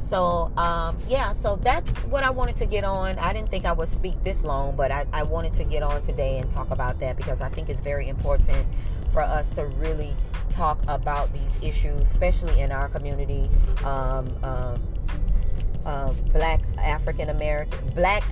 So, 0.07 0.53
um, 0.57 0.97
yeah, 1.09 1.33
so 1.33 1.57
that's 1.57 2.05
what 2.05 2.23
I 2.23 2.31
wanted 2.31 2.57
to 2.59 2.67
get 2.67 2.85
on. 2.85 3.19
I 3.19 3.33
didn't 3.33 3.49
think 3.49 3.65
I 3.65 3.73
would 3.73 3.89
speak 3.89 4.23
this 4.23 4.45
long, 4.45 4.77
but 4.77 4.93
I, 4.93 5.05
I 5.13 5.25
wanted 5.25 5.53
to 5.55 5.65
get 5.65 5.83
on 5.83 6.01
today 6.01 6.39
and 6.39 6.49
talk 6.49 6.71
about 6.71 7.01
that 7.01 7.17
because 7.17 7.43
I 7.43 7.49
think 7.49 7.69
it's 7.69 7.81
very 7.81 8.09
important 8.09 8.69
for 9.11 9.23
us 9.23 9.51
to 9.53 9.67
really 9.67 10.15
talk 10.49 10.81
about 10.87 11.33
these 11.33 11.59
issues, 11.61 12.03
especially 12.03 12.61
in 12.61 12.71
our 12.71 12.89
community. 12.89 13.51
Um, 13.85 14.33
uh, 15.85 16.13
black 16.33 16.61
African 16.79 17.31
American, 17.31 17.91
black 17.91 18.23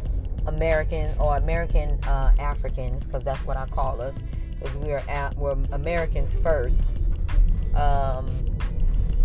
American 0.46 1.10
or 1.18 1.36
American 1.36 1.98
uh, 2.04 2.32
Africans, 2.38 3.04
because 3.04 3.24
that's 3.24 3.46
what 3.46 3.56
I 3.56 3.66
call 3.66 4.00
us, 4.00 4.22
because 4.50 4.76
we're 4.76 5.02
at, 5.08 5.36
we're 5.36 5.56
Americans 5.72 6.36
first. 6.36 6.96
Um, 7.74 8.30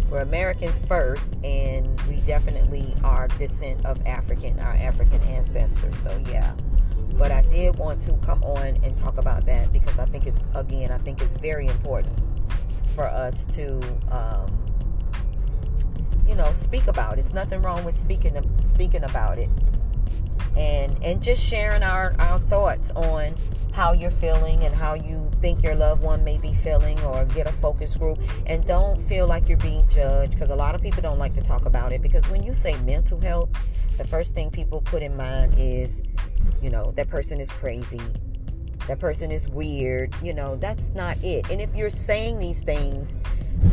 we're 0.09 0.21
Americans 0.21 0.81
first, 0.81 1.37
and 1.43 1.99
we 2.07 2.21
definitely 2.21 2.93
are 3.03 3.27
descent 3.27 3.85
of 3.85 4.05
African, 4.05 4.59
our 4.59 4.73
African 4.73 5.21
ancestors. 5.21 5.95
So 5.97 6.21
yeah, 6.29 6.53
but 7.13 7.31
I 7.31 7.41
did 7.43 7.77
want 7.77 8.01
to 8.03 8.13
come 8.17 8.43
on 8.43 8.79
and 8.83 8.97
talk 8.97 9.17
about 9.17 9.45
that 9.45 9.71
because 9.71 9.99
I 9.99 10.05
think 10.05 10.25
it's 10.25 10.43
again, 10.55 10.91
I 10.91 10.97
think 10.97 11.21
it's 11.21 11.35
very 11.35 11.67
important 11.67 12.17
for 12.95 13.05
us 13.05 13.45
to, 13.47 13.81
um, 14.09 14.57
you 16.27 16.35
know, 16.35 16.51
speak 16.51 16.87
about. 16.87 17.13
It. 17.13 17.19
It's 17.19 17.33
nothing 17.33 17.61
wrong 17.61 17.83
with 17.83 17.95
speaking 17.95 18.35
speaking 18.61 19.03
about 19.03 19.37
it, 19.37 19.49
and 20.57 20.97
and 21.03 21.21
just 21.21 21.43
sharing 21.43 21.83
our 21.83 22.13
our 22.19 22.39
thoughts 22.39 22.91
on 22.91 23.35
how 23.71 23.93
you're 23.93 24.11
feeling 24.11 24.61
and 24.63 24.73
how 24.75 24.93
you 24.93 25.31
think 25.41 25.63
your 25.63 25.75
loved 25.75 26.01
one 26.01 26.23
may 26.23 26.37
be 26.37 26.53
feeling 26.53 26.99
or 27.01 27.23
get 27.25 27.47
a 27.47 27.51
focus 27.51 27.95
group. 27.95 28.19
And 28.45 28.65
don't 28.65 29.01
feel 29.01 29.27
like 29.27 29.47
you're 29.47 29.57
being 29.57 29.87
judged 29.87 30.33
because 30.33 30.49
a 30.49 30.55
lot 30.55 30.75
of 30.75 30.81
people 30.81 31.01
don't 31.01 31.19
like 31.19 31.33
to 31.35 31.41
talk 31.41 31.65
about 31.65 31.93
it 31.93 32.01
because 32.01 32.27
when 32.29 32.43
you 32.43 32.53
say 32.53 32.75
mental 32.81 33.19
health 33.21 33.49
the 33.97 34.05
first 34.05 34.33
thing 34.33 34.49
people 34.49 34.81
put 34.81 35.03
in 35.03 35.15
mind 35.15 35.55
is 35.57 36.03
you 36.61 36.69
know 36.69 36.91
that 36.95 37.07
person 37.07 37.39
is 37.39 37.51
crazy. 37.51 38.01
That 38.87 38.99
person 38.99 39.31
is 39.31 39.47
weird. 39.47 40.15
You 40.21 40.33
know 40.33 40.55
that's 40.55 40.91
not 40.91 41.17
it. 41.23 41.49
And 41.49 41.61
if 41.61 41.73
you're 41.75 41.89
saying 41.89 42.39
these 42.39 42.61
things 42.61 43.17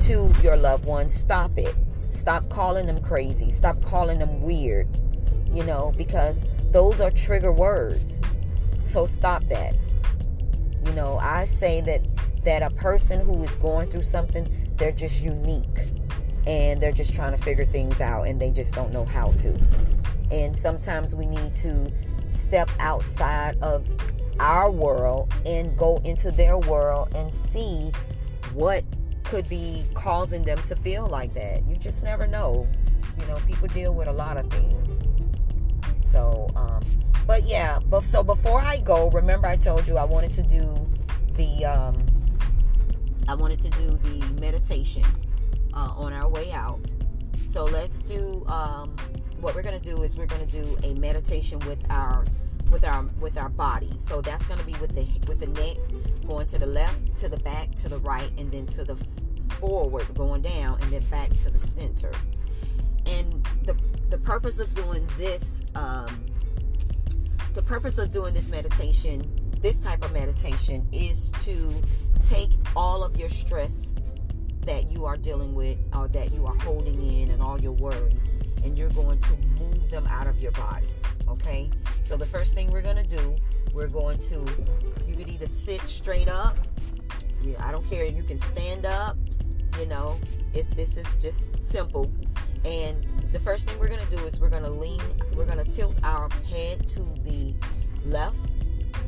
to 0.06 0.32
your 0.42 0.56
loved 0.56 0.84
one 0.84 1.08
stop 1.08 1.56
it. 1.58 1.74
Stop 2.10 2.48
calling 2.48 2.86
them 2.86 3.00
crazy. 3.00 3.50
Stop 3.50 3.82
calling 3.82 4.18
them 4.18 4.40
weird 4.40 4.88
you 5.52 5.64
know 5.64 5.92
because 5.96 6.44
those 6.70 7.00
are 7.00 7.10
trigger 7.10 7.52
words 7.52 8.20
so 8.84 9.04
stop 9.04 9.44
that 9.48 9.74
you 10.86 10.92
know, 10.92 11.18
I 11.18 11.44
say 11.44 11.80
that 11.82 12.02
that 12.44 12.62
a 12.62 12.70
person 12.70 13.20
who 13.20 13.42
is 13.42 13.58
going 13.58 13.88
through 13.88 14.04
something, 14.04 14.48
they're 14.76 14.92
just 14.92 15.20
unique 15.20 15.80
and 16.46 16.80
they're 16.80 16.92
just 16.92 17.12
trying 17.12 17.32
to 17.32 17.42
figure 17.42 17.64
things 17.64 18.00
out 18.00 18.28
and 18.28 18.40
they 18.40 18.52
just 18.52 18.72
don't 18.72 18.92
know 18.92 19.04
how 19.04 19.32
to. 19.32 19.58
And 20.30 20.56
sometimes 20.56 21.14
we 21.16 21.26
need 21.26 21.52
to 21.54 21.92
step 22.30 22.70
outside 22.78 23.58
of 23.62 23.88
our 24.38 24.70
world 24.70 25.32
and 25.44 25.76
go 25.76 26.00
into 26.04 26.30
their 26.30 26.56
world 26.56 27.12
and 27.16 27.34
see 27.34 27.90
what 28.54 28.84
could 29.24 29.48
be 29.48 29.84
causing 29.94 30.44
them 30.44 30.58
to 30.64 30.76
feel 30.76 31.08
like 31.08 31.34
that. 31.34 31.66
You 31.66 31.74
just 31.76 32.04
never 32.04 32.28
know. 32.28 32.68
You 33.18 33.26
know, 33.26 33.38
people 33.48 33.66
deal 33.68 33.92
with 33.92 34.06
a 34.06 34.12
lot 34.12 34.36
of 34.36 34.48
things. 34.50 35.00
So, 36.16 36.48
um, 36.56 36.82
but 37.26 37.46
yeah, 37.46 37.78
but 37.90 38.02
so 38.02 38.22
before 38.22 38.58
I 38.58 38.78
go, 38.78 39.10
remember 39.10 39.48
I 39.48 39.56
told 39.56 39.86
you 39.86 39.98
I 39.98 40.04
wanted 40.04 40.32
to 40.32 40.42
do 40.42 40.88
the 41.34 41.66
um, 41.66 42.06
I 43.28 43.34
wanted 43.34 43.60
to 43.60 43.70
do 43.70 43.98
the 43.98 44.40
meditation 44.40 45.04
uh, 45.74 45.92
on 45.94 46.14
our 46.14 46.26
way 46.26 46.52
out. 46.52 46.90
So 47.44 47.64
let's 47.64 48.00
do 48.00 48.46
um, 48.46 48.96
what 49.42 49.54
we're 49.54 49.60
gonna 49.60 49.78
do 49.78 50.04
is 50.04 50.16
we're 50.16 50.24
gonna 50.24 50.46
do 50.46 50.78
a 50.84 50.94
meditation 50.94 51.58
with 51.66 51.84
our 51.90 52.24
with 52.70 52.84
our 52.84 53.02
with 53.20 53.36
our 53.36 53.50
body. 53.50 53.92
So 53.98 54.22
that's 54.22 54.46
gonna 54.46 54.64
be 54.64 54.74
with 54.80 54.94
the 54.94 55.06
with 55.28 55.40
the 55.40 55.48
neck 55.48 55.76
going 56.26 56.46
to 56.46 56.58
the 56.58 56.64
left, 56.66 57.14
to 57.18 57.28
the 57.28 57.40
back, 57.40 57.74
to 57.74 57.90
the 57.90 57.98
right, 57.98 58.30
and 58.38 58.50
then 58.50 58.66
to 58.68 58.84
the 58.84 58.96
forward 59.60 60.06
going 60.14 60.40
down, 60.40 60.80
and 60.80 60.90
then 60.90 61.04
back 61.10 61.30
to 61.44 61.50
the 61.50 61.60
center. 61.60 62.12
And 63.04 63.46
the 63.64 63.76
the 64.08 64.18
purpose 64.18 64.60
of 64.60 64.72
doing 64.74 65.08
this 65.16 65.64
um, 65.74 66.26
the 67.56 67.62
purpose 67.62 67.96
of 67.96 68.10
doing 68.10 68.34
this 68.34 68.50
meditation, 68.50 69.26
this 69.62 69.80
type 69.80 70.04
of 70.04 70.12
meditation, 70.12 70.86
is 70.92 71.30
to 71.42 71.72
take 72.20 72.50
all 72.76 73.02
of 73.02 73.16
your 73.16 73.30
stress 73.30 73.94
that 74.66 74.90
you 74.90 75.06
are 75.06 75.16
dealing 75.16 75.54
with 75.54 75.78
or 75.94 76.06
that 76.08 76.32
you 76.34 76.44
are 76.44 76.54
holding 76.62 77.00
in 77.02 77.30
and 77.30 77.40
all 77.40 77.58
your 77.58 77.72
worries, 77.72 78.30
and 78.62 78.76
you're 78.76 78.90
going 78.90 79.18
to 79.20 79.32
move 79.58 79.90
them 79.90 80.06
out 80.08 80.26
of 80.26 80.38
your 80.38 80.52
body. 80.52 80.86
Okay? 81.28 81.70
So, 82.02 82.18
the 82.18 82.26
first 82.26 82.54
thing 82.54 82.70
we're 82.70 82.82
going 82.82 83.02
to 83.02 83.16
do, 83.16 83.36
we're 83.72 83.86
going 83.86 84.18
to, 84.18 84.46
you 85.08 85.16
could 85.16 85.28
either 85.28 85.46
sit 85.46 85.80
straight 85.88 86.28
up. 86.28 86.58
Yeah, 87.40 87.66
I 87.66 87.72
don't 87.72 87.88
care. 87.88 88.04
You 88.04 88.22
can 88.22 88.38
stand 88.38 88.84
up. 88.84 89.16
You 89.80 89.86
know, 89.86 90.18
it's 90.52 90.68
this 90.68 90.98
is 90.98 91.16
just 91.16 91.64
simple. 91.64 92.10
And 92.64 93.06
the 93.36 93.42
first 93.42 93.68
thing 93.68 93.78
we're 93.78 93.88
going 93.88 94.00
to 94.00 94.16
do 94.16 94.24
is 94.24 94.40
we're 94.40 94.48
going 94.48 94.62
to 94.62 94.70
lean, 94.70 95.02
we're 95.34 95.44
going 95.44 95.62
to 95.62 95.70
tilt 95.70 95.94
our 96.02 96.30
head 96.48 96.88
to 96.88 97.00
the 97.22 97.54
left. 98.06 98.38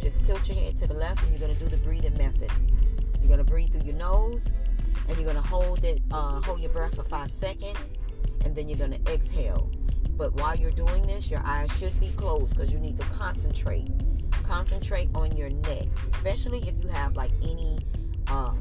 Just 0.02 0.22
tilt 0.22 0.46
your 0.46 0.58
head 0.58 0.76
to 0.76 0.86
the 0.86 0.92
left 0.92 1.22
and 1.22 1.30
you're 1.30 1.40
going 1.40 1.54
to 1.54 1.58
do 1.58 1.66
the 1.70 1.78
breathing 1.78 2.14
method. 2.18 2.50
You're 3.20 3.28
going 3.28 3.38
to 3.38 3.44
breathe 3.44 3.72
through 3.72 3.84
your 3.84 3.94
nose 3.94 4.52
and 5.08 5.16
you're 5.16 5.24
going 5.24 5.42
to 5.42 5.48
hold 5.48 5.82
it, 5.82 6.02
uh, 6.10 6.42
hold 6.42 6.60
your 6.60 6.70
breath 6.72 6.96
for 6.96 7.04
five 7.04 7.30
seconds 7.30 7.94
and 8.44 8.54
then 8.54 8.68
you're 8.68 8.76
going 8.76 9.02
to 9.02 9.10
exhale. 9.10 9.70
But 10.10 10.34
while 10.34 10.54
you're 10.54 10.72
doing 10.72 11.06
this, 11.06 11.30
your 11.30 11.40
eyes 11.46 11.74
should 11.78 11.98
be 11.98 12.10
closed 12.10 12.54
because 12.54 12.70
you 12.70 12.80
need 12.80 12.98
to 12.98 13.04
concentrate. 13.04 13.88
Concentrate 14.42 15.08
on 15.14 15.34
your 15.38 15.48
neck, 15.48 15.86
especially 16.06 16.58
if 16.68 16.82
you 16.82 16.88
have 16.88 17.16
like 17.16 17.32
any 17.42 17.78
um, 18.26 18.58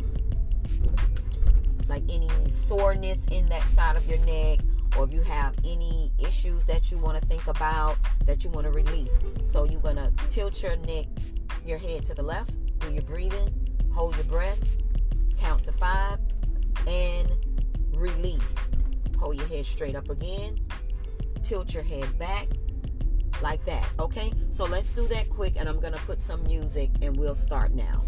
like 1.89 2.03
any 2.09 2.29
soreness 2.47 3.27
in 3.27 3.49
that 3.49 3.63
side 3.63 3.97
of 3.97 4.07
your 4.07 4.19
neck 4.19 4.59
or 4.97 5.03
if 5.05 5.11
you 5.11 5.21
have 5.21 5.55
any 5.63 6.11
issues 6.17 6.65
that 6.65 6.91
you 6.91 6.97
want 6.97 7.21
to 7.21 7.27
think 7.27 7.45
about 7.47 7.97
that 8.25 8.43
you 8.43 8.49
want 8.49 8.65
to 8.65 8.71
release. 8.71 9.21
So 9.43 9.63
you're 9.63 9.81
going 9.81 9.97
to 9.97 10.11
tilt 10.27 10.61
your 10.63 10.75
neck, 10.75 11.05
your 11.65 11.77
head 11.77 12.03
to 12.05 12.13
the 12.13 12.23
left, 12.23 12.51
do 12.79 12.91
your 12.91 13.03
breathing, 13.03 13.53
hold 13.93 14.15
your 14.15 14.25
breath, 14.25 14.59
count 15.39 15.63
to 15.63 15.71
five, 15.71 16.19
and 16.87 17.29
release. 17.95 18.67
Hold 19.19 19.37
your 19.37 19.47
head 19.47 19.65
straight 19.65 19.95
up 19.95 20.09
again, 20.09 20.59
tilt 21.43 21.73
your 21.73 21.83
head 21.83 22.17
back 22.17 22.47
like 23.41 23.63
that. 23.65 23.87
Okay, 23.99 24.31
so 24.49 24.65
let's 24.65 24.91
do 24.91 25.07
that 25.07 25.29
quick, 25.29 25.55
and 25.57 25.69
I'm 25.69 25.79
going 25.79 25.93
to 25.93 25.99
put 25.99 26.21
some 26.21 26.43
music 26.43 26.89
and 27.01 27.15
we'll 27.15 27.35
start 27.35 27.73
now. 27.73 28.03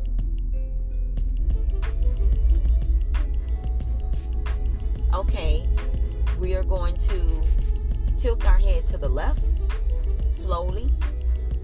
Okay, 5.13 5.67
we 6.39 6.55
are 6.55 6.63
going 6.63 6.95
to 6.95 7.43
tilt 8.17 8.45
our 8.45 8.57
head 8.57 8.87
to 8.87 8.97
the 8.97 9.09
left 9.09 9.43
slowly. 10.27 10.89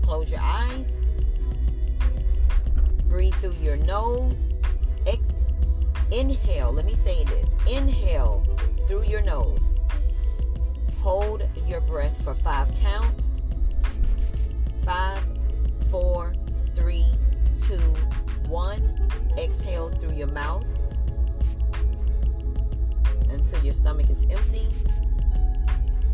Close 0.02 0.30
your 0.30 0.42
eyes. 0.42 1.02
Breathe 3.08 3.34
through 3.36 3.56
your 3.62 3.78
nose. 3.78 4.50
Ex- 5.08 5.22
inhale. 6.12 6.74
Let 6.74 6.86
me 6.86 6.94
say 6.94 7.24
this. 7.24 7.56
Inhale 7.70 8.46
through 8.86 9.06
your 9.06 9.22
nose. 9.22 9.74
Hold 11.00 11.48
your 11.66 11.82
breath 11.82 12.22
for 12.22 12.34
five 12.34 12.74
counts. 12.76 13.42
Five, 14.84 15.24
four, 15.90 16.34
three, 16.74 17.06
two, 17.62 17.96
one. 18.48 19.10
Exhale 19.38 19.90
through 19.90 20.16
your 20.16 20.32
mouth 20.32 20.75
until 23.46 23.64
your 23.64 23.74
stomach 23.74 24.10
is 24.10 24.26
empty. 24.32 24.66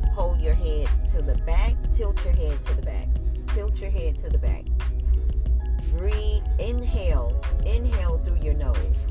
Hold 0.07 0.41
your 0.41 0.53
head 0.53 0.89
to 1.07 1.21
the 1.21 1.35
back. 1.45 1.75
Tilt 1.93 2.25
your 2.25 2.33
head 2.33 2.61
to 2.63 2.73
the 2.73 2.81
back. 2.81 3.07
Tilt 3.53 3.79
your 3.79 3.89
head 3.89 4.17
to 4.17 4.29
the 4.29 4.37
back. 4.37 4.65
Breathe. 5.97 6.43
Inhale. 6.59 7.41
Inhale 7.65 8.17
through 8.17 8.41
your 8.41 8.53
nose. 8.55 9.07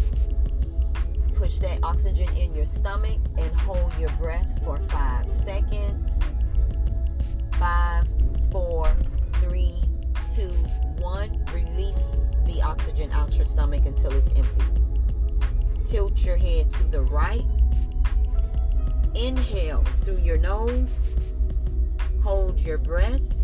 Push 1.34 1.60
that 1.60 1.78
oxygen 1.82 2.28
in 2.36 2.54
your 2.54 2.66
stomach 2.66 3.18
and 3.38 3.54
hold 3.56 3.90
your 3.98 4.10
breath 4.10 4.62
for 4.64 4.76
five 4.76 5.26
seconds. 5.26 6.18
Five, 7.52 8.06
four, 8.52 8.94
three, 9.36 9.76
two, 10.34 10.52
one. 10.98 11.42
Release 11.54 12.24
the 12.44 12.60
oxygen 12.60 13.10
out 13.12 13.34
your 13.36 13.46
stomach 13.46 13.86
until 13.86 14.12
it's 14.12 14.30
empty. 14.32 14.64
Tilt 15.84 16.22
your 16.26 16.36
head 16.36 16.68
to 16.70 16.84
the 16.84 17.00
right 17.00 17.46
Inhale 19.22 19.84
through 20.02 20.16
your 20.16 20.38
nose. 20.38 21.02
Hold 22.22 22.58
your 22.58 22.78
breath 22.78 23.36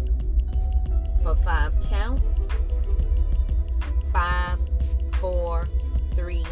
for 1.22 1.34
five 1.34 1.76
counts. 1.90 2.48
Five, 4.10 4.58
four, 5.20 5.68
three, 6.14 6.46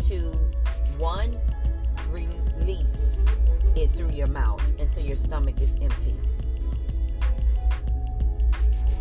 two, 0.00 0.32
one. 0.98 1.38
Release 2.10 3.20
it 3.76 3.92
through 3.92 4.10
your 4.10 4.26
mouth 4.26 4.62
until 4.80 5.04
your 5.04 5.16
stomach 5.16 5.60
is 5.60 5.78
empty. 5.80 6.16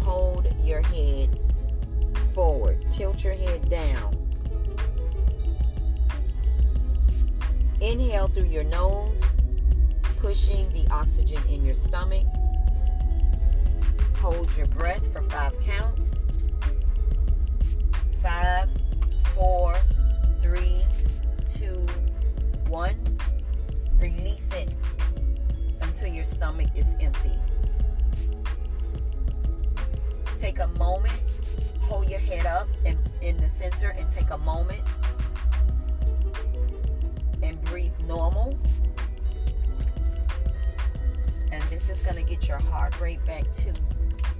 Hold 0.02 0.48
your 0.62 0.84
head 0.84 1.40
forward. 2.36 2.86
Tilt 2.92 3.24
your 3.24 3.34
head 3.34 3.68
down. 3.68 4.16
Inhale 7.82 8.28
through 8.28 8.46
your 8.46 8.64
nose 8.64 9.24
pushing 10.26 10.68
the 10.72 10.88
oxygen 10.90 11.40
in 11.52 11.64
your 11.64 11.76
stomach. 11.76 12.26
Hold 14.18 14.50
your 14.58 14.66
breath 14.66 15.14
for 15.14 15.22
five 15.22 15.54
counts. 15.60 16.16
Five, 18.24 18.72
four, 19.36 19.78
three, 20.42 20.84
two, 21.48 21.86
one. 22.70 22.96
Release 24.00 24.52
it 24.54 24.74
until 25.84 26.08
your 26.08 26.24
stomach 26.24 26.70
is 26.76 26.96
empty. 27.00 27.38
Take 30.40 30.58
a 30.58 30.70
moment, 30.70 31.22
hold 31.82 32.10
your 32.10 32.20
head 32.20 32.48
up 32.48 32.68
in, 32.84 32.98
in 33.22 33.38
the 33.38 33.48
center, 33.48 33.90
and 33.90 34.10
take 34.10 34.32
a 34.32 34.40
moment 34.40 34.82
and 37.44 37.64
breathe 37.66 37.94
normal. 38.08 38.58
This 41.86 41.98
is 41.98 42.04
going 42.04 42.16
to 42.16 42.24
get 42.24 42.48
your 42.48 42.58
heart 42.58 43.00
rate 43.00 43.24
back 43.28 43.52
to 43.52 43.74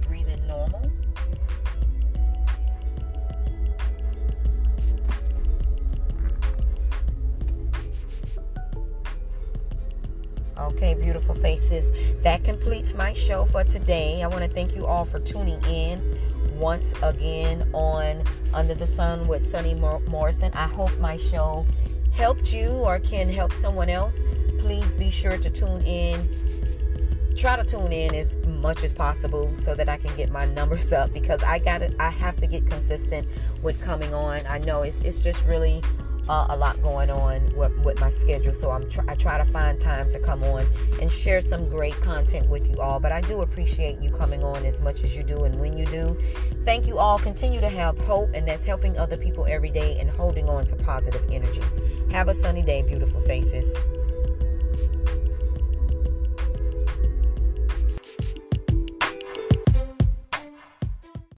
breathing 0.08 0.44
normal. 0.48 0.90
Okay, 10.58 10.94
beautiful 10.94 11.36
faces. 11.36 11.92
That 12.24 12.42
completes 12.42 12.94
my 12.94 13.12
show 13.12 13.44
for 13.44 13.62
today. 13.62 14.24
I 14.24 14.26
want 14.26 14.42
to 14.42 14.50
thank 14.50 14.74
you 14.74 14.84
all 14.84 15.04
for 15.04 15.20
tuning 15.20 15.62
in 15.66 16.18
once 16.58 16.94
again 17.00 17.70
on 17.72 18.24
Under 18.54 18.74
the 18.74 18.88
Sun 18.88 19.28
with 19.28 19.46
Sunny 19.46 19.74
Morrison. 19.74 20.52
I 20.54 20.66
hope 20.66 20.98
my 20.98 21.16
show 21.16 21.64
helped 22.10 22.52
you 22.52 22.70
or 22.70 22.98
can 22.98 23.28
help 23.28 23.52
someone 23.52 23.88
else. 23.88 24.24
Please 24.58 24.96
be 24.96 25.12
sure 25.12 25.38
to 25.38 25.48
tune 25.48 25.82
in 25.82 26.28
try 27.36 27.56
to 27.56 27.64
tune 27.64 27.92
in 27.92 28.14
as 28.14 28.36
much 28.46 28.82
as 28.82 28.92
possible 28.92 29.54
so 29.56 29.74
that 29.74 29.88
I 29.88 29.96
can 29.96 30.14
get 30.16 30.30
my 30.30 30.46
numbers 30.54 30.92
up 30.92 31.12
because 31.12 31.42
I 31.42 31.58
got 31.58 31.82
it. 31.82 31.94
I 32.00 32.10
have 32.10 32.36
to 32.38 32.46
get 32.46 32.66
consistent 32.66 33.26
with 33.62 33.80
coming 33.80 34.14
on. 34.14 34.40
I 34.48 34.58
know 34.58 34.82
it's 34.82 35.02
it's 35.02 35.20
just 35.20 35.44
really 35.44 35.82
uh, 36.28 36.46
a 36.50 36.56
lot 36.56 36.80
going 36.82 37.10
on 37.10 37.54
with, 37.54 37.76
with 37.84 38.00
my 38.00 38.10
schedule, 38.10 38.52
so 38.52 38.70
I'm 38.70 38.88
try, 38.88 39.04
I 39.08 39.14
try 39.14 39.38
to 39.38 39.44
find 39.44 39.78
time 39.78 40.10
to 40.10 40.18
come 40.18 40.42
on 40.42 40.66
and 41.00 41.10
share 41.10 41.40
some 41.40 41.68
great 41.68 41.94
content 42.00 42.48
with 42.48 42.68
you 42.68 42.80
all. 42.80 42.98
But 42.98 43.12
I 43.12 43.20
do 43.20 43.42
appreciate 43.42 44.00
you 44.00 44.10
coming 44.10 44.42
on 44.42 44.64
as 44.64 44.80
much 44.80 45.04
as 45.04 45.16
you 45.16 45.22
do, 45.22 45.44
and 45.44 45.60
when 45.60 45.76
you 45.76 45.86
do, 45.86 46.18
thank 46.64 46.86
you 46.86 46.98
all. 46.98 47.18
Continue 47.18 47.60
to 47.60 47.68
have 47.68 47.98
hope, 47.98 48.30
and 48.34 48.46
that's 48.46 48.64
helping 48.64 48.98
other 48.98 49.16
people 49.16 49.46
every 49.46 49.70
day 49.70 49.98
and 50.00 50.10
holding 50.10 50.48
on 50.48 50.66
to 50.66 50.76
positive 50.76 51.22
energy. 51.30 51.62
Have 52.10 52.28
a 52.28 52.34
sunny 52.34 52.62
day, 52.62 52.82
beautiful 52.82 53.20
faces. 53.20 53.76